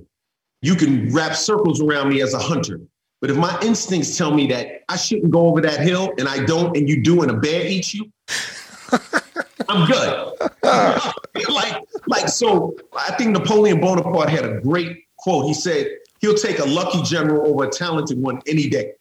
you 0.61 0.75
can 0.75 1.13
wrap 1.13 1.35
circles 1.35 1.81
around 1.81 2.09
me 2.09 2.21
as 2.21 2.33
a 2.33 2.39
hunter. 2.39 2.81
But 3.19 3.31
if 3.31 3.37
my 3.37 3.59
instincts 3.61 4.17
tell 4.17 4.33
me 4.33 4.47
that 4.47 4.83
I 4.89 4.95
shouldn't 4.95 5.31
go 5.31 5.47
over 5.47 5.61
that 5.61 5.79
hill 5.79 6.13
and 6.19 6.27
I 6.27 6.45
don't, 6.45 6.77
and 6.77 6.87
you 6.87 7.01
do, 7.01 7.21
and 7.23 7.31
a 7.31 7.35
bear 7.35 7.65
eats 7.65 7.93
you, 7.93 8.11
I'm 9.69 9.87
good. 9.87 10.33
like, 11.49 11.83
like, 12.07 12.27
so 12.29 12.75
I 12.95 13.15
think 13.15 13.31
Napoleon 13.31 13.81
Bonaparte 13.81 14.29
had 14.29 14.45
a 14.45 14.61
great 14.61 15.05
quote. 15.17 15.45
He 15.45 15.53
said, 15.53 15.87
he'll 16.19 16.35
take 16.35 16.59
a 16.59 16.65
lucky 16.65 17.01
general 17.03 17.47
over 17.47 17.65
a 17.65 17.69
talented 17.69 18.21
one 18.21 18.41
any 18.47 18.69
day. 18.69 18.93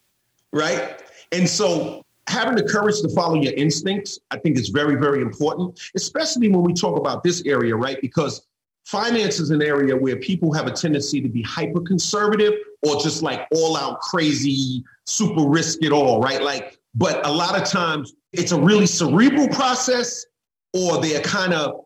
Right. 0.51 0.99
And 1.31 1.47
so 1.47 2.03
having 2.27 2.55
the 2.55 2.63
courage 2.63 3.01
to 3.01 3.09
follow 3.09 3.35
your 3.35 3.53
instincts, 3.53 4.19
I 4.31 4.39
think 4.39 4.57
is 4.57 4.69
very, 4.69 4.95
very 4.95 5.21
important, 5.21 5.79
especially 5.95 6.49
when 6.49 6.63
we 6.63 6.73
talk 6.73 6.97
about 6.97 7.23
this 7.23 7.43
area, 7.45 7.75
right? 7.75 7.99
Because 8.01 8.47
finance 8.87 9.41
is 9.41 9.49
an 9.49 9.61
area 9.61 9.93
where 9.93 10.15
people 10.15 10.53
have 10.53 10.65
a 10.65 10.71
tendency 10.71 11.19
to 11.19 11.27
be 11.27 11.41
hyper 11.41 11.81
conservative 11.81 12.53
or 12.83 12.95
just 13.01 13.21
like 13.21 13.45
all 13.53 13.75
out 13.75 13.99
crazy, 13.99 14.81
super 15.05 15.45
risk 15.45 15.79
it 15.83 15.91
all, 15.91 16.21
right? 16.21 16.41
Like, 16.41 16.79
but 16.95 17.25
a 17.27 17.31
lot 17.31 17.61
of 17.61 17.67
times 17.67 18.13
it's 18.31 18.53
a 18.53 18.59
really 18.59 18.85
cerebral 18.85 19.49
process 19.49 20.25
or 20.73 21.01
they're 21.01 21.19
kind 21.19 21.53
of 21.53 21.83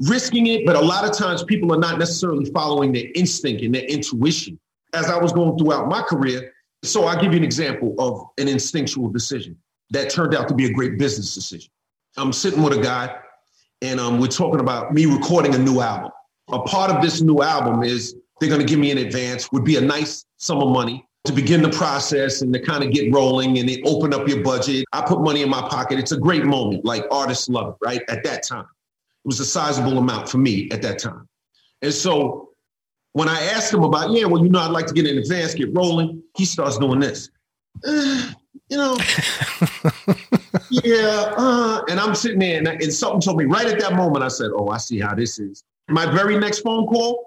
risking 0.00 0.48
it. 0.48 0.66
But 0.66 0.76
a 0.76 0.80
lot 0.80 1.08
of 1.08 1.16
times 1.16 1.42
people 1.42 1.72
are 1.72 1.78
not 1.78 1.98
necessarily 1.98 2.44
following 2.50 2.92
their 2.92 3.06
instinct 3.14 3.62
and 3.62 3.74
their 3.74 3.84
intuition. 3.84 4.60
As 4.92 5.06
I 5.06 5.16
was 5.16 5.32
going 5.32 5.58
throughout 5.58 5.88
my 5.88 6.02
career, 6.02 6.52
so 6.82 7.04
I'll 7.04 7.20
give 7.20 7.32
you 7.32 7.38
an 7.38 7.44
example 7.44 7.94
of 7.98 8.22
an 8.36 8.48
instinctual 8.48 9.08
decision 9.08 9.56
that 9.90 10.10
turned 10.10 10.34
out 10.34 10.48
to 10.48 10.54
be 10.54 10.66
a 10.66 10.72
great 10.72 10.98
business 10.98 11.34
decision. 11.34 11.70
I'm 12.18 12.34
sitting 12.34 12.62
with 12.62 12.74
a 12.74 12.82
guy 12.82 13.16
and 13.80 13.98
um, 13.98 14.18
we're 14.18 14.26
talking 14.26 14.60
about 14.60 14.92
me 14.92 15.06
recording 15.06 15.54
a 15.54 15.58
new 15.58 15.80
album 15.80 16.10
a 16.52 16.60
part 16.60 16.90
of 16.90 17.02
this 17.02 17.20
new 17.20 17.42
album 17.42 17.82
is 17.82 18.16
they're 18.40 18.48
going 18.48 18.60
to 18.60 18.66
give 18.66 18.78
me 18.78 18.90
an 18.90 18.98
advance, 18.98 19.50
would 19.52 19.64
be 19.64 19.76
a 19.76 19.80
nice 19.80 20.24
sum 20.36 20.60
of 20.60 20.70
money 20.70 21.06
to 21.24 21.32
begin 21.32 21.62
the 21.62 21.70
process 21.70 22.42
and 22.42 22.52
to 22.52 22.60
kind 22.60 22.84
of 22.84 22.92
get 22.92 23.12
rolling 23.12 23.58
and 23.58 23.68
they 23.68 23.80
open 23.82 24.12
up 24.12 24.28
your 24.28 24.42
budget. 24.42 24.84
I 24.92 25.00
put 25.02 25.22
money 25.22 25.42
in 25.42 25.48
my 25.48 25.62
pocket. 25.68 25.98
It's 25.98 26.12
a 26.12 26.18
great 26.18 26.44
moment. 26.44 26.84
Like 26.84 27.06
artists 27.10 27.48
love 27.48 27.68
it, 27.70 27.84
right? 27.84 28.02
At 28.08 28.22
that 28.24 28.42
time, 28.42 28.64
it 28.64 29.28
was 29.28 29.40
a 29.40 29.44
sizable 29.44 29.96
amount 29.98 30.28
for 30.28 30.38
me 30.38 30.68
at 30.70 30.82
that 30.82 30.98
time. 30.98 31.26
And 31.80 31.94
so 31.94 32.50
when 33.12 33.28
I 33.28 33.40
asked 33.42 33.72
him 33.72 33.84
about, 33.84 34.10
yeah, 34.10 34.26
well, 34.26 34.44
you 34.44 34.50
know, 34.50 34.60
I'd 34.60 34.70
like 34.70 34.86
to 34.86 34.94
get 34.94 35.06
in 35.06 35.16
advance, 35.16 35.54
get 35.54 35.74
rolling, 35.74 36.22
he 36.36 36.44
starts 36.44 36.76
doing 36.76 37.00
this. 37.00 37.30
Uh, 37.86 38.32
you 38.68 38.76
know, 38.76 38.96
yeah. 40.70 41.32
Uh, 41.36 41.82
and 41.88 42.00
I'm 42.00 42.14
sitting 42.14 42.38
there 42.38 42.58
and, 42.58 42.68
and 42.68 42.92
something 42.92 43.20
told 43.20 43.38
me 43.38 43.44
right 43.44 43.66
at 43.66 43.78
that 43.80 43.94
moment, 43.94 44.24
I 44.24 44.28
said, 44.28 44.50
oh, 44.54 44.68
I 44.68 44.78
see 44.78 45.00
how 45.00 45.14
this 45.14 45.38
is. 45.38 45.64
My 45.88 46.06
very 46.06 46.38
next 46.38 46.60
phone 46.60 46.86
call, 46.86 47.24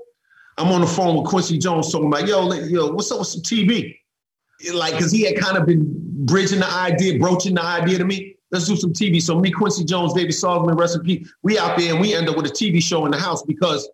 I'm 0.58 0.70
on 0.70 0.82
the 0.82 0.88
phone 0.88 1.18
with 1.18 1.28
Quincy 1.28 1.58
Jones 1.58 1.92
talking 1.92 2.08
about, 2.08 2.28
yo, 2.28 2.52
yo, 2.54 2.92
what's 2.92 3.12
up 3.12 3.20
with 3.20 3.28
some 3.28 3.42
TV? 3.42 3.96
Like, 4.74 4.94
because 4.94 5.12
he 5.12 5.22
had 5.24 5.38
kind 5.38 5.58
of 5.58 5.68
been 5.68 5.86
bridging 6.26 6.60
the 6.60 6.70
idea, 6.70 7.20
broaching 7.20 7.54
the 7.56 7.64
idea 7.64 8.00
to 8.00 8.06
me. 8.06 8.36
Let's 8.50 8.66
do 8.66 8.76
some 8.76 8.94
TV. 8.94 9.22
So 9.22 9.40
me, 9.40 9.52
Quincy 9.52 9.84
Jones, 9.84 10.14
David 10.14 10.32
Salzman, 10.32 10.80
recipe, 10.80 11.28
we 11.44 11.60
out 11.60 11.78
there 11.78 11.92
and 11.92 12.02
we 12.02 12.16
end 12.16 12.30
up 12.30 12.38
with 12.38 12.48
a 12.48 12.50
TV 12.50 12.82
show 12.82 13.06
in 13.06 13.12
the 13.12 13.18
house 13.18 13.44
because 13.44 13.88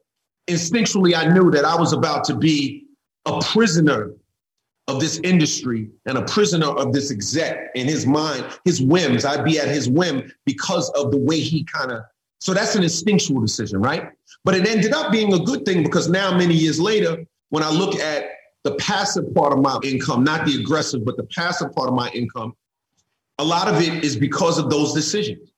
instinctually 0.48 1.16
I 1.16 1.28
knew 1.28 1.52
that 1.52 1.66
I 1.66 1.76
was 1.76 1.92
about 1.92 2.24
to 2.26 2.36
be 2.36 2.86
a 3.26 3.42
prisoner 3.42 4.14
of 4.88 5.00
this 5.00 5.20
industry 5.24 5.90
and 6.06 6.18
a 6.18 6.22
prisoner 6.24 6.68
of 6.68 6.94
this 6.94 7.12
exec 7.12 7.72
in 7.76 7.88
his 7.88 8.06
mind, 8.06 8.46
his 8.64 8.82
whims. 8.82 9.26
I'd 9.26 9.44
be 9.44 9.60
at 9.60 9.68
his 9.68 9.90
whim 9.90 10.32
because 10.46 10.90
of 10.92 11.12
the 11.12 11.18
way 11.18 11.40
he 11.40 11.64
kind 11.64 11.92
of 11.92 12.04
so 12.44 12.54
that's 12.54 12.76
an 12.76 12.84
instinctual 12.84 13.40
decision, 13.40 13.80
right? 13.80 14.10
But 14.44 14.56
it 14.56 14.68
ended 14.68 14.94
up 14.94 15.12
being 15.12 15.34
a 15.34 15.40
good 15.40 15.66
thing 15.66 15.84
because 15.84 16.10
now, 16.10 16.38
many 16.38 16.54
years 16.54 16.80
later, 16.80 17.26
when 17.50 17.64
I 17.64 17.70
look 17.70 17.96
at 17.96 18.26
the 18.64 18.76
passive 18.76 19.34
part 19.34 19.54
of 19.54 19.60
my 19.60 19.80
income, 19.84 20.24
not 20.24 20.46
the 20.46 20.60
aggressive, 20.60 21.06
but 21.06 21.18
the 21.18 21.24
passive 21.24 21.74
part 21.74 21.88
of 21.88 21.96
my 21.96 22.10
income, 22.10 22.56
a 23.40 23.44
lot 23.44 23.68
of 23.68 23.82
it 23.82 24.04
is 24.04 24.16
because 24.16 24.58
of 24.58 24.70
those 24.70 24.94
decisions. 24.94 25.50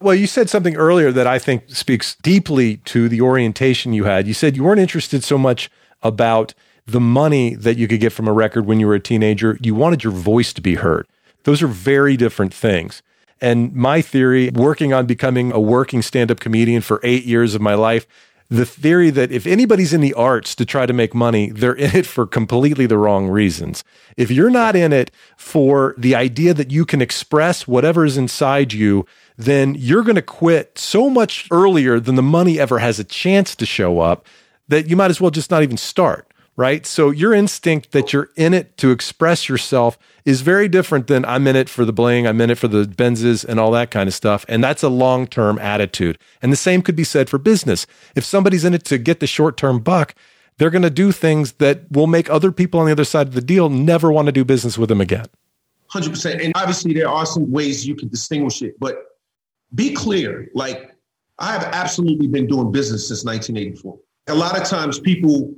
Well, 0.00 0.14
you 0.14 0.26
said 0.26 0.50
something 0.50 0.76
earlier 0.76 1.10
that 1.12 1.26
I 1.26 1.38
think 1.38 1.70
speaks 1.70 2.16
deeply 2.16 2.76
to 2.78 3.08
the 3.08 3.22
orientation 3.22 3.94
you 3.94 4.04
had. 4.04 4.26
You 4.26 4.34
said 4.34 4.56
you 4.56 4.64
weren't 4.64 4.80
interested 4.80 5.24
so 5.24 5.38
much 5.38 5.70
about 6.02 6.52
the 6.86 7.00
money 7.00 7.54
that 7.54 7.78
you 7.78 7.88
could 7.88 8.00
get 8.00 8.12
from 8.12 8.28
a 8.28 8.32
record 8.32 8.66
when 8.66 8.78
you 8.78 8.86
were 8.86 8.94
a 8.94 9.00
teenager. 9.00 9.58
You 9.62 9.74
wanted 9.74 10.04
your 10.04 10.12
voice 10.12 10.52
to 10.52 10.60
be 10.60 10.74
heard. 10.74 11.06
Those 11.44 11.62
are 11.62 11.66
very 11.66 12.16
different 12.16 12.52
things. 12.52 13.02
And 13.40 13.74
my 13.74 14.00
theory, 14.00 14.50
working 14.50 14.92
on 14.92 15.06
becoming 15.06 15.52
a 15.52 15.60
working 15.60 16.02
stand 16.02 16.30
up 16.30 16.40
comedian 16.40 16.82
for 16.82 17.00
eight 17.02 17.24
years 17.24 17.54
of 17.54 17.60
my 17.60 17.74
life, 17.74 18.06
the 18.48 18.64
theory 18.64 19.10
that 19.10 19.32
if 19.32 19.46
anybody's 19.46 19.92
in 19.92 20.00
the 20.00 20.14
arts 20.14 20.54
to 20.54 20.64
try 20.64 20.86
to 20.86 20.92
make 20.92 21.14
money, 21.14 21.50
they're 21.50 21.74
in 21.76 21.94
it 21.94 22.06
for 22.06 22.26
completely 22.26 22.86
the 22.86 22.98
wrong 22.98 23.28
reasons. 23.28 23.84
If 24.16 24.30
you're 24.30 24.50
not 24.50 24.76
in 24.76 24.92
it 24.92 25.10
for 25.36 25.94
the 25.98 26.14
idea 26.14 26.54
that 26.54 26.70
you 26.70 26.84
can 26.84 27.02
express 27.02 27.66
whatever 27.66 28.04
is 28.04 28.16
inside 28.16 28.72
you, 28.72 29.06
then 29.36 29.74
you're 29.74 30.02
going 30.02 30.16
to 30.16 30.22
quit 30.22 30.78
so 30.78 31.10
much 31.10 31.48
earlier 31.50 32.00
than 32.00 32.14
the 32.14 32.22
money 32.22 32.58
ever 32.58 32.78
has 32.78 32.98
a 32.98 33.04
chance 33.04 33.54
to 33.56 33.66
show 33.66 34.00
up 34.00 34.26
that 34.68 34.88
you 34.88 34.96
might 34.96 35.10
as 35.10 35.20
well 35.20 35.30
just 35.30 35.50
not 35.50 35.62
even 35.62 35.76
start 35.76 36.32
right? 36.56 36.86
So 36.86 37.10
your 37.10 37.34
instinct 37.34 37.92
that 37.92 38.12
you're 38.12 38.30
in 38.34 38.54
it 38.54 38.76
to 38.78 38.90
express 38.90 39.48
yourself 39.48 39.98
is 40.24 40.40
very 40.40 40.68
different 40.68 41.06
than 41.06 41.24
I'm 41.24 41.46
in 41.46 41.54
it 41.54 41.68
for 41.68 41.84
the 41.84 41.92
bling, 41.92 42.26
I'm 42.26 42.40
in 42.40 42.50
it 42.50 42.58
for 42.58 42.68
the 42.68 42.84
Benzes 42.84 43.44
and 43.44 43.60
all 43.60 43.70
that 43.72 43.90
kind 43.90 44.08
of 44.08 44.14
stuff. 44.14 44.44
And 44.48 44.64
that's 44.64 44.82
a 44.82 44.88
long 44.88 45.26
term 45.26 45.58
attitude. 45.58 46.18
And 46.42 46.52
the 46.52 46.56
same 46.56 46.82
could 46.82 46.96
be 46.96 47.04
said 47.04 47.28
for 47.28 47.38
business. 47.38 47.86
If 48.14 48.24
somebody's 48.24 48.64
in 48.64 48.74
it 48.74 48.84
to 48.86 48.98
get 48.98 49.20
the 49.20 49.26
short 49.26 49.56
term 49.56 49.80
buck, 49.80 50.14
they're 50.58 50.70
going 50.70 50.82
to 50.82 50.90
do 50.90 51.12
things 51.12 51.52
that 51.52 51.90
will 51.90 52.06
make 52.06 52.30
other 52.30 52.50
people 52.50 52.80
on 52.80 52.86
the 52.86 52.92
other 52.92 53.04
side 53.04 53.28
of 53.28 53.34
the 53.34 53.42
deal 53.42 53.68
never 53.68 54.10
want 54.10 54.26
to 54.26 54.32
do 54.32 54.44
business 54.44 54.78
with 54.78 54.88
them 54.88 55.00
again. 55.00 55.26
100%. 55.92 56.42
And 56.42 56.52
obviously, 56.56 56.94
there 56.94 57.08
are 57.08 57.26
some 57.26 57.50
ways 57.50 57.86
you 57.86 57.94
can 57.94 58.08
distinguish 58.08 58.62
it, 58.62 58.74
but 58.80 58.96
be 59.74 59.92
clear. 59.92 60.48
Like, 60.54 60.96
I 61.38 61.52
have 61.52 61.64
absolutely 61.64 62.26
been 62.26 62.46
doing 62.46 62.72
business 62.72 63.08
since 63.08 63.24
1984. 63.24 63.98
A 64.28 64.34
lot 64.34 64.60
of 64.60 64.66
times, 64.66 64.98
people, 64.98 65.54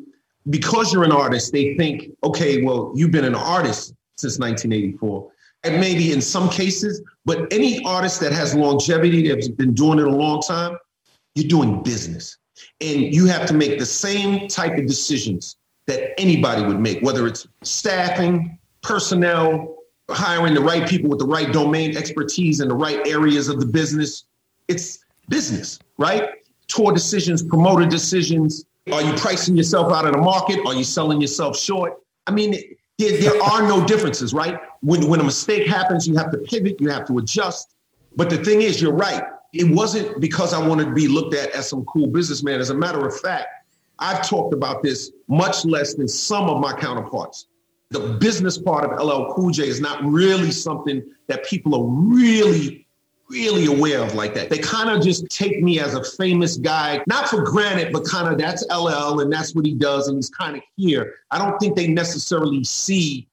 because 0.50 0.92
you're 0.92 1.04
an 1.04 1.12
artist, 1.12 1.52
they 1.52 1.74
think, 1.76 2.10
okay, 2.24 2.62
well, 2.62 2.92
you've 2.94 3.10
been 3.10 3.24
an 3.24 3.34
artist 3.34 3.94
since 4.16 4.38
1984. 4.38 5.30
And 5.64 5.80
maybe 5.80 6.12
in 6.12 6.20
some 6.20 6.48
cases, 6.48 7.02
but 7.24 7.52
any 7.52 7.84
artist 7.84 8.20
that 8.20 8.32
has 8.32 8.54
longevity, 8.54 9.28
that's 9.28 9.48
been 9.48 9.74
doing 9.74 9.98
it 9.98 10.06
a 10.06 10.10
long 10.10 10.40
time, 10.40 10.78
you're 11.34 11.48
doing 11.48 11.82
business. 11.82 12.38
And 12.80 13.14
you 13.14 13.26
have 13.26 13.46
to 13.46 13.54
make 13.54 13.78
the 13.78 13.86
same 13.86 14.48
type 14.48 14.78
of 14.78 14.86
decisions 14.86 15.56
that 15.86 16.18
anybody 16.20 16.62
would 16.62 16.78
make, 16.78 17.02
whether 17.02 17.26
it's 17.26 17.46
staffing, 17.62 18.58
personnel, 18.82 19.76
hiring 20.10 20.54
the 20.54 20.60
right 20.60 20.88
people 20.88 21.10
with 21.10 21.18
the 21.18 21.26
right 21.26 21.52
domain 21.52 21.96
expertise 21.96 22.60
in 22.60 22.68
the 22.68 22.74
right 22.74 23.06
areas 23.06 23.48
of 23.48 23.60
the 23.60 23.66
business. 23.66 24.24
It's 24.68 25.00
business, 25.28 25.78
right? 25.98 26.30
Tour 26.68 26.92
decisions, 26.92 27.42
promoter 27.42 27.86
decisions. 27.86 28.64
Are 28.92 29.02
you 29.02 29.12
pricing 29.14 29.56
yourself 29.56 29.92
out 29.92 30.06
of 30.06 30.12
the 30.12 30.18
market? 30.18 30.60
Are 30.66 30.74
you 30.74 30.84
selling 30.84 31.20
yourself 31.20 31.58
short? 31.58 31.94
I 32.26 32.30
mean, 32.30 32.52
there, 32.98 33.16
there 33.18 33.42
are 33.42 33.62
no 33.62 33.86
differences, 33.86 34.34
right? 34.34 34.58
When, 34.80 35.08
when 35.08 35.20
a 35.20 35.24
mistake 35.24 35.66
happens, 35.66 36.06
you 36.06 36.16
have 36.16 36.30
to 36.32 36.38
pivot, 36.38 36.80
you 36.80 36.88
have 36.90 37.06
to 37.06 37.18
adjust. 37.18 37.74
But 38.16 38.30
the 38.30 38.38
thing 38.38 38.62
is, 38.62 38.80
you're 38.80 38.92
right. 38.92 39.22
It 39.52 39.74
wasn't 39.74 40.20
because 40.20 40.52
I 40.52 40.66
wanted 40.66 40.86
to 40.86 40.92
be 40.92 41.08
looked 41.08 41.34
at 41.34 41.50
as 41.50 41.68
some 41.68 41.84
cool 41.84 42.06
businessman. 42.06 42.60
As 42.60 42.70
a 42.70 42.74
matter 42.74 43.06
of 43.06 43.18
fact, 43.20 43.46
I've 43.98 44.26
talked 44.26 44.54
about 44.54 44.82
this 44.82 45.12
much 45.28 45.64
less 45.64 45.94
than 45.94 46.08
some 46.08 46.48
of 46.48 46.60
my 46.60 46.72
counterparts. 46.72 47.46
The 47.90 48.16
business 48.20 48.58
part 48.58 48.84
of 48.84 49.00
LL 49.00 49.32
Cool 49.32 49.50
J 49.50 49.66
is 49.66 49.80
not 49.80 50.04
really 50.04 50.50
something 50.50 51.02
that 51.26 51.44
people 51.46 51.74
are 51.74 51.84
really 51.84 52.86
really 53.30 53.66
aware 53.66 54.00
of 54.00 54.14
like 54.14 54.34
that. 54.34 54.50
They 54.50 54.58
kind 54.58 54.90
of 54.90 55.02
just 55.02 55.28
take 55.28 55.62
me 55.62 55.80
as 55.80 55.94
a 55.94 56.02
famous 56.02 56.56
guy, 56.56 57.02
not 57.06 57.28
for 57.28 57.42
granted, 57.42 57.92
but 57.92 58.04
kind 58.04 58.32
of 58.32 58.38
that's 58.38 58.64
LL 58.70 59.20
and 59.20 59.32
that's 59.32 59.54
what 59.54 59.66
he 59.66 59.74
does 59.74 60.08
and 60.08 60.16
he's 60.16 60.30
kind 60.30 60.56
of 60.56 60.62
here. 60.76 61.14
I 61.30 61.38
don't 61.38 61.58
think 61.58 61.76
they 61.76 61.88
necessarily 61.88 62.64
see 62.64 63.28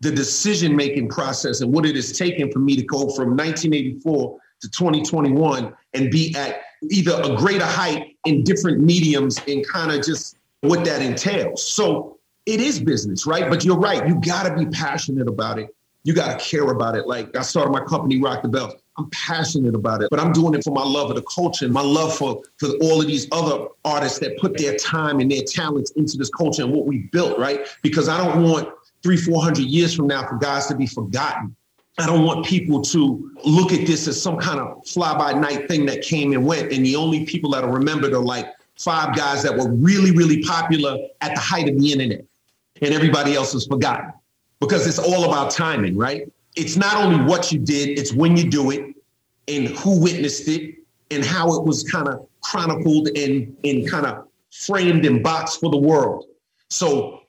the 0.00 0.10
decision 0.10 0.74
making 0.74 1.08
process 1.08 1.60
and 1.60 1.72
what 1.72 1.84
it 1.86 1.94
has 1.94 2.16
taken 2.16 2.50
for 2.50 2.58
me 2.58 2.76
to 2.76 2.82
go 2.82 3.10
from 3.10 3.36
1984 3.36 4.38
to 4.62 4.70
2021 4.70 5.74
and 5.94 6.10
be 6.10 6.34
at 6.36 6.62
either 6.90 7.20
a 7.22 7.36
greater 7.36 7.64
height 7.64 8.16
in 8.24 8.42
different 8.44 8.80
mediums 8.80 9.38
and 9.46 9.66
kind 9.66 9.92
of 9.92 10.04
just 10.04 10.36
what 10.60 10.84
that 10.84 11.02
entails. 11.02 11.66
So 11.66 12.18
it 12.46 12.60
is 12.60 12.80
business, 12.80 13.26
right? 13.26 13.48
But 13.48 13.64
you're 13.64 13.78
right. 13.78 14.06
You 14.06 14.20
got 14.20 14.44
to 14.44 14.56
be 14.56 14.66
passionate 14.66 15.28
about 15.28 15.58
it. 15.58 15.74
You 16.04 16.14
got 16.14 16.38
to 16.38 16.44
care 16.44 16.70
about 16.70 16.96
it. 16.96 17.06
Like 17.06 17.36
I 17.36 17.42
started 17.42 17.72
my 17.72 17.84
company, 17.84 18.20
Rock 18.20 18.42
the 18.42 18.48
Bells. 18.48 18.74
I'm 18.96 19.08
passionate 19.10 19.74
about 19.74 20.02
it, 20.02 20.08
but 20.10 20.20
I'm 20.20 20.32
doing 20.32 20.54
it 20.54 20.64
for 20.64 20.74
my 20.74 20.82
love 20.82 21.10
of 21.10 21.16
the 21.16 21.22
culture 21.22 21.64
and 21.64 21.72
my 21.72 21.82
love 21.82 22.14
for, 22.14 22.42
for 22.58 22.68
all 22.82 23.00
of 23.00 23.06
these 23.06 23.26
other 23.32 23.66
artists 23.84 24.18
that 24.18 24.38
put 24.38 24.58
their 24.58 24.76
time 24.76 25.20
and 25.20 25.30
their 25.30 25.42
talents 25.42 25.90
into 25.92 26.18
this 26.18 26.28
culture 26.30 26.62
and 26.62 26.72
what 26.72 26.86
we 26.86 27.08
built, 27.12 27.38
right? 27.38 27.66
Because 27.82 28.08
I 28.08 28.18
don't 28.18 28.42
want 28.42 28.68
three, 29.02 29.16
400 29.16 29.58
years 29.64 29.94
from 29.94 30.06
now 30.06 30.26
for 30.28 30.36
guys 30.36 30.66
to 30.66 30.74
be 30.74 30.86
forgotten. 30.86 31.54
I 31.98 32.06
don't 32.06 32.24
want 32.24 32.44
people 32.44 32.82
to 32.82 33.30
look 33.44 33.72
at 33.72 33.86
this 33.86 34.06
as 34.08 34.20
some 34.20 34.38
kind 34.38 34.60
of 34.60 34.86
fly 34.86 35.16
by 35.16 35.32
night 35.32 35.68
thing 35.68 35.86
that 35.86 36.02
came 36.02 36.32
and 36.32 36.44
went. 36.44 36.72
And 36.72 36.84
the 36.84 36.96
only 36.96 37.24
people 37.24 37.50
that 37.52 37.64
are 37.64 37.72
remembered 37.72 38.12
are 38.12 38.22
like 38.22 38.46
five 38.78 39.14
guys 39.14 39.42
that 39.42 39.56
were 39.56 39.70
really, 39.72 40.10
really 40.10 40.42
popular 40.42 40.98
at 41.20 41.34
the 41.34 41.40
height 41.40 41.68
of 41.68 41.78
the 41.78 41.92
internet. 41.92 42.24
And 42.82 42.94
everybody 42.94 43.34
else 43.34 43.54
is 43.54 43.66
forgotten 43.66 44.12
because 44.60 44.86
it's 44.86 44.98
all 44.98 45.24
about 45.24 45.50
timing, 45.50 45.96
right? 45.96 46.28
it's 46.56 46.76
not 46.76 46.96
only 46.96 47.24
what 47.24 47.52
you 47.52 47.58
did, 47.58 47.98
it's 47.98 48.12
when 48.12 48.36
you 48.36 48.48
do 48.48 48.70
it 48.70 48.94
and 49.48 49.68
who 49.68 50.00
witnessed 50.00 50.48
it 50.48 50.76
and 51.10 51.24
how 51.24 51.54
it 51.54 51.64
was 51.64 51.84
kind 51.84 52.08
of 52.08 52.26
chronicled 52.40 53.08
and, 53.16 53.56
and 53.64 53.88
kind 53.88 54.06
of 54.06 54.26
framed 54.52 55.04
and 55.06 55.22
boxed 55.22 55.60
for 55.60 55.70
the 55.70 55.78
world. 55.78 56.26
So 56.68 57.22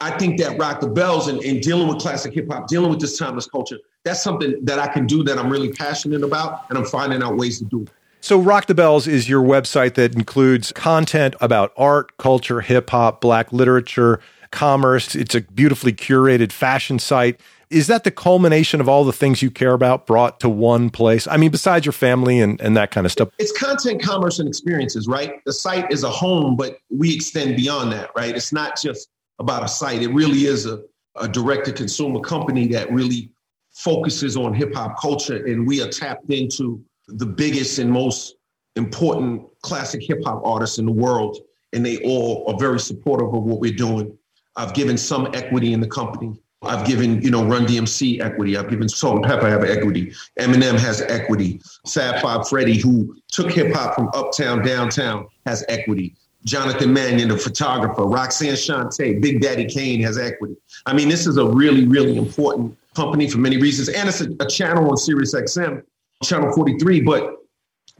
I 0.00 0.12
think 0.12 0.38
that 0.40 0.58
Rock 0.58 0.80
the 0.80 0.88
Bells 0.88 1.28
and, 1.28 1.40
and 1.42 1.60
dealing 1.60 1.88
with 1.88 1.98
classic 1.98 2.34
hip 2.34 2.50
hop, 2.50 2.68
dealing 2.68 2.90
with 2.90 3.00
this 3.00 3.18
timeless 3.18 3.46
culture, 3.46 3.78
that's 4.04 4.22
something 4.22 4.64
that 4.64 4.78
I 4.78 4.86
can 4.86 5.06
do 5.06 5.24
that 5.24 5.38
I'm 5.38 5.50
really 5.50 5.72
passionate 5.72 6.22
about 6.22 6.68
and 6.68 6.78
I'm 6.78 6.84
finding 6.84 7.22
out 7.22 7.36
ways 7.36 7.58
to 7.58 7.64
do 7.64 7.82
it. 7.82 7.90
So, 8.20 8.40
Rock 8.40 8.66
the 8.66 8.74
Bells 8.74 9.06
is 9.06 9.28
your 9.28 9.42
website 9.42 9.94
that 9.94 10.14
includes 10.16 10.72
content 10.72 11.36
about 11.40 11.72
art, 11.76 12.16
culture, 12.16 12.60
hip 12.60 12.90
hop, 12.90 13.20
black 13.20 13.52
literature, 13.52 14.18
commerce. 14.50 15.14
It's 15.14 15.34
a 15.34 15.40
beautifully 15.42 15.92
curated 15.92 16.52
fashion 16.52 16.98
site 16.98 17.40
is 17.70 17.86
that 17.86 18.04
the 18.04 18.10
culmination 18.10 18.80
of 18.80 18.88
all 18.88 19.04
the 19.04 19.12
things 19.12 19.42
you 19.42 19.50
care 19.50 19.72
about 19.72 20.06
brought 20.06 20.40
to 20.40 20.48
one 20.48 20.90
place? 20.90 21.26
I 21.26 21.36
mean, 21.36 21.50
besides 21.50 21.84
your 21.84 21.92
family 21.92 22.40
and, 22.40 22.60
and 22.60 22.76
that 22.76 22.90
kind 22.90 23.04
of 23.04 23.12
stuff. 23.12 23.28
It's 23.38 23.52
content, 23.52 24.02
commerce, 24.02 24.38
and 24.38 24.48
experiences, 24.48 25.06
right? 25.06 25.44
The 25.44 25.52
site 25.52 25.90
is 25.92 26.02
a 26.02 26.10
home, 26.10 26.56
but 26.56 26.78
we 26.90 27.14
extend 27.14 27.56
beyond 27.56 27.92
that, 27.92 28.10
right? 28.16 28.34
It's 28.34 28.52
not 28.52 28.80
just 28.80 29.08
about 29.38 29.64
a 29.64 29.68
site. 29.68 30.02
It 30.02 30.08
really 30.08 30.46
is 30.46 30.66
a, 30.66 30.82
a 31.16 31.28
direct 31.28 31.66
to 31.66 31.72
consumer 31.72 32.20
company 32.20 32.66
that 32.68 32.90
really 32.90 33.30
focuses 33.72 34.36
on 34.36 34.54
hip 34.54 34.74
hop 34.74 35.00
culture. 35.00 35.44
And 35.44 35.66
we 35.66 35.82
are 35.82 35.88
tapped 35.88 36.30
into 36.30 36.82
the 37.06 37.26
biggest 37.26 37.78
and 37.78 37.90
most 37.90 38.36
important 38.76 39.42
classic 39.62 40.02
hip 40.02 40.20
hop 40.24 40.42
artists 40.44 40.78
in 40.78 40.86
the 40.86 40.92
world. 40.92 41.36
And 41.74 41.84
they 41.84 41.98
all 41.98 42.50
are 42.50 42.58
very 42.58 42.80
supportive 42.80 43.28
of 43.34 43.42
what 43.42 43.60
we're 43.60 43.76
doing. 43.76 44.17
I've 44.58 44.74
given 44.74 44.98
some 44.98 45.28
equity 45.32 45.72
in 45.72 45.80
the 45.80 45.88
company 45.88 46.38
I've 46.62 46.86
given, 46.86 47.22
you 47.22 47.30
know, 47.30 47.44
Run 47.44 47.66
DMC 47.66 48.20
equity. 48.20 48.56
I've 48.56 48.68
given 48.68 48.88
Salt-N-Pepa 48.88 49.48
have 49.48 49.64
equity. 49.64 50.12
Eminem 50.40 50.78
has 50.78 51.00
equity. 51.02 51.60
Fab 51.86 52.20
Five 52.20 52.48
Freddy, 52.48 52.78
who 52.78 53.16
took 53.28 53.52
hip 53.52 53.72
hop 53.72 53.94
from 53.94 54.10
uptown, 54.12 54.64
downtown, 54.64 55.28
has 55.46 55.64
equity. 55.68 56.16
Jonathan 56.44 56.92
Mannion, 56.92 57.28
the 57.28 57.38
photographer, 57.38 58.04
Roxanne 58.04 58.54
Shante, 58.54 59.20
Big 59.20 59.40
Daddy 59.40 59.66
Kane 59.66 60.02
has 60.02 60.18
equity. 60.18 60.56
I 60.86 60.94
mean, 60.94 61.08
this 61.08 61.26
is 61.26 61.36
a 61.36 61.46
really, 61.46 61.84
really 61.86 62.16
important 62.16 62.76
company 62.94 63.28
for 63.28 63.38
many 63.38 63.58
reasons. 63.58 63.88
And 63.88 64.08
it's 64.08 64.20
a, 64.20 64.28
a 64.40 64.46
channel 64.46 64.90
on 64.90 64.96
Sirius 64.96 65.34
XM, 65.34 65.82
channel 66.24 66.52
43. 66.52 67.02
But 67.02 67.36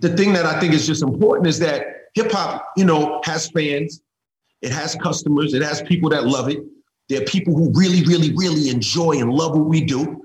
the 0.01 0.17
thing 0.17 0.33
that 0.33 0.47
I 0.47 0.59
think 0.59 0.73
is 0.73 0.87
just 0.87 1.03
important 1.03 1.47
is 1.47 1.59
that 1.61 2.11
hip 2.15 2.33
hop, 2.33 2.73
you 2.77 2.85
know, 2.85 3.21
has 3.25 3.51
fans, 3.51 4.01
it 4.63 4.73
has 4.73 4.95
customers, 4.97 5.55
it 5.55 5.63
has 5.63 5.83
people 5.83 6.11
that 6.11 6.27
love 6.27 6.49
it. 6.49 6.59
There 7.09 7.23
are 7.23 7.25
people 7.25 7.55
who 7.55 7.73
really, 7.73 8.03
really, 8.05 8.33
really 8.35 8.69
enjoy 8.69 9.13
and 9.13 9.33
love 9.33 9.57
what 9.57 9.67
we 9.67 9.81
do. 9.81 10.25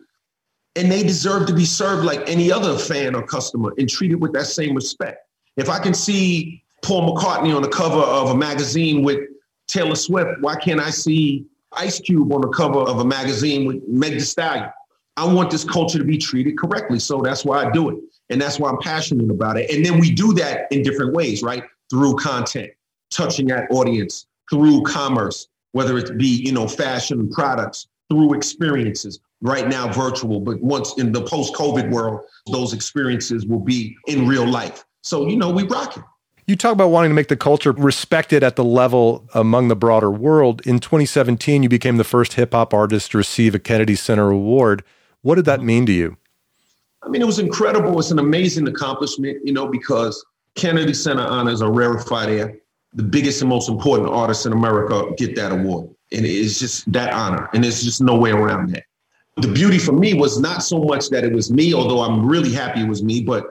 And 0.76 0.92
they 0.92 1.04
deserve 1.04 1.46
to 1.48 1.54
be 1.54 1.66
served 1.66 2.04
like 2.04 2.28
any 2.28 2.52
other 2.52 2.78
fan 2.78 3.16
or 3.16 3.26
customer 3.26 3.74
and 3.78 3.88
treated 3.88 4.22
with 4.22 4.34
that 4.34 4.48
same 4.48 4.76
respect. 4.76 5.20
If 5.56 5.70
I 5.70 5.80
can 5.80 5.94
see 5.94 6.64
Paul 6.82 7.16
McCartney 7.16 7.56
on 7.56 7.62
the 7.62 7.70
cover 7.70 8.00
of 8.00 8.32
a 8.32 8.36
magazine 8.36 9.04
with 9.04 9.20
Taylor 9.68 9.96
Swift, 9.96 10.42
why 10.42 10.56
can't 10.56 10.80
I 10.80 10.90
see 10.90 11.46
Ice 11.74 12.00
Cube 12.00 12.32
on 12.34 12.42
the 12.42 12.50
cover 12.50 12.80
of 12.80 13.00
a 13.00 13.06
magazine 13.06 13.68
with 13.68 13.88
Meg 13.88 14.14
Thee 14.14 14.20
Stallion? 14.20 14.70
I 15.16 15.32
want 15.32 15.52
this 15.52 15.64
culture 15.64 16.00
to 16.00 16.04
be 16.04 16.18
treated 16.18 16.58
correctly. 16.58 17.00
So 17.00 17.22
that's 17.22 17.46
why 17.46 17.64
I 17.64 17.72
do 17.72 17.90
it. 17.90 18.00
And 18.30 18.42
that's 18.42 18.60
why 18.60 18.70
I'm 18.70 18.80
passionate 18.80 19.30
about 19.30 19.58
it. 19.58 19.70
And 19.70 19.86
then 19.86 20.00
we 20.00 20.12
do 20.12 20.34
that 20.34 20.72
in 20.72 20.82
different 20.82 21.14
ways, 21.14 21.44
right? 21.44 21.64
Through 21.92 22.16
content, 22.16 22.72
touching 23.16 23.48
that 23.48 23.70
audience, 23.72 24.26
through 24.50 24.84
commerce, 24.84 25.48
whether 25.72 25.98
it 25.98 26.18
be, 26.18 26.28
you 26.28 26.52
know, 26.52 26.68
fashion 26.68 27.30
products 27.30 27.88
through 28.10 28.34
experiences, 28.34 29.20
right 29.42 29.68
now 29.68 29.92
virtual, 29.92 30.40
but 30.40 30.62
once 30.62 30.94
in 30.98 31.12
the 31.12 31.22
post-COVID 31.22 31.92
world, 31.92 32.22
those 32.52 32.74
experiences 32.74 33.46
will 33.46 33.60
be 33.60 33.96
in 34.08 34.28
real 34.28 34.48
life. 34.48 34.86
So, 35.02 35.28
you 35.28 35.36
know, 35.36 35.50
we 35.50 35.64
rock 35.64 35.98
it. 35.98 36.04
You 36.46 36.56
talk 36.58 36.74
about 36.74 36.90
wanting 36.90 37.10
to 37.10 37.16
make 37.16 37.30
the 37.30 37.38
culture 37.38 37.72
respected 37.72 38.44
at 38.44 38.58
the 38.58 38.64
level 38.64 39.30
among 39.34 39.70
the 39.70 39.76
broader 39.76 40.12
world. 40.12 40.62
In 40.66 40.80
2017, 40.80 41.64
you 41.64 41.70
became 41.70 41.98
the 41.98 42.04
first 42.04 42.34
hip 42.34 42.54
hop 42.54 42.74
artist 42.74 43.12
to 43.12 43.18
receive 43.18 43.56
a 43.56 43.60
Kennedy 43.60 43.96
Center 43.96 44.30
Award. 44.30 44.84
What 45.22 45.36
did 45.36 45.46
that 45.46 45.62
mean 45.62 45.86
to 45.86 45.94
you? 45.94 46.18
I 47.02 47.10
mean, 47.10 47.22
it 47.22 47.26
was 47.26 47.40
incredible. 47.40 47.98
It's 48.00 48.12
an 48.12 48.20
amazing 48.20 48.68
accomplishment, 48.68 49.40
you 49.46 49.54
know, 49.54 49.68
because 49.68 50.24
Kennedy 50.56 50.94
Center 50.94 51.24
honors 51.24 51.62
are 51.62 51.72
rarefied 51.72 52.30
air 52.30 52.58
the 52.96 53.04
biggest 53.04 53.42
and 53.42 53.50
most 53.50 53.70
important 53.70 54.10
artists 54.10 54.46
in 54.46 54.54
America 54.54 55.12
get 55.18 55.36
that 55.36 55.52
award. 55.52 55.90
And 56.12 56.26
it's 56.26 56.60
just 56.60 56.92
that 56.92 57.12
honor. 57.14 57.50
And 57.54 57.64
there's 57.64 57.84
just 57.84 58.02
no 58.02 58.16
way 58.16 58.32
around 58.32 58.70
that. 58.72 58.84
The 59.38 59.48
beauty 59.48 59.80
for 59.80 59.94
me 59.94 60.14
was 60.14 60.40
not 60.40 60.62
so 60.62 60.80
much 60.84 61.10
that 61.10 61.24
it 61.24 61.34
was 61.34 61.52
me, 61.52 61.74
although 61.74 62.02
I'm 62.02 62.26
really 62.26 62.52
happy 62.52 62.82
it 62.82 62.88
was 62.88 63.02
me, 63.02 63.24
but 63.24 63.46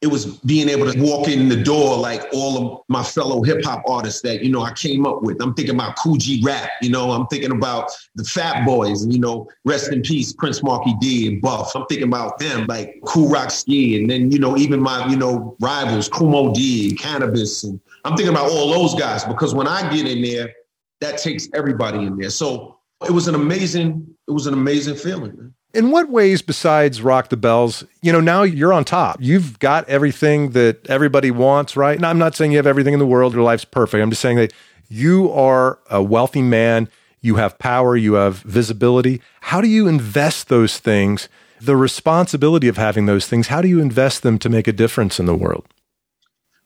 it 0.00 0.06
was 0.06 0.26
being 0.26 0.68
able 0.68 0.90
to 0.90 1.00
walk 1.00 1.26
in 1.26 1.48
the 1.48 1.60
door 1.60 1.96
like 1.96 2.22
all 2.32 2.56
of 2.56 2.80
my 2.88 3.02
fellow 3.02 3.42
hip 3.42 3.64
hop 3.64 3.82
artists 3.88 4.22
that, 4.22 4.44
you 4.44 4.50
know, 4.50 4.62
I 4.62 4.72
came 4.72 5.04
up 5.04 5.22
with. 5.22 5.42
I'm 5.42 5.54
thinking 5.54 5.74
about 5.74 5.96
G 6.18 6.40
Rap, 6.44 6.70
you 6.80 6.90
know, 6.90 7.10
I'm 7.10 7.26
thinking 7.26 7.50
about 7.50 7.90
the 8.14 8.22
Fat 8.22 8.64
Boys 8.64 9.02
and, 9.02 9.12
you 9.12 9.18
know, 9.18 9.48
rest 9.64 9.92
in 9.92 10.02
peace, 10.02 10.32
Prince 10.32 10.62
Markie 10.62 10.94
Dee 11.00 11.26
and 11.26 11.42
Buff. 11.42 11.74
I'm 11.74 11.84
thinking 11.86 12.06
about 12.06 12.38
them 12.38 12.66
like 12.68 13.00
Kool 13.06 13.28
Rock 13.28 13.50
Ski 13.50 14.00
and 14.00 14.08
then, 14.08 14.30
you 14.30 14.38
know, 14.38 14.56
even 14.56 14.80
my, 14.80 15.04
you 15.08 15.16
know, 15.16 15.56
rivals, 15.60 16.08
Kool 16.08 16.30
Moe 16.30 16.54
Dee 16.54 16.90
and 16.90 16.98
Canibus, 16.98 17.64
And 17.64 17.80
I'm 18.04 18.16
thinking 18.16 18.34
about 18.34 18.50
all 18.50 18.72
those 18.72 18.94
guys 18.94 19.24
because 19.24 19.52
when 19.52 19.66
I 19.66 19.92
get 19.92 20.06
in 20.06 20.22
there, 20.22 20.54
that 21.00 21.18
takes 21.18 21.48
everybody 21.54 22.04
in 22.04 22.16
there. 22.16 22.30
So 22.30 22.78
it 23.04 23.10
was 23.10 23.26
an 23.26 23.34
amazing, 23.34 24.14
it 24.28 24.32
was 24.32 24.46
an 24.46 24.54
amazing 24.54 24.94
feeling. 24.94 25.36
Man. 25.36 25.54
In 25.74 25.90
what 25.90 26.10
ways, 26.10 26.42
besides 26.42 27.02
Rock 27.02 27.30
the 27.30 27.36
Bells, 27.36 27.84
you 28.02 28.12
know, 28.12 28.20
now 28.20 28.42
you're 28.42 28.72
on 28.72 28.84
top. 28.84 29.16
You've 29.20 29.58
got 29.58 29.88
everything 29.88 30.50
that 30.50 30.88
everybody 30.88 31.30
wants, 31.30 31.76
right? 31.76 31.98
Now, 31.98 32.10
I'm 32.10 32.18
not 32.18 32.34
saying 32.34 32.52
you 32.52 32.58
have 32.58 32.66
everything 32.66 32.94
in 32.94 33.00
the 33.00 33.06
world, 33.06 33.34
your 33.34 33.42
life's 33.42 33.64
perfect. 33.64 34.02
I'm 34.02 34.10
just 34.10 34.22
saying 34.22 34.36
that 34.36 34.52
you 34.88 35.30
are 35.32 35.78
a 35.90 36.02
wealthy 36.02 36.42
man, 36.42 36.88
you 37.20 37.36
have 37.36 37.58
power, 37.58 37.96
you 37.96 38.14
have 38.14 38.38
visibility. 38.38 39.20
How 39.40 39.60
do 39.60 39.68
you 39.68 39.88
invest 39.88 40.48
those 40.48 40.78
things? 40.78 41.28
The 41.60 41.76
responsibility 41.76 42.68
of 42.68 42.76
having 42.76 43.06
those 43.06 43.26
things, 43.26 43.48
how 43.48 43.60
do 43.60 43.68
you 43.68 43.80
invest 43.80 44.22
them 44.22 44.38
to 44.38 44.48
make 44.48 44.68
a 44.68 44.72
difference 44.72 45.18
in 45.18 45.26
the 45.26 45.34
world? 45.34 45.66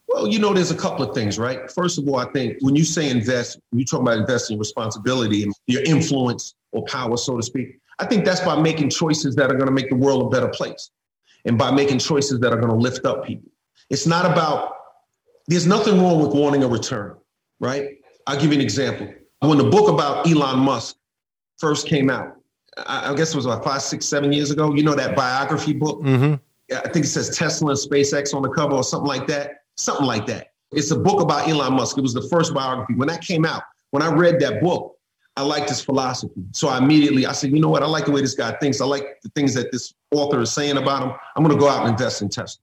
Well, 0.06 0.28
you 0.28 0.38
know, 0.38 0.52
there's 0.52 0.70
a 0.70 0.76
couple 0.76 1.08
of 1.08 1.14
things, 1.14 1.38
right? 1.38 1.70
First 1.70 1.98
of 1.98 2.06
all, 2.06 2.16
I 2.16 2.26
think 2.32 2.58
when 2.60 2.76
you 2.76 2.84
say 2.84 3.08
invest, 3.08 3.58
you 3.72 3.84
talk 3.84 4.00
about 4.00 4.18
investing 4.18 4.58
responsibility 4.58 5.42
and 5.42 5.52
your 5.66 5.82
influence 5.84 6.54
or 6.72 6.84
power, 6.84 7.16
so 7.16 7.36
to 7.36 7.42
speak, 7.42 7.78
I 7.98 8.06
think 8.06 8.24
that's 8.24 8.40
by 8.40 8.60
making 8.60 8.90
choices 8.90 9.36
that 9.36 9.50
are 9.50 9.54
going 9.54 9.66
to 9.66 9.72
make 9.72 9.88
the 9.88 9.96
world 9.96 10.22
a 10.22 10.28
better 10.30 10.48
place 10.48 10.90
and 11.44 11.56
by 11.56 11.70
making 11.70 11.98
choices 11.98 12.40
that 12.40 12.52
are 12.52 12.56
going 12.56 12.70
to 12.70 12.76
lift 12.76 13.06
up 13.06 13.24
people. 13.24 13.50
It's 13.90 14.06
not 14.06 14.24
about, 14.24 14.74
there's 15.46 15.66
nothing 15.66 16.00
wrong 16.00 16.20
with 16.20 16.34
wanting 16.34 16.62
a 16.64 16.68
return, 16.68 17.16
right? 17.60 17.98
I'll 18.26 18.40
give 18.40 18.52
you 18.52 18.58
an 18.58 18.60
example. 18.60 19.12
When 19.40 19.58
the 19.58 19.64
book 19.64 19.88
about 19.88 20.28
Elon 20.28 20.60
Musk 20.60 20.96
first 21.58 21.86
came 21.86 22.10
out, 22.10 22.36
I 22.86 23.14
guess 23.14 23.34
it 23.34 23.36
was 23.36 23.44
about 23.44 23.64
five, 23.64 23.82
six, 23.82 24.06
seven 24.06 24.32
years 24.32 24.50
ago, 24.50 24.74
you 24.74 24.82
know, 24.82 24.94
that 24.94 25.14
biography 25.14 25.74
book? 25.74 26.00
Mm-hmm. 26.00 26.34
I 26.74 26.88
think 26.88 27.04
it 27.04 27.08
says 27.08 27.36
Tesla 27.36 27.70
and 27.70 27.78
SpaceX 27.78 28.34
on 28.34 28.42
the 28.42 28.48
cover 28.48 28.74
or 28.74 28.84
something 28.84 29.08
like 29.08 29.26
that. 29.26 29.64
Something 29.76 30.06
like 30.06 30.26
that. 30.26 30.52
It's 30.70 30.90
a 30.90 30.98
book 30.98 31.20
about 31.20 31.48
Elon 31.48 31.74
Musk. 31.74 31.98
It 31.98 32.00
was 32.00 32.14
the 32.14 32.26
first 32.28 32.54
biography. 32.54 32.94
When 32.94 33.08
that 33.08 33.20
came 33.20 33.44
out, 33.44 33.62
when 33.90 34.02
I 34.02 34.10
read 34.10 34.40
that 34.40 34.62
book, 34.62 34.96
I 35.36 35.42
liked 35.42 35.68
his 35.68 35.82
philosophy. 35.82 36.44
So 36.52 36.68
I 36.68 36.78
immediately 36.78 37.26
I 37.26 37.32
said, 37.32 37.52
you 37.52 37.60
know 37.60 37.70
what? 37.70 37.82
I 37.82 37.86
like 37.86 38.04
the 38.04 38.12
way 38.12 38.20
this 38.20 38.34
guy 38.34 38.52
thinks. 38.58 38.80
I 38.80 38.84
like 38.84 39.20
the 39.22 39.30
things 39.30 39.54
that 39.54 39.72
this 39.72 39.94
author 40.10 40.40
is 40.40 40.52
saying 40.52 40.76
about 40.76 41.02
him. 41.02 41.12
I'm 41.36 41.42
going 41.42 41.56
to 41.56 41.60
go 41.60 41.68
out 41.68 41.82
and 41.82 41.90
invest 41.90 42.20
in 42.20 42.28
Tesla. 42.28 42.60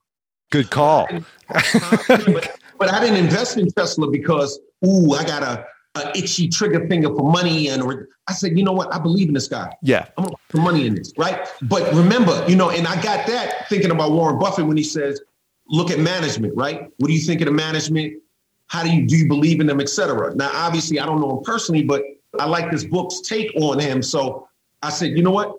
Good 0.52 0.70
call. 0.70 1.08
but, 1.48 2.60
but, 2.78 2.90
I 2.92 3.00
didn't 3.00 3.18
invest 3.18 3.58
in 3.58 3.70
Tesla 3.72 4.10
because 4.10 4.60
ooh, 4.86 5.14
I 5.14 5.24
got 5.24 5.44
a, 5.44 5.66
a 5.96 6.18
itchy 6.18 6.48
trigger 6.48 6.88
finger 6.88 7.10
for 7.10 7.32
money, 7.32 7.70
and 7.70 7.84
or, 7.84 8.08
I 8.28 8.34
said, 8.34 8.58
you 8.58 8.64
know 8.64 8.72
what? 8.72 8.94
I 8.94 9.00
believe 9.00 9.28
in 9.28 9.34
this 9.34 9.48
guy. 9.48 9.72
Yeah, 9.84 10.08
I'm 10.18 10.24
going 10.24 10.36
to 10.36 10.42
put 10.50 10.62
money 10.62 10.88
in 10.88 10.96
this, 10.96 11.14
right? 11.18 11.48
But 11.64 11.94
remember, 11.94 12.44
you 12.48 12.56
know, 12.56 12.72
and 12.72 12.88
I 12.88 12.96
got 13.02 13.28
that 13.28 13.68
thinking 13.70 13.92
about 13.92 14.12
Warren 14.12 14.40
Buffett 14.40 14.66
when 14.66 14.78
he 14.78 14.84
says, 14.84 15.22
look 15.68 15.92
at 15.92 16.00
management, 16.00 16.56
right? 16.56 16.82
What 16.98 17.08
do 17.08 17.14
you 17.14 17.22
think 17.22 17.42
of 17.42 17.46
the 17.46 17.52
management? 17.52 18.22
How 18.68 18.84
do 18.84 18.90
you 18.90 19.08
do 19.08 19.18
you 19.18 19.28
believe 19.28 19.60
in 19.60 19.68
them, 19.68 19.80
et 19.80 19.90
cetera? 19.90 20.36
Now, 20.36 20.50
obviously, 20.54 21.00
I 21.00 21.06
don't 21.06 21.22
know 21.22 21.38
him 21.38 21.44
personally, 21.44 21.84
but 21.84 22.04
I 22.38 22.46
like 22.46 22.72
this 22.72 22.84
book's 22.84 23.22
take 23.22 23.52
on 23.56 23.80
him. 23.80 24.04
So 24.04 24.48
I 24.82 24.90
said, 24.90 25.12
you 25.12 25.24
know 25.24 25.32
what? 25.32 25.56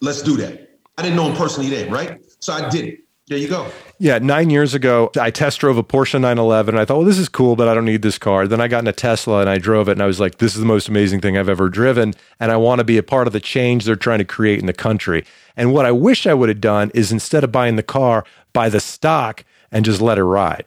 Let's 0.00 0.22
do 0.22 0.36
that. 0.38 0.78
I 0.98 1.02
didn't 1.02 1.16
know 1.16 1.28
him 1.28 1.36
personally 1.36 1.70
then, 1.70 1.90
right? 1.90 2.20
So 2.40 2.52
I 2.52 2.68
did 2.68 2.84
it. 2.84 3.00
There 3.28 3.38
you 3.38 3.48
go. 3.48 3.70
Yeah, 4.00 4.18
nine 4.18 4.50
years 4.50 4.74
ago, 4.74 5.12
I 5.18 5.30
test 5.30 5.60
drove 5.60 5.78
a 5.78 5.84
Porsche 5.84 6.14
911. 6.14 6.76
I 6.76 6.84
thought, 6.84 6.96
well, 6.96 7.06
this 7.06 7.18
is 7.18 7.28
cool, 7.28 7.54
but 7.54 7.68
I 7.68 7.74
don't 7.74 7.84
need 7.84 8.02
this 8.02 8.18
car. 8.18 8.48
Then 8.48 8.60
I 8.60 8.66
got 8.66 8.82
in 8.82 8.88
a 8.88 8.92
Tesla 8.92 9.40
and 9.40 9.48
I 9.48 9.56
drove 9.56 9.88
it, 9.88 9.92
and 9.92 10.02
I 10.02 10.06
was 10.06 10.18
like, 10.18 10.38
this 10.38 10.54
is 10.54 10.58
the 10.58 10.66
most 10.66 10.88
amazing 10.88 11.20
thing 11.20 11.38
I've 11.38 11.48
ever 11.48 11.68
driven. 11.68 12.14
And 12.40 12.50
I 12.50 12.56
want 12.56 12.80
to 12.80 12.84
be 12.84 12.98
a 12.98 13.04
part 13.04 13.28
of 13.28 13.32
the 13.32 13.38
change 13.38 13.84
they're 13.84 13.94
trying 13.94 14.18
to 14.18 14.24
create 14.24 14.58
in 14.58 14.66
the 14.66 14.72
country. 14.72 15.24
And 15.56 15.72
what 15.72 15.86
I 15.86 15.92
wish 15.92 16.26
I 16.26 16.34
would 16.34 16.48
have 16.48 16.60
done 16.60 16.90
is 16.92 17.12
instead 17.12 17.44
of 17.44 17.52
buying 17.52 17.76
the 17.76 17.84
car, 17.84 18.24
buy 18.52 18.68
the 18.68 18.80
stock 18.80 19.44
and 19.70 19.84
just 19.84 20.00
let 20.00 20.18
it 20.18 20.24
ride. 20.24 20.64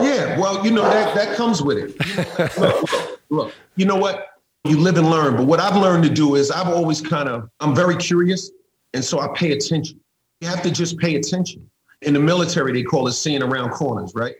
Yeah, 0.00 0.38
well, 0.38 0.64
you 0.64 0.70
know, 0.70 0.82
that, 0.82 1.14
that 1.14 1.36
comes 1.36 1.62
with 1.62 1.78
it. 1.78 2.58
look, 2.58 2.92
look, 2.92 3.20
look, 3.30 3.54
you 3.76 3.86
know 3.86 3.96
what? 3.96 4.28
You 4.64 4.78
live 4.78 4.96
and 4.98 5.10
learn. 5.10 5.36
But 5.36 5.46
what 5.46 5.60
I've 5.60 5.76
learned 5.76 6.04
to 6.04 6.10
do 6.10 6.34
is 6.34 6.50
I've 6.50 6.68
always 6.68 7.00
kind 7.00 7.28
of, 7.28 7.50
I'm 7.60 7.74
very 7.74 7.96
curious. 7.96 8.50
And 8.94 9.04
so 9.04 9.20
I 9.20 9.28
pay 9.34 9.52
attention. 9.52 10.00
You 10.40 10.48
have 10.48 10.62
to 10.62 10.70
just 10.70 10.98
pay 10.98 11.16
attention. 11.16 11.68
In 12.02 12.14
the 12.14 12.20
military, 12.20 12.72
they 12.72 12.82
call 12.82 13.06
it 13.08 13.12
seeing 13.12 13.42
around 13.42 13.70
corners, 13.70 14.12
right? 14.14 14.34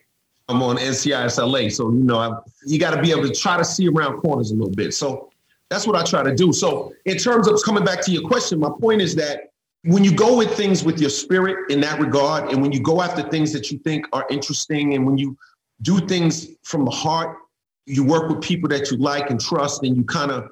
I'm 0.49 0.63
on 0.63 0.77
NCIS 0.77 1.39
LA. 1.39 1.69
So, 1.69 1.93
you 1.93 2.03
know, 2.03 2.19
I, 2.19 2.39
you 2.67 2.79
got 2.79 2.95
to 2.95 3.01
be 3.01 3.11
able 3.13 3.23
to 3.23 3.35
try 3.35 3.57
to 3.57 3.65
see 3.65 3.89
around 3.89 4.21
corners 4.21 4.51
a 4.51 4.55
little 4.55 4.75
bit. 4.75 4.95
So 4.95 5.31
that's 5.69 5.87
what 5.87 5.95
I 5.95 6.03
try 6.05 6.23
to 6.23 6.35
do. 6.35 6.53
So, 6.53 6.93
in 7.05 7.17
terms 7.17 7.47
of 7.47 7.63
coming 7.65 7.85
back 7.85 8.03
to 8.03 8.11
your 8.11 8.27
question, 8.27 8.59
my 8.59 8.71
point 8.81 9.01
is 9.01 9.15
that 9.17 9.50
when 9.85 10.05
you 10.05 10.15
go 10.15 10.37
with 10.37 10.55
things 10.57 10.85
with 10.85 11.01
your 11.01 11.11
spirit 11.11 11.71
in 11.71 11.81
that 11.81 11.99
regard, 11.99 12.51
and 12.51 12.61
when 12.61 12.73
you 12.73 12.81
go 12.81 13.01
after 13.01 13.23
things 13.23 13.53
that 13.53 13.71
you 13.71 13.79
think 13.79 14.07
are 14.13 14.27
interesting, 14.31 14.95
and 14.95 15.07
when 15.07 15.17
you 15.17 15.37
do 15.83 15.99
things 16.07 16.49
from 16.63 16.85
the 16.85 16.91
heart 16.91 17.37
you 17.87 18.05
work 18.05 18.29
with 18.29 18.41
people 18.41 18.69
that 18.69 18.91
you 18.91 18.97
like 18.99 19.31
and 19.31 19.41
trust, 19.41 19.83
and 19.83 19.97
you 19.97 20.05
kind 20.05 20.31
of, 20.31 20.51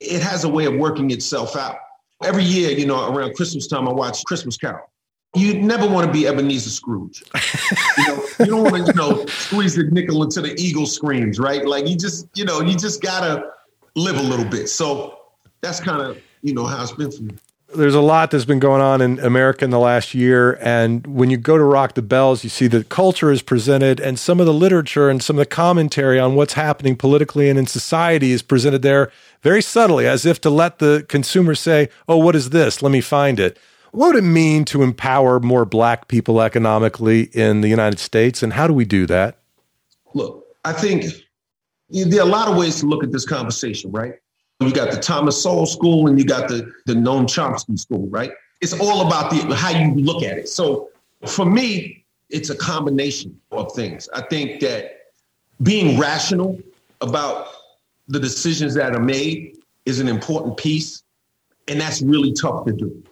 it 0.00 0.22
has 0.22 0.44
a 0.44 0.48
way 0.48 0.64
of 0.64 0.74
working 0.74 1.10
itself 1.10 1.54
out. 1.56 1.76
Every 2.22 2.44
year, 2.44 2.70
you 2.70 2.86
know, 2.86 3.12
around 3.12 3.34
Christmas 3.34 3.66
time, 3.66 3.86
I 3.86 3.92
watch 3.92 4.24
Christmas 4.24 4.56
Carol. 4.56 4.90
You 5.36 5.60
never 5.60 5.86
want 5.86 6.06
to 6.06 6.12
be 6.12 6.26
Ebenezer 6.26 6.70
Scrooge. 6.70 7.22
you, 7.98 8.06
know, 8.06 8.24
you 8.40 8.46
don't 8.46 8.62
want 8.62 8.86
to, 8.86 8.92
you 8.92 8.94
know, 8.94 9.26
squeeze 9.26 9.74
the 9.74 9.84
nickel 9.84 10.22
until 10.22 10.44
the 10.44 10.54
eagle 10.58 10.86
screams, 10.86 11.38
right? 11.38 11.66
Like 11.66 11.86
you 11.86 11.96
just, 11.96 12.26
you 12.34 12.44
know, 12.44 12.60
you 12.62 12.76
just 12.76 13.02
gotta 13.02 13.50
live 13.94 14.16
a 14.16 14.22
little 14.22 14.46
bit. 14.46 14.68
So 14.68 15.18
that's 15.60 15.80
kind 15.80 16.00
of, 16.00 16.18
you 16.40 16.54
know, 16.54 16.64
how 16.64 16.82
it's 16.82 16.92
been 16.92 17.10
for 17.10 17.22
me 17.22 17.34
there's 17.74 17.94
a 17.94 18.00
lot 18.00 18.30
that's 18.30 18.46
been 18.46 18.58
going 18.58 18.80
on 18.80 19.00
in 19.00 19.18
America 19.18 19.64
in 19.64 19.70
the 19.70 19.78
last 19.78 20.14
year. 20.14 20.58
And 20.62 21.06
when 21.06 21.28
you 21.28 21.36
go 21.36 21.58
to 21.58 21.64
Rock 21.64 21.94
the 21.94 22.02
Bells, 22.02 22.42
you 22.42 22.50
see 22.50 22.66
the 22.66 22.84
culture 22.84 23.30
is 23.30 23.42
presented 23.42 24.00
and 24.00 24.18
some 24.18 24.40
of 24.40 24.46
the 24.46 24.54
literature 24.54 25.10
and 25.10 25.22
some 25.22 25.36
of 25.36 25.40
the 25.40 25.46
commentary 25.46 26.18
on 26.18 26.34
what's 26.34 26.54
happening 26.54 26.96
politically 26.96 27.48
and 27.50 27.58
in 27.58 27.66
society 27.66 28.32
is 28.32 28.42
presented 28.42 28.82
there 28.82 29.12
very 29.42 29.60
subtly, 29.60 30.06
as 30.06 30.24
if 30.24 30.40
to 30.40 30.50
let 30.50 30.78
the 30.78 31.04
consumer 31.08 31.54
say, 31.54 31.90
Oh, 32.08 32.16
what 32.16 32.34
is 32.34 32.50
this? 32.50 32.82
Let 32.82 32.90
me 32.90 33.02
find 33.02 33.38
it. 33.38 33.58
What 33.92 34.14
would 34.14 34.24
it 34.24 34.26
mean 34.26 34.64
to 34.66 34.82
empower 34.82 35.40
more 35.40 35.64
black 35.64 36.08
people 36.08 36.40
economically 36.40 37.22
in 37.32 37.60
the 37.60 37.68
United 37.68 37.98
States? 37.98 38.42
And 38.42 38.52
how 38.52 38.66
do 38.66 38.72
we 38.72 38.84
do 38.84 39.06
that? 39.06 39.38
Look, 40.14 40.44
I 40.64 40.72
think 40.72 41.04
there 41.90 42.20
are 42.20 42.28
a 42.28 42.30
lot 42.30 42.48
of 42.48 42.56
ways 42.56 42.80
to 42.80 42.86
look 42.86 43.04
at 43.04 43.12
this 43.12 43.24
conversation, 43.24 43.90
right? 43.90 44.14
You 44.60 44.72
got 44.72 44.90
the 44.90 44.98
Thomas 44.98 45.40
Sowell 45.40 45.66
School 45.66 46.08
and 46.08 46.18
you 46.18 46.24
got 46.24 46.48
the, 46.48 46.72
the 46.86 46.94
Noam 46.94 47.26
Chomsky 47.26 47.78
School, 47.78 48.08
right? 48.08 48.32
It's 48.60 48.78
all 48.80 49.06
about 49.06 49.30
the 49.30 49.54
how 49.54 49.70
you 49.70 49.94
look 49.94 50.22
at 50.24 50.36
it. 50.36 50.48
So 50.48 50.90
for 51.26 51.44
me, 51.46 52.04
it's 52.28 52.50
a 52.50 52.56
combination 52.56 53.40
of 53.52 53.72
things. 53.72 54.08
I 54.14 54.22
think 54.22 54.60
that 54.60 55.12
being 55.62 55.98
rational 55.98 56.58
about 57.00 57.48
the 58.08 58.18
decisions 58.18 58.74
that 58.74 58.94
are 58.94 59.02
made 59.02 59.58
is 59.86 60.00
an 60.00 60.08
important 60.08 60.56
piece, 60.56 61.04
and 61.68 61.80
that's 61.80 62.02
really 62.02 62.32
tough 62.32 62.66
to 62.66 62.72
do. 62.72 63.02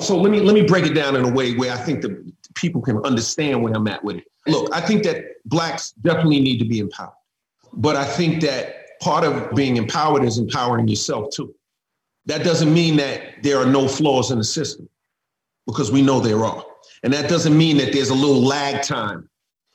So 0.00 0.16
let 0.16 0.30
me 0.30 0.40
let 0.40 0.54
me 0.54 0.62
break 0.62 0.86
it 0.86 0.94
down 0.94 1.16
in 1.16 1.24
a 1.24 1.30
way 1.30 1.54
where 1.54 1.72
I 1.72 1.76
think 1.76 2.02
the 2.02 2.32
people 2.54 2.80
can 2.80 2.98
understand 3.04 3.62
where 3.62 3.74
I'm 3.74 3.86
at 3.88 4.02
with 4.02 4.16
it. 4.16 4.24
Look, 4.46 4.74
I 4.74 4.80
think 4.80 5.02
that 5.04 5.24
blacks 5.44 5.92
definitely 6.02 6.40
need 6.40 6.58
to 6.58 6.64
be 6.64 6.78
empowered, 6.78 7.12
but 7.74 7.96
I 7.96 8.04
think 8.04 8.40
that 8.42 8.77
part 9.00 9.24
of 9.24 9.54
being 9.54 9.76
empowered 9.76 10.24
is 10.24 10.38
empowering 10.38 10.88
yourself 10.88 11.30
too. 11.32 11.54
That 12.26 12.44
doesn't 12.44 12.72
mean 12.72 12.96
that 12.96 13.42
there 13.42 13.58
are 13.58 13.66
no 13.66 13.88
flaws 13.88 14.30
in 14.30 14.38
the 14.38 14.44
system, 14.44 14.88
because 15.66 15.90
we 15.90 16.02
know 16.02 16.20
there 16.20 16.44
are. 16.44 16.64
And 17.02 17.12
that 17.12 17.28
doesn't 17.28 17.56
mean 17.56 17.76
that 17.78 17.92
there's 17.92 18.10
a 18.10 18.14
little 18.14 18.42
lag 18.42 18.82
time, 18.82 19.28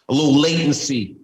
a 0.09 0.13
little 0.13 0.35
latency 0.35 1.17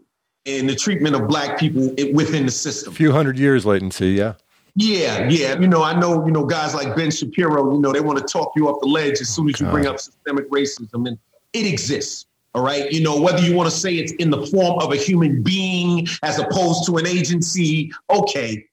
in 0.45 0.65
the 0.65 0.75
treatment 0.75 1.15
of 1.15 1.27
black 1.27 1.59
people 1.59 1.93
within 2.13 2.45
the 2.45 2.51
system. 2.51 2.93
A 2.93 2.95
few 2.95 3.11
hundred 3.11 3.37
years 3.37 3.65
latency, 3.65 4.11
yeah. 4.11 4.35
Yeah, 4.75 5.27
yeah. 5.27 5.59
You 5.59 5.67
know, 5.67 5.83
I 5.83 5.99
know, 5.99 6.25
you 6.25 6.31
know, 6.31 6.45
guys 6.45 6.73
like 6.73 6.95
Ben 6.95 7.11
Shapiro, 7.11 7.73
you 7.73 7.81
know, 7.81 7.91
they 7.91 7.99
want 7.99 8.19
to 8.19 8.23
talk 8.23 8.53
you 8.55 8.69
off 8.69 8.79
the 8.79 8.87
ledge 8.87 9.19
as 9.19 9.27
soon 9.27 9.49
as 9.49 9.59
you 9.59 9.67
oh, 9.67 9.71
bring 9.71 9.87
up 9.87 9.99
systemic 9.99 10.49
racism. 10.49 11.07
And 11.07 11.17
it 11.53 11.65
exists. 11.65 12.27
All 12.55 12.63
right. 12.63 12.91
You 12.91 13.01
know, 13.01 13.19
whether 13.19 13.41
you 13.41 13.55
want 13.55 13.69
to 13.69 13.75
say 13.75 13.95
it's 13.95 14.11
in 14.13 14.29
the 14.29 14.45
form 14.47 14.79
of 14.79 14.91
a 14.91 14.95
human 14.95 15.43
being 15.43 16.07
as 16.23 16.39
opposed 16.39 16.85
to 16.87 16.97
an 16.97 17.05
agency. 17.05 17.91
Okay. 18.09 18.65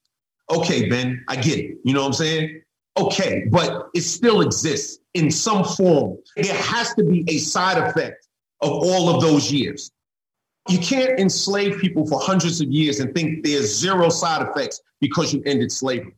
Okay, 0.50 0.88
Ben, 0.88 1.24
I 1.28 1.36
get 1.36 1.58
it. 1.58 1.78
You 1.84 1.92
know 1.92 2.00
what 2.00 2.08
I'm 2.08 2.12
saying? 2.14 2.62
Okay. 2.96 3.46
But 3.50 3.90
it 3.94 4.02
still 4.02 4.40
exists 4.40 5.00
in 5.14 5.30
some 5.30 5.64
form. 5.64 6.18
There 6.36 6.54
has 6.54 6.94
to 6.94 7.04
be 7.04 7.24
a 7.28 7.38
side 7.38 7.78
effect 7.78 8.26
of 8.62 8.70
all 8.70 9.14
of 9.14 9.20
those 9.20 9.52
years. 9.52 9.90
You 10.68 10.78
can't 10.78 11.18
enslave 11.20 11.78
people 11.78 12.06
for 12.06 12.18
hundreds 12.20 12.60
of 12.60 12.68
years 12.68 12.98
and 13.00 13.14
think 13.14 13.44
there's 13.44 13.76
zero 13.78 14.08
side 14.08 14.46
effects 14.48 14.80
because 15.00 15.32
you 15.32 15.42
ended 15.46 15.70
slavery. 15.70 16.16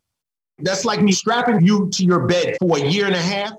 That's 0.60 0.84
like 0.84 1.02
me 1.02 1.12
strapping 1.12 1.64
you 1.64 1.88
to 1.90 2.04
your 2.04 2.26
bed 2.26 2.56
for 2.58 2.78
a 2.78 2.80
year 2.80 3.06
and 3.06 3.14
a 3.14 3.20
half 3.20 3.52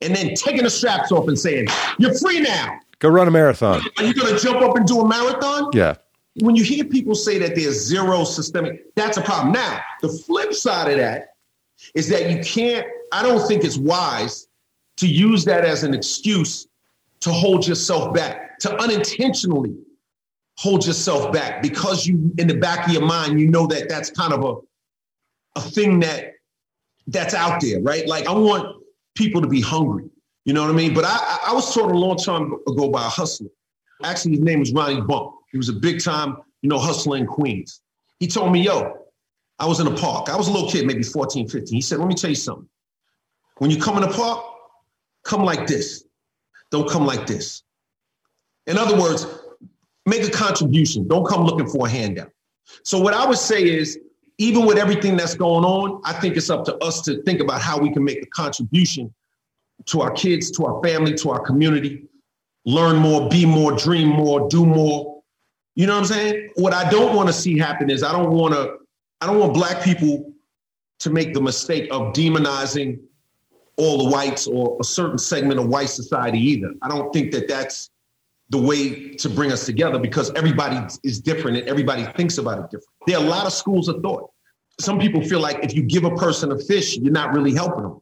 and 0.00 0.14
then 0.14 0.34
taking 0.34 0.62
the 0.62 0.70
straps 0.70 1.10
off 1.10 1.28
and 1.28 1.38
saying, 1.38 1.66
You're 1.98 2.14
free 2.14 2.40
now. 2.40 2.78
Go 2.98 3.08
run 3.08 3.28
a 3.28 3.30
marathon. 3.30 3.82
Are 3.98 4.04
you 4.04 4.14
going 4.14 4.34
to 4.34 4.40
jump 4.40 4.62
up 4.62 4.76
and 4.76 4.86
do 4.86 5.00
a 5.00 5.06
marathon? 5.06 5.70
Yeah. 5.72 5.96
When 6.40 6.54
you 6.54 6.64
hear 6.64 6.84
people 6.84 7.14
say 7.14 7.38
that 7.38 7.54
there's 7.54 7.78
zero 7.86 8.24
systemic, 8.24 8.94
that's 8.94 9.16
a 9.16 9.22
problem. 9.22 9.52
Now, 9.52 9.80
the 10.02 10.08
flip 10.08 10.52
side 10.52 10.90
of 10.90 10.98
that 10.98 11.34
is 11.94 12.08
that 12.08 12.30
you 12.30 12.42
can't, 12.42 12.86
I 13.12 13.22
don't 13.22 13.46
think 13.46 13.64
it's 13.64 13.76
wise 13.76 14.48
to 14.98 15.06
use 15.06 15.44
that 15.44 15.64
as 15.64 15.82
an 15.82 15.94
excuse 15.94 16.66
to 17.20 17.30
hold 17.30 17.66
yourself 17.66 18.14
back, 18.14 18.58
to 18.60 18.74
unintentionally 18.82 19.74
hold 20.58 20.86
yourself 20.86 21.32
back 21.32 21.62
because 21.62 22.06
you, 22.06 22.32
in 22.38 22.48
the 22.48 22.56
back 22.56 22.86
of 22.86 22.92
your 22.92 23.04
mind, 23.04 23.40
you 23.40 23.48
know 23.48 23.66
that 23.66 23.88
that's 23.88 24.10
kind 24.10 24.32
of 24.32 24.44
a, 24.44 25.58
a 25.58 25.62
thing 25.62 26.00
that 26.00 26.32
that's 27.06 27.34
out 27.34 27.60
there, 27.60 27.80
right? 27.82 28.06
Like 28.08 28.26
I 28.26 28.32
want 28.32 28.82
people 29.14 29.40
to 29.40 29.46
be 29.48 29.60
hungry. 29.60 30.08
You 30.46 30.52
know 30.52 30.62
what 30.62 30.70
I 30.70 30.74
mean? 30.74 30.94
But 30.94 31.04
I, 31.04 31.38
I 31.48 31.52
was 31.52 31.74
taught 31.74 31.90
a 31.90 31.98
long 31.98 32.16
time 32.16 32.54
ago 32.68 32.88
by 32.88 33.04
a 33.04 33.08
hustler. 33.08 33.48
Actually, 34.04 34.36
his 34.36 34.40
name 34.40 34.60
was 34.60 34.72
Ronnie 34.72 35.00
Bump. 35.00 35.32
He 35.50 35.58
was 35.58 35.68
a 35.68 35.72
big 35.72 36.00
time, 36.00 36.36
you 36.62 36.68
know, 36.68 36.78
hustler 36.78 37.16
in 37.16 37.26
Queens. 37.26 37.82
He 38.20 38.28
told 38.28 38.52
me, 38.52 38.62
yo, 38.62 38.96
I 39.58 39.66
was 39.66 39.80
in 39.80 39.88
a 39.88 39.96
park. 39.96 40.28
I 40.28 40.36
was 40.36 40.46
a 40.46 40.52
little 40.52 40.70
kid, 40.70 40.86
maybe 40.86 41.02
14, 41.02 41.48
15. 41.48 41.74
He 41.74 41.80
said, 41.80 41.98
let 41.98 42.06
me 42.06 42.14
tell 42.14 42.30
you 42.30 42.36
something. 42.36 42.68
When 43.58 43.72
you 43.72 43.80
come 43.80 43.96
in 43.96 44.08
the 44.08 44.14
park, 44.14 44.44
come 45.24 45.42
like 45.42 45.66
this. 45.66 46.04
Don't 46.70 46.88
come 46.88 47.06
like 47.06 47.26
this. 47.26 47.64
In 48.68 48.78
other 48.78 48.96
words, 48.96 49.26
make 50.04 50.22
a 50.22 50.30
contribution. 50.30 51.08
Don't 51.08 51.26
come 51.26 51.44
looking 51.44 51.66
for 51.66 51.88
a 51.88 51.90
handout. 51.90 52.30
So 52.84 53.00
what 53.00 53.14
I 53.14 53.26
would 53.26 53.38
say 53.38 53.64
is, 53.64 53.98
even 54.38 54.64
with 54.64 54.78
everything 54.78 55.16
that's 55.16 55.34
going 55.34 55.64
on, 55.64 56.00
I 56.04 56.12
think 56.12 56.36
it's 56.36 56.50
up 56.50 56.64
to 56.66 56.76
us 56.76 57.02
to 57.02 57.20
think 57.24 57.40
about 57.40 57.60
how 57.60 57.80
we 57.80 57.92
can 57.92 58.04
make 58.04 58.22
a 58.22 58.26
contribution 58.26 59.12
to 59.86 60.00
our 60.00 60.10
kids, 60.10 60.50
to 60.52 60.64
our 60.64 60.82
family, 60.82 61.14
to 61.14 61.30
our 61.30 61.40
community, 61.40 62.06
learn 62.64 62.96
more, 62.96 63.28
be 63.28 63.46
more, 63.46 63.72
dream 63.72 64.08
more, 64.08 64.48
do 64.48 64.66
more. 64.66 65.22
You 65.74 65.86
know 65.86 65.94
what 65.94 66.00
I'm 66.00 66.06
saying? 66.06 66.50
What 66.56 66.72
I 66.72 66.88
don't 66.90 67.14
want 67.14 67.28
to 67.28 67.32
see 67.32 67.58
happen 67.58 67.90
is 67.90 68.02
I 68.02 68.12
don't 68.12 68.30
want 68.30 68.54
to, 68.54 68.78
I 69.20 69.26
don't 69.26 69.38
want 69.38 69.54
black 69.54 69.84
people 69.84 70.32
to 71.00 71.10
make 71.10 71.34
the 71.34 71.40
mistake 71.40 71.88
of 71.90 72.12
demonizing 72.12 73.00
all 73.76 74.04
the 74.04 74.10
whites 74.10 74.46
or 74.46 74.76
a 74.80 74.84
certain 74.84 75.18
segment 75.18 75.60
of 75.60 75.68
white 75.68 75.90
society 75.90 76.38
either. 76.38 76.72
I 76.82 76.88
don't 76.88 77.12
think 77.12 77.30
that 77.32 77.46
that's 77.46 77.90
the 78.48 78.58
way 78.58 79.10
to 79.10 79.28
bring 79.28 79.52
us 79.52 79.66
together 79.66 79.98
because 79.98 80.32
everybody 80.34 80.78
is 81.02 81.20
different 81.20 81.58
and 81.58 81.68
everybody 81.68 82.04
thinks 82.16 82.38
about 82.38 82.58
it 82.58 82.64
different. 82.70 82.88
There 83.06 83.18
are 83.18 83.24
a 83.24 83.28
lot 83.28 83.46
of 83.46 83.52
schools 83.52 83.88
of 83.88 84.00
thought. 84.02 84.30
Some 84.80 84.98
people 84.98 85.22
feel 85.22 85.40
like 85.40 85.64
if 85.64 85.74
you 85.74 85.82
give 85.82 86.04
a 86.04 86.14
person 86.14 86.52
a 86.52 86.58
fish, 86.58 86.96
you're 86.96 87.12
not 87.12 87.32
really 87.34 87.54
helping 87.54 87.82
them, 87.82 88.00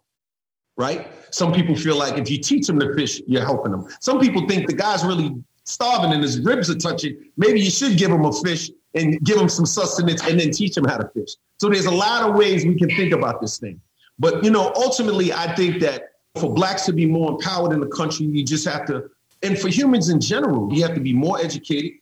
right? 0.77 1.09
Some 1.31 1.53
people 1.53 1.77
feel 1.77 1.97
like 1.97 2.19
if 2.19 2.31
you 2.31 2.39
teach 2.39 2.67
them 2.67 2.79
to 2.81 2.95
fish, 2.95 3.21
you're 3.27 3.45
helping 3.45 3.73
them. 3.73 3.87
Some 4.01 4.21
people 4.21 4.47
think 4.49 4.67
the 4.67 4.75
guy's 4.75 5.05
really 5.05 5.35
starving 5.65 6.13
and 6.13 6.23
his 6.23 6.41
ribs 6.41 6.71
are 6.71 6.79
touching. 6.79 7.17
Maybe 7.37 7.61
you 7.61 7.71
should 7.71 7.97
give 7.97 8.11
him 8.11 8.25
a 8.25 8.33
fish 8.33 8.71
and 8.95 9.21
give 9.25 9.39
him 9.39 9.49
some 9.49 9.67
sustenance 9.67 10.23
and 10.27 10.39
then 10.39 10.51
teach 10.51 10.77
him 10.77 10.85
how 10.85 10.99
to 10.99 11.09
fish. 11.09 11.31
So 11.59 11.69
there's 11.69 11.87
a 11.87 11.91
lot 11.91 12.29
of 12.29 12.37
ways 12.37 12.65
we 12.65 12.77
can 12.77 12.89
think 12.91 13.13
about 13.13 13.41
this 13.41 13.59
thing. 13.59 13.81
But 14.19 14.45
you 14.45 14.51
know, 14.51 14.73
ultimately, 14.77 15.33
I 15.33 15.55
think 15.55 15.81
that 15.81 16.13
for 16.37 16.53
blacks 16.53 16.85
to 16.87 16.93
be 16.93 17.07
more 17.07 17.33
empowered 17.33 17.73
in 17.73 17.81
the 17.81 17.89
country, 17.89 18.27
you 18.27 18.45
just 18.45 18.67
have 18.67 18.87
to, 18.87 19.11
and 19.43 19.59
for 19.59 19.69
humans 19.69 20.09
in 20.09 20.21
general, 20.21 20.73
you 20.73 20.83
have 20.83 20.95
to 20.95 21.01
be 21.01 21.13
more 21.13 21.39
educated. 21.41 21.93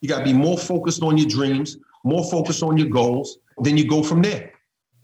You 0.00 0.08
got 0.08 0.18
to 0.18 0.24
be 0.24 0.32
more 0.32 0.58
focused 0.58 1.02
on 1.02 1.18
your 1.18 1.28
dreams, 1.28 1.76
more 2.04 2.28
focused 2.30 2.62
on 2.62 2.76
your 2.76 2.88
goals. 2.88 3.38
Then 3.58 3.76
you 3.76 3.86
go 3.86 4.02
from 4.02 4.22
there, 4.22 4.52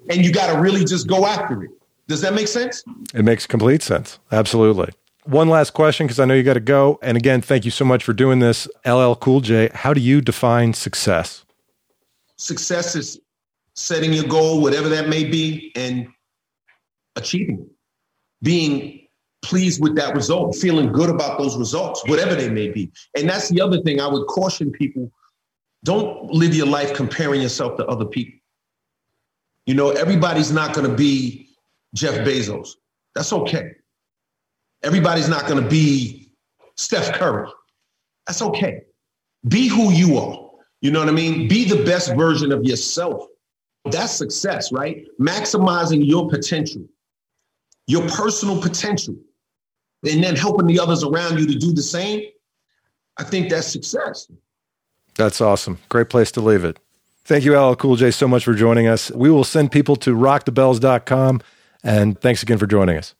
and 0.08 0.24
you 0.24 0.32
got 0.32 0.52
to 0.52 0.60
really 0.60 0.84
just 0.84 1.06
go 1.06 1.26
after 1.26 1.64
it. 1.64 1.70
Does 2.08 2.20
that 2.20 2.34
make 2.34 2.48
sense? 2.48 2.84
It 3.14 3.24
makes 3.24 3.46
complete 3.46 3.82
sense. 3.82 4.18
Absolutely. 4.30 4.92
One 5.24 5.48
last 5.48 5.72
question 5.72 6.06
because 6.06 6.20
I 6.20 6.24
know 6.24 6.34
you 6.34 6.44
got 6.44 6.54
to 6.54 6.60
go. 6.60 7.00
And 7.02 7.16
again, 7.16 7.40
thank 7.42 7.64
you 7.64 7.70
so 7.72 7.84
much 7.84 8.04
for 8.04 8.12
doing 8.12 8.38
this. 8.38 8.68
LL 8.86 9.14
Cool 9.14 9.40
J, 9.40 9.70
how 9.74 9.92
do 9.92 10.00
you 10.00 10.20
define 10.20 10.72
success? 10.72 11.44
Success 12.36 12.94
is 12.94 13.20
setting 13.74 14.12
your 14.12 14.24
goal, 14.24 14.62
whatever 14.62 14.88
that 14.88 15.08
may 15.08 15.24
be, 15.24 15.72
and 15.74 16.06
achieving 17.16 17.60
it, 17.60 17.68
being 18.42 19.00
pleased 19.42 19.82
with 19.82 19.96
that 19.96 20.14
result, 20.14 20.54
feeling 20.54 20.92
good 20.92 21.10
about 21.10 21.38
those 21.38 21.56
results, 21.56 22.02
whatever 22.06 22.34
they 22.34 22.48
may 22.48 22.68
be. 22.68 22.90
And 23.16 23.28
that's 23.28 23.48
the 23.48 23.60
other 23.60 23.80
thing 23.82 24.00
I 24.00 24.06
would 24.06 24.26
caution 24.26 24.70
people 24.70 25.10
don't 25.84 26.30
live 26.32 26.54
your 26.54 26.66
life 26.66 26.94
comparing 26.94 27.40
yourself 27.40 27.76
to 27.76 27.86
other 27.86 28.04
people. 28.04 28.38
You 29.66 29.74
know, 29.74 29.90
everybody's 29.90 30.50
not 30.52 30.74
going 30.74 30.88
to 30.88 30.96
be 30.96 31.45
Jeff 31.96 32.14
Bezos. 32.26 32.70
That's 33.14 33.32
okay. 33.32 33.72
Everybody's 34.82 35.28
not 35.28 35.46
going 35.48 35.62
to 35.62 35.68
be 35.68 36.30
Steph 36.76 37.14
Curry. 37.14 37.48
That's 38.26 38.42
okay. 38.42 38.82
Be 39.48 39.68
who 39.68 39.90
you 39.92 40.18
are. 40.18 40.50
You 40.80 40.90
know 40.90 41.00
what 41.00 41.08
I 41.08 41.12
mean? 41.12 41.48
Be 41.48 41.64
the 41.64 41.84
best 41.84 42.14
version 42.14 42.52
of 42.52 42.64
yourself. 42.64 43.26
That's 43.86 44.12
success, 44.12 44.70
right? 44.72 45.04
Maximizing 45.20 46.06
your 46.06 46.28
potential 46.28 46.86
your 47.86 48.06
personal 48.08 48.60
potential, 48.60 49.14
and 50.08 50.22
then 50.22 50.36
helping 50.36 50.66
the 50.66 50.78
others 50.78 51.04
around 51.04 51.38
you 51.38 51.46
to 51.46 51.54
do 51.54 51.72
the 51.72 51.82
same, 51.82 52.22
I 53.16 53.24
think 53.24 53.48
that's 53.48 53.66
success. 53.66 54.30
That's 55.14 55.40
awesome. 55.40 55.78
Great 55.88 56.10
place 56.10 56.30
to 56.32 56.40
leave 56.40 56.64
it. 56.64 56.78
Thank 57.24 57.44
you, 57.44 57.58
LL 57.58 57.74
Cool 57.74 57.96
J, 57.96 58.10
so 58.10 58.28
much 58.28 58.44
for 58.44 58.54
joining 58.54 58.86
us. 58.86 59.10
We 59.10 59.30
will 59.30 59.44
send 59.44 59.72
people 59.72 59.96
to 59.96 60.14
rockthebells.com. 60.14 61.40
And 61.86 62.20
thanks 62.20 62.42
again 62.42 62.58
for 62.58 62.66
joining 62.66 62.98
us. 62.98 63.14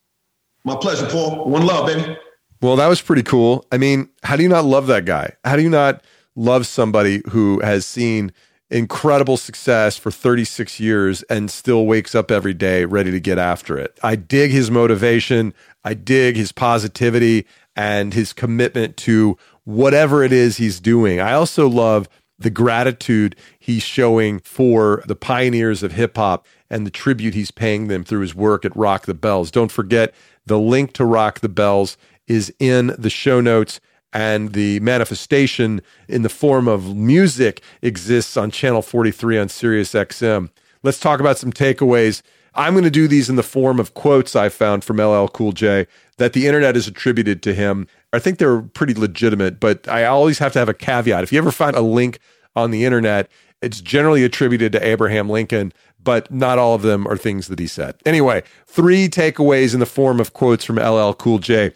My 0.64 0.76
pleasure, 0.76 1.06
Paul. 1.06 1.48
One 1.48 1.64
love, 1.64 1.86
baby. 1.86 2.18
Well, 2.60 2.76
that 2.76 2.88
was 2.88 3.00
pretty 3.00 3.22
cool. 3.22 3.64
I 3.70 3.78
mean, 3.78 4.08
how 4.24 4.36
do 4.36 4.42
you 4.42 4.48
not 4.48 4.64
love 4.64 4.88
that 4.88 5.04
guy? 5.04 5.34
How 5.44 5.56
do 5.56 5.62
you 5.62 5.70
not 5.70 6.02
love 6.34 6.66
somebody 6.66 7.22
who 7.30 7.60
has 7.60 7.86
seen 7.86 8.32
incredible 8.70 9.36
success 9.36 9.96
for 9.96 10.10
36 10.10 10.80
years 10.80 11.22
and 11.24 11.50
still 11.50 11.86
wakes 11.86 12.14
up 12.14 12.30
every 12.30 12.54
day 12.54 12.84
ready 12.84 13.10
to 13.12 13.20
get 13.20 13.38
after 13.38 13.78
it. 13.78 13.98
I 14.02 14.16
dig 14.16 14.50
his 14.50 14.70
motivation. 14.70 15.54
I 15.84 15.94
dig 15.94 16.36
his 16.36 16.50
positivity 16.50 17.46
and 17.76 18.12
his 18.12 18.32
commitment 18.32 18.96
to 18.98 19.38
whatever 19.64 20.24
it 20.24 20.32
is 20.32 20.56
he's 20.56 20.80
doing. 20.80 21.20
I 21.20 21.32
also 21.32 21.68
love 21.68 22.08
the 22.38 22.50
gratitude 22.50 23.36
he's 23.58 23.82
showing 23.82 24.40
for 24.40 25.02
the 25.06 25.16
pioneers 25.16 25.82
of 25.82 25.92
hip 25.92 26.16
hop 26.16 26.46
and 26.70 26.86
the 26.86 26.90
tribute 26.90 27.34
he's 27.34 27.50
paying 27.50 27.88
them 27.88 28.04
through 28.04 28.20
his 28.20 28.34
work 28.34 28.64
at 28.64 28.76
Rock 28.76 29.06
the 29.06 29.14
Bells. 29.14 29.50
Don't 29.50 29.72
forget 29.72 30.14
the 30.46 30.58
link 30.58 30.92
to 30.94 31.04
Rock 31.04 31.40
the 31.40 31.48
Bells 31.48 31.96
is 32.26 32.52
in 32.58 32.94
the 32.98 33.10
show 33.10 33.40
notes 33.40 33.80
and 34.12 34.52
the 34.52 34.80
manifestation 34.80 35.80
in 36.08 36.22
the 36.22 36.28
form 36.28 36.68
of 36.68 36.96
music 36.96 37.62
exists 37.82 38.36
on 38.36 38.50
channel 38.50 38.82
43 38.82 39.38
on 39.38 39.48
Sirius 39.48 39.92
XM. 39.92 40.50
Let's 40.82 41.00
talk 41.00 41.20
about 41.20 41.38
some 41.38 41.52
takeaways. 41.52 42.22
I'm 42.54 42.72
going 42.72 42.84
to 42.84 42.90
do 42.90 43.06
these 43.06 43.28
in 43.28 43.36
the 43.36 43.42
form 43.42 43.78
of 43.78 43.92
quotes 43.94 44.34
I 44.34 44.48
found 44.48 44.82
from 44.84 44.96
LL 44.96 45.28
Cool 45.28 45.52
J 45.52 45.86
that 46.16 46.32
the 46.32 46.46
internet 46.46 46.76
is 46.76 46.88
attributed 46.88 47.42
to 47.42 47.54
him. 47.54 47.86
I 48.12 48.18
think 48.18 48.38
they're 48.38 48.62
pretty 48.62 48.94
legitimate, 48.94 49.60
but 49.60 49.86
I 49.88 50.04
always 50.06 50.38
have 50.38 50.54
to 50.54 50.58
have 50.58 50.68
a 50.68 50.74
caveat. 50.74 51.22
If 51.22 51.32
you 51.32 51.38
ever 51.38 51.52
find 51.52 51.76
a 51.76 51.82
link 51.82 52.18
on 52.54 52.70
the 52.70 52.86
internet, 52.86 53.30
it's 53.60 53.80
generally 53.82 54.24
attributed 54.24 54.72
to 54.72 54.86
Abraham 54.86 55.28
Lincoln, 55.28 55.72
but 56.06 56.30
not 56.30 56.56
all 56.56 56.76
of 56.76 56.82
them 56.82 57.04
are 57.08 57.16
things 57.16 57.48
that 57.48 57.58
he 57.58 57.66
said. 57.66 57.96
Anyway, 58.06 58.44
three 58.64 59.08
takeaways 59.08 59.74
in 59.74 59.80
the 59.80 59.86
form 59.86 60.20
of 60.20 60.32
quotes 60.32 60.64
from 60.64 60.76
LL 60.76 61.12
Cool 61.14 61.40
J. 61.40 61.72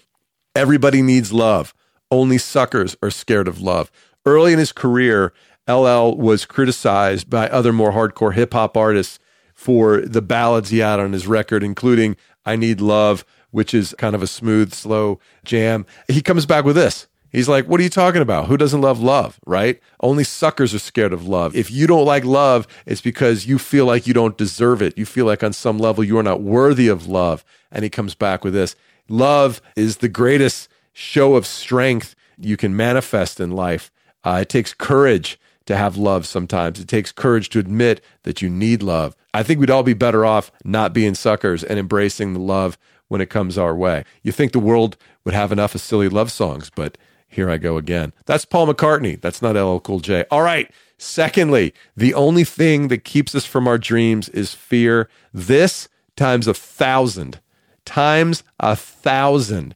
Everybody 0.55 1.03
needs 1.03 1.33
love. 1.33 1.75
Only 2.13 2.39
suckers 2.39 2.97
are 3.03 3.11
scared 3.11 3.49
of 3.49 3.61
love. 3.61 3.91
Early 4.25 4.53
in 4.53 4.61
his 4.61 4.71
career, 4.71 5.33
LL 5.69 6.15
was 6.17 6.45
criticized 6.45 7.29
by 7.29 7.49
other 7.49 7.73
more 7.73 7.91
hardcore 7.91 8.33
hip 8.33 8.53
hop 8.53 8.77
artists 8.77 9.19
for 9.53 10.01
the 10.01 10.23
ballads 10.23 10.71
he 10.71 10.79
had 10.79 11.01
on 11.01 11.13
his 11.13 11.27
record, 11.27 11.65
including 11.65 12.17
I 12.47 12.55
Need 12.55 12.81
Love, 12.81 13.25
which 13.51 13.75
is 13.75 13.97
kind 13.99 14.15
of 14.15 14.23
a 14.23 14.29
smooth, 14.29 14.73
slow 14.73 15.19
jam. 15.45 15.87
He 16.07 16.23
comes 16.23 16.47
back 16.47 16.65
with 16.65 16.77
this. 16.77 17.09
He's 17.31 17.49
like, 17.49 17.67
What 17.67 17.81
are 17.81 17.83
you 17.83 17.91
talking 17.91 18.23
about? 18.23 18.47
Who 18.47 18.57
doesn't 18.57 18.81
love 18.81 19.01
love, 19.01 19.39
right? 19.47 19.81
Only 20.01 20.25
suckers 20.25 20.75
are 20.75 20.79
scared 20.79 21.13
of 21.13 21.27
love. 21.27 21.55
If 21.55 21.71
you 21.71 21.87
don't 21.87 22.05
like 22.05 22.25
love, 22.25 22.67
it's 22.87 23.01
because 23.01 23.47
you 23.47 23.59
feel 23.59 23.87
like 23.87 24.07
you 24.07 24.15
don't 24.15 24.37
deserve 24.37 24.83
it. 24.83 24.99
You 24.99 25.07
feel 25.07 25.27
like 25.27 25.43
on 25.43 25.53
some 25.53 25.79
level 25.79 26.05
you 26.05 26.19
are 26.19 26.23
not 26.23 26.43
worthy 26.43 26.89
of 26.89 27.07
love. 27.07 27.45
And 27.71 27.85
he 27.85 27.91
comes 27.91 28.15
back 28.15 28.45
with 28.45 28.55
this 28.55 28.75
Love 29.09 29.61
is 29.77 29.99
the 29.99 30.09
greatest 30.09 30.69
show 30.93 31.35
of 31.35 31.47
strength 31.47 32.15
you 32.39 32.57
can 32.57 32.77
manifest 32.77 33.41
in 33.41 33.51
life. 33.51 33.91
Uh, 34.25 34.41
it 34.43 34.49
takes 34.49 34.75
courage 34.75 35.39
to 35.67 35.77
have 35.77 35.97
love 35.97 36.27
sometimes. 36.27 36.81
It 36.81 36.89
takes 36.89 37.13
courage 37.13 37.49
to 37.51 37.59
admit 37.59 38.03
that 38.25 38.43
you 38.43 38.49
need 38.49 38.83
love. 38.83 39.17
I 39.33 39.43
think 39.43 39.61
we'd 39.61 39.71
all 39.71 39.83
be 39.83 39.95
better 39.95 40.25
off 40.25 40.51
not 40.65 40.93
being 40.93 41.15
suckers 41.15 41.63
and 41.63 41.79
embracing 41.79 42.33
the 42.33 42.41
love 42.41 42.77
when 43.09 43.21
it 43.21 43.31
comes 43.31 43.59
our 43.59 43.75
way. 43.75 44.05
You 44.23 44.33
think 44.33 44.53
the 44.53 44.59
world 44.59 44.97
would 45.25 45.35
have 45.35 45.53
enough 45.53 45.75
of 45.75 45.81
silly 45.81 46.09
love 46.09 46.31
songs, 46.33 46.71
but 46.75 46.97
here 47.31 47.49
I 47.49 47.57
go 47.57 47.77
again. 47.77 48.13
That's 48.27 48.45
Paul 48.45 48.67
McCartney. 48.67 49.21
That's 49.21 49.41
not 49.41 49.57
LL 49.57 49.79
Cool 49.79 50.01
J. 50.01 50.25
All 50.31 50.43
right. 50.43 50.71
Secondly, 50.99 51.73
the 51.97 52.13
only 52.13 52.45
thing 52.45 52.89
that 52.89 53.05
keeps 53.05 53.35
us 53.35 53.47
from 53.47 53.67
our 53.67 53.79
dreams 53.79 54.29
is 54.29 54.53
fear. 54.53 55.09
This 55.33 55.89
times 56.17 56.47
a 56.47 56.53
thousand, 56.53 57.41
times 57.87 58.43
a 58.59 58.77
thousand 58.77 59.75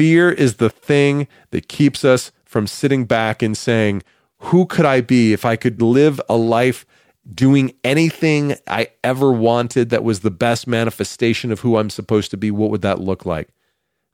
Fear 0.00 0.30
is 0.32 0.56
the 0.56 0.70
thing 0.70 1.26
that 1.50 1.68
keeps 1.68 2.04
us 2.04 2.32
from 2.44 2.66
sitting 2.66 3.06
back 3.06 3.42
and 3.42 3.56
saying, 3.56 4.02
Who 4.38 4.66
could 4.66 4.84
I 4.84 5.00
be 5.00 5.32
if 5.32 5.44
I 5.44 5.56
could 5.56 5.82
live 5.82 6.20
a 6.28 6.36
life 6.36 6.86
doing 7.34 7.74
anything 7.82 8.56
I 8.66 8.88
ever 9.02 9.32
wanted 9.32 9.90
that 9.90 10.04
was 10.04 10.20
the 10.20 10.30
best 10.30 10.66
manifestation 10.66 11.50
of 11.50 11.60
who 11.60 11.76
I'm 11.76 11.90
supposed 11.90 12.30
to 12.30 12.36
be? 12.36 12.50
What 12.50 12.70
would 12.70 12.82
that 12.82 13.00
look 13.00 13.26
like? 13.26 13.48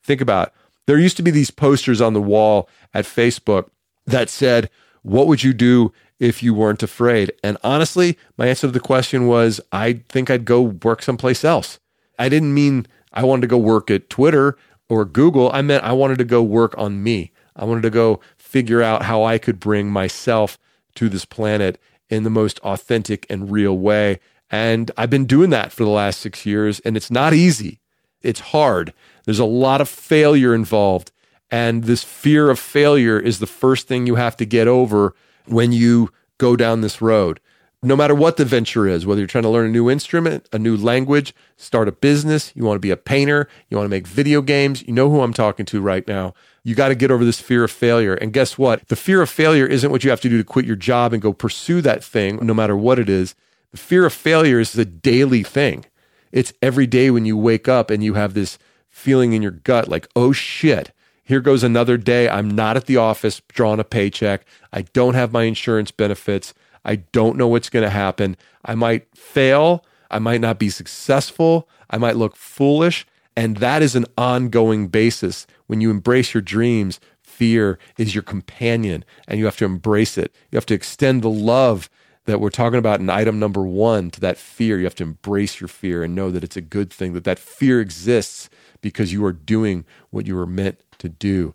Think 0.02 0.20
about. 0.20 0.52
There 0.86 0.98
used 0.98 1.16
to 1.16 1.22
be 1.22 1.30
these 1.30 1.50
posters 1.50 2.00
on 2.00 2.12
the 2.12 2.22
wall 2.22 2.68
at 2.94 3.04
Facebook 3.04 3.70
that 4.06 4.30
said, 4.30 4.70
What 5.02 5.26
would 5.26 5.42
you 5.42 5.52
do 5.52 5.92
if 6.18 6.42
you 6.42 6.54
weren't 6.54 6.82
afraid? 6.82 7.32
And 7.42 7.58
honestly, 7.62 8.16
my 8.38 8.46
answer 8.46 8.68
to 8.68 8.72
the 8.72 8.80
question 8.80 9.26
was 9.26 9.60
I 9.72 9.94
think 10.08 10.30
I'd 10.30 10.44
go 10.44 10.62
work 10.62 11.02
someplace 11.02 11.44
else. 11.44 11.78
I 12.18 12.28
didn't 12.28 12.54
mean 12.54 12.86
I 13.12 13.24
wanted 13.24 13.42
to 13.42 13.48
go 13.48 13.58
work 13.58 13.90
at 13.90 14.08
Twitter 14.08 14.56
or 14.88 15.04
Google. 15.04 15.50
I 15.52 15.62
meant 15.62 15.84
I 15.84 15.92
wanted 15.92 16.18
to 16.18 16.24
go 16.24 16.42
work 16.42 16.74
on 16.78 17.02
me. 17.02 17.32
I 17.56 17.64
wanted 17.64 17.82
to 17.82 17.90
go 17.90 18.20
figure 18.36 18.82
out 18.82 19.02
how 19.02 19.24
I 19.24 19.38
could 19.38 19.58
bring 19.58 19.90
myself 19.90 20.58
to 20.94 21.08
this 21.08 21.24
planet 21.24 21.80
in 22.08 22.22
the 22.22 22.30
most 22.30 22.58
authentic 22.60 23.26
and 23.28 23.50
real 23.50 23.76
way. 23.76 24.20
And 24.50 24.90
I've 24.96 25.10
been 25.10 25.26
doing 25.26 25.50
that 25.50 25.72
for 25.72 25.82
the 25.82 25.90
last 25.90 26.20
six 26.20 26.46
years, 26.46 26.78
and 26.80 26.96
it's 26.96 27.10
not 27.10 27.34
easy. 27.34 27.80
It's 28.22 28.40
hard. 28.40 28.92
There's 29.24 29.38
a 29.38 29.44
lot 29.44 29.80
of 29.80 29.88
failure 29.88 30.54
involved. 30.54 31.12
And 31.50 31.84
this 31.84 32.02
fear 32.02 32.50
of 32.50 32.58
failure 32.58 33.18
is 33.18 33.38
the 33.38 33.46
first 33.46 33.86
thing 33.86 34.06
you 34.06 34.16
have 34.16 34.36
to 34.38 34.44
get 34.44 34.66
over 34.66 35.14
when 35.46 35.72
you 35.72 36.10
go 36.38 36.56
down 36.56 36.80
this 36.80 37.00
road. 37.00 37.40
No 37.82 37.94
matter 37.94 38.14
what 38.14 38.36
the 38.36 38.44
venture 38.44 38.88
is, 38.88 39.06
whether 39.06 39.20
you're 39.20 39.28
trying 39.28 39.42
to 39.42 39.50
learn 39.50 39.66
a 39.66 39.72
new 39.72 39.88
instrument, 39.88 40.48
a 40.52 40.58
new 40.58 40.76
language, 40.76 41.34
start 41.56 41.88
a 41.88 41.92
business, 41.92 42.50
you 42.56 42.64
want 42.64 42.76
to 42.76 42.80
be 42.80 42.90
a 42.90 42.96
painter, 42.96 43.48
you 43.68 43.76
want 43.76 43.84
to 43.84 43.90
make 43.90 44.06
video 44.06 44.42
games, 44.42 44.82
you 44.86 44.92
know 44.92 45.08
who 45.08 45.20
I'm 45.20 45.34
talking 45.34 45.66
to 45.66 45.80
right 45.80 46.06
now. 46.08 46.34
You 46.64 46.74
got 46.74 46.88
to 46.88 46.96
get 46.96 47.12
over 47.12 47.24
this 47.24 47.40
fear 47.40 47.62
of 47.62 47.70
failure. 47.70 48.14
And 48.14 48.32
guess 48.32 48.58
what? 48.58 48.88
The 48.88 48.96
fear 48.96 49.22
of 49.22 49.30
failure 49.30 49.66
isn't 49.66 49.90
what 49.90 50.02
you 50.02 50.10
have 50.10 50.22
to 50.22 50.28
do 50.28 50.38
to 50.38 50.42
quit 50.42 50.64
your 50.64 50.74
job 50.74 51.12
and 51.12 51.22
go 51.22 51.32
pursue 51.32 51.80
that 51.82 52.02
thing, 52.02 52.44
no 52.44 52.54
matter 52.54 52.76
what 52.76 52.98
it 52.98 53.08
is. 53.08 53.36
The 53.70 53.76
fear 53.76 54.04
of 54.04 54.12
failure 54.12 54.58
is 54.58 54.76
a 54.76 54.84
daily 54.84 55.44
thing. 55.44 55.84
It's 56.32 56.52
every 56.62 56.86
day 56.86 57.10
when 57.10 57.24
you 57.24 57.36
wake 57.36 57.68
up 57.68 57.90
and 57.90 58.02
you 58.02 58.14
have 58.14 58.34
this 58.34 58.58
feeling 58.88 59.32
in 59.32 59.42
your 59.42 59.52
gut 59.52 59.88
like, 59.88 60.08
oh 60.16 60.32
shit, 60.32 60.92
here 61.22 61.40
goes 61.40 61.62
another 61.62 61.96
day. 61.96 62.28
I'm 62.28 62.48
not 62.48 62.76
at 62.76 62.86
the 62.86 62.96
office 62.96 63.42
drawing 63.48 63.80
a 63.80 63.84
paycheck. 63.84 64.46
I 64.72 64.82
don't 64.82 65.14
have 65.14 65.32
my 65.32 65.42
insurance 65.42 65.90
benefits. 65.90 66.54
I 66.84 66.96
don't 66.96 67.36
know 67.36 67.48
what's 67.48 67.68
going 67.68 67.82
to 67.82 67.90
happen. 67.90 68.36
I 68.64 68.74
might 68.76 69.08
fail. 69.16 69.84
I 70.10 70.20
might 70.20 70.40
not 70.40 70.58
be 70.58 70.70
successful. 70.70 71.68
I 71.90 71.98
might 71.98 72.16
look 72.16 72.36
foolish. 72.36 73.06
And 73.36 73.56
that 73.58 73.82
is 73.82 73.96
an 73.96 74.06
ongoing 74.16 74.86
basis. 74.86 75.46
When 75.66 75.80
you 75.80 75.90
embrace 75.90 76.32
your 76.32 76.42
dreams, 76.42 77.00
fear 77.22 77.78
is 77.98 78.14
your 78.14 78.22
companion 78.22 79.04
and 79.26 79.38
you 79.38 79.44
have 79.44 79.58
to 79.58 79.64
embrace 79.64 80.16
it. 80.16 80.34
You 80.50 80.56
have 80.56 80.66
to 80.66 80.74
extend 80.74 81.22
the 81.22 81.30
love 81.30 81.90
that 82.26 82.40
we're 82.40 82.50
talking 82.50 82.78
about 82.78 83.00
in 83.00 83.08
item 83.08 83.38
number 83.38 83.62
one 83.62 84.10
to 84.10 84.20
that 84.20 84.36
fear. 84.36 84.78
You 84.78 84.84
have 84.84 84.94
to 84.96 85.04
embrace 85.04 85.60
your 85.60 85.68
fear 85.68 86.02
and 86.02 86.14
know 86.14 86.30
that 86.30 86.44
it's 86.44 86.56
a 86.56 86.60
good 86.60 86.92
thing, 86.92 87.14
that 87.14 87.24
that 87.24 87.38
fear 87.38 87.80
exists 87.80 88.50
because 88.80 89.12
you 89.12 89.24
are 89.24 89.32
doing 89.32 89.84
what 90.10 90.26
you 90.26 90.36
were 90.36 90.46
meant 90.46 90.80
to 90.98 91.08
do. 91.08 91.54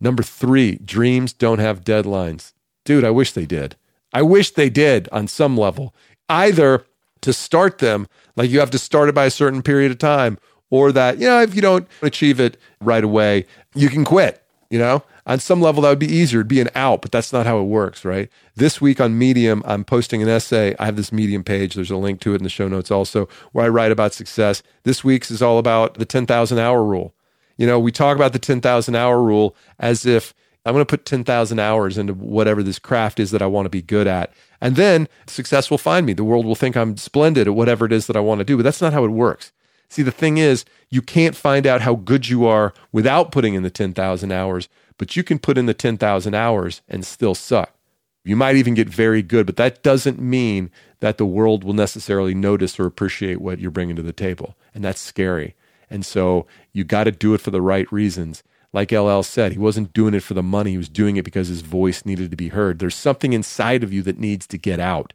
Number 0.00 0.22
three, 0.22 0.76
dreams 0.76 1.32
don't 1.32 1.58
have 1.58 1.84
deadlines. 1.84 2.52
Dude, 2.84 3.04
I 3.04 3.10
wish 3.10 3.32
they 3.32 3.46
did. 3.46 3.76
I 4.12 4.22
wish 4.22 4.52
they 4.52 4.70
did 4.70 5.08
on 5.10 5.28
some 5.28 5.56
level. 5.56 5.94
Either 6.28 6.84
to 7.20 7.32
start 7.32 7.78
them, 7.78 8.08
like 8.36 8.50
you 8.50 8.60
have 8.60 8.70
to 8.70 8.78
start 8.78 9.08
it 9.08 9.14
by 9.14 9.26
a 9.26 9.30
certain 9.30 9.62
period 9.62 9.90
of 9.90 9.98
time, 9.98 10.38
or 10.70 10.92
that, 10.92 11.18
you 11.18 11.26
know, 11.26 11.42
if 11.42 11.54
you 11.54 11.60
don't 11.60 11.86
achieve 12.00 12.40
it 12.40 12.56
right 12.80 13.04
away, 13.04 13.44
you 13.74 13.88
can 13.88 14.04
quit, 14.04 14.42
you 14.70 14.78
know? 14.78 15.02
On 15.30 15.38
some 15.38 15.60
level, 15.60 15.82
that 15.82 15.90
would 15.90 16.00
be 16.00 16.12
easier. 16.12 16.40
It'd 16.40 16.48
be 16.48 16.60
an 16.60 16.70
out, 16.74 17.02
but 17.02 17.12
that's 17.12 17.32
not 17.32 17.46
how 17.46 17.60
it 17.60 17.66
works, 17.66 18.04
right? 18.04 18.28
This 18.56 18.80
week 18.80 19.00
on 19.00 19.16
Medium, 19.16 19.62
I'm 19.64 19.84
posting 19.84 20.20
an 20.24 20.28
essay. 20.28 20.74
I 20.80 20.86
have 20.86 20.96
this 20.96 21.12
Medium 21.12 21.44
page. 21.44 21.74
There's 21.74 21.92
a 21.92 21.96
link 21.96 22.18
to 22.22 22.32
it 22.32 22.38
in 22.38 22.42
the 22.42 22.48
show 22.48 22.66
notes 22.66 22.90
also, 22.90 23.28
where 23.52 23.64
I 23.64 23.68
write 23.68 23.92
about 23.92 24.12
success. 24.12 24.60
This 24.82 25.04
week's 25.04 25.30
is 25.30 25.40
all 25.40 25.58
about 25.58 25.94
the 25.94 26.04
10,000 26.04 26.58
hour 26.58 26.82
rule. 26.82 27.14
You 27.56 27.68
know, 27.68 27.78
we 27.78 27.92
talk 27.92 28.16
about 28.16 28.32
the 28.32 28.40
10,000 28.40 28.96
hour 28.96 29.22
rule 29.22 29.54
as 29.78 30.04
if 30.04 30.34
I'm 30.66 30.72
going 30.72 30.84
to 30.84 30.90
put 30.90 31.06
10,000 31.06 31.60
hours 31.60 31.96
into 31.96 32.12
whatever 32.12 32.64
this 32.64 32.80
craft 32.80 33.20
is 33.20 33.30
that 33.30 33.40
I 33.40 33.46
want 33.46 33.66
to 33.66 33.70
be 33.70 33.82
good 33.82 34.08
at. 34.08 34.32
And 34.60 34.74
then 34.74 35.06
success 35.28 35.70
will 35.70 35.78
find 35.78 36.06
me. 36.06 36.12
The 36.12 36.24
world 36.24 36.44
will 36.44 36.56
think 36.56 36.76
I'm 36.76 36.96
splendid 36.96 37.46
at 37.46 37.54
whatever 37.54 37.86
it 37.86 37.92
is 37.92 38.08
that 38.08 38.16
I 38.16 38.20
want 38.20 38.40
to 38.40 38.44
do. 38.44 38.56
But 38.56 38.64
that's 38.64 38.82
not 38.82 38.92
how 38.92 39.04
it 39.04 39.10
works. 39.12 39.52
See, 39.90 40.02
the 40.02 40.10
thing 40.10 40.38
is, 40.38 40.64
you 40.88 41.02
can't 41.02 41.36
find 41.36 41.66
out 41.66 41.82
how 41.82 41.94
good 41.94 42.28
you 42.28 42.46
are 42.46 42.72
without 42.90 43.32
putting 43.32 43.54
in 43.54 43.62
the 43.62 43.70
10,000 43.70 44.32
hours, 44.32 44.68
but 45.00 45.16
you 45.16 45.24
can 45.24 45.38
put 45.38 45.56
in 45.56 45.64
the 45.64 45.72
10,000 45.72 46.34
hours 46.34 46.82
and 46.86 47.06
still 47.06 47.34
suck. 47.34 47.74
You 48.22 48.36
might 48.36 48.56
even 48.56 48.74
get 48.74 48.86
very 48.86 49.22
good, 49.22 49.46
but 49.46 49.56
that 49.56 49.82
doesn't 49.82 50.20
mean 50.20 50.70
that 50.98 51.16
the 51.16 51.24
world 51.24 51.64
will 51.64 51.72
necessarily 51.72 52.34
notice 52.34 52.78
or 52.78 52.84
appreciate 52.84 53.40
what 53.40 53.58
you're 53.60 53.70
bringing 53.70 53.96
to 53.96 54.02
the 54.02 54.12
table. 54.12 54.58
And 54.74 54.84
that's 54.84 55.00
scary. 55.00 55.54
And 55.88 56.04
so 56.04 56.46
you 56.74 56.84
got 56.84 57.04
to 57.04 57.12
do 57.12 57.32
it 57.32 57.40
for 57.40 57.50
the 57.50 57.62
right 57.62 57.90
reasons. 57.90 58.42
Like 58.74 58.92
LL 58.92 59.22
said, 59.22 59.52
he 59.52 59.58
wasn't 59.58 59.94
doing 59.94 60.12
it 60.12 60.22
for 60.22 60.34
the 60.34 60.42
money. 60.42 60.72
He 60.72 60.76
was 60.76 60.90
doing 60.90 61.16
it 61.16 61.24
because 61.24 61.48
his 61.48 61.62
voice 61.62 62.04
needed 62.04 62.30
to 62.30 62.36
be 62.36 62.48
heard. 62.48 62.78
There's 62.78 62.94
something 62.94 63.32
inside 63.32 63.82
of 63.82 63.94
you 63.94 64.02
that 64.02 64.18
needs 64.18 64.46
to 64.48 64.58
get 64.58 64.80
out. 64.80 65.14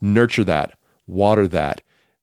Nurture 0.00 0.44
that, 0.44 0.78
water 1.08 1.48
that, 1.48 1.82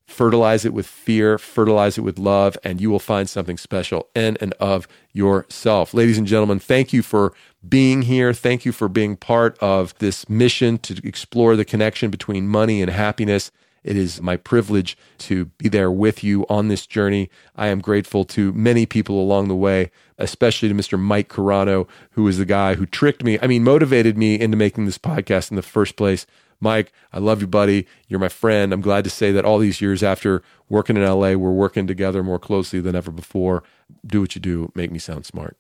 fertilize 0.10 0.66
it 0.66 0.74
with 0.74 0.88
fear, 0.88 1.38
fertilize 1.38 1.98
it 1.98 2.02
with 2.02 2.20
love, 2.20 2.58
and 2.64 2.82
you 2.82 2.90
will 2.90 3.00
find 3.00 3.30
something 3.30 3.58
special 3.58 4.10
in 4.16 4.38
and 4.42 4.54
of 4.54 4.88
yourself. 5.14 5.94
Ladies 5.94 6.18
and 6.18 6.28
gentlemen, 6.28 6.60
thank 6.60 6.92
you 6.92 7.02
for 7.02 7.34
being 7.68 8.04
here. 8.04 8.34
Thank 8.34 8.66
you 8.66 8.72
for 8.72 8.90
being 8.90 9.16
part 9.16 9.58
of 9.60 9.98
this 10.00 10.28
mission 10.30 10.78
to 10.80 11.00
explore 11.08 11.56
the 11.56 11.66
connection 11.66 12.10
between 12.10 12.48
money 12.48 12.82
and 12.82 12.92
happiness. 12.92 13.52
It 13.84 13.96
is 13.96 14.22
my 14.22 14.36
privilege 14.36 14.98
to 15.20 15.46
be 15.46 15.70
there 15.70 15.92
with 15.92 16.24
you 16.24 16.46
on 16.50 16.68
this 16.68 16.86
journey. 16.86 17.30
I 17.56 17.68
am 17.68 17.80
grateful 17.80 18.26
to 18.26 18.52
many 18.54 18.86
people 18.86 19.22
along 19.22 19.48
the 19.48 19.56
way, 19.56 19.92
especially 20.18 20.68
to 20.70 20.76
Mr. 20.76 21.00
Mike 21.00 21.30
Carano, 21.30 21.88
who 22.12 22.28
is 22.28 22.38
the 22.38 22.46
guy 22.46 22.76
who 22.76 22.86
tricked 22.86 23.24
me, 23.24 23.40
I 23.42 23.48
mean, 23.48 23.64
motivated 23.64 24.18
me 24.18 24.40
into 24.40 24.58
making 24.58 24.86
this 24.86 24.98
podcast 24.98 25.50
in 25.50 25.56
the 25.56 25.62
first 25.62 25.96
place. 25.96 26.26
Mike, 26.60 26.92
I 27.14 27.20
love 27.20 27.42
you, 27.42 27.48
buddy. 27.48 27.88
You're 28.08 28.20
my 28.20 28.30
friend. 28.30 28.74
I'm 28.74 28.82
glad 28.82 29.04
to 29.06 29.10
say 29.10 29.32
that 29.32 29.46
all 29.46 29.60
these 29.60 29.82
years 29.82 30.04
after 30.04 30.42
working 30.68 30.98
in 30.98 31.04
LA, 31.04 31.34
we're 31.34 31.52
working 31.52 31.88
together 31.88 32.24
more 32.24 32.40
closely 32.40 32.82
than 32.82 32.96
ever 32.96 33.12
before. 33.12 33.64
Do 34.06 34.22
what 34.22 34.36
you 34.36 34.42
do, 34.42 34.72
make 34.76 34.92
me 34.92 35.00
sound 35.00 35.26
smart. 35.26 35.58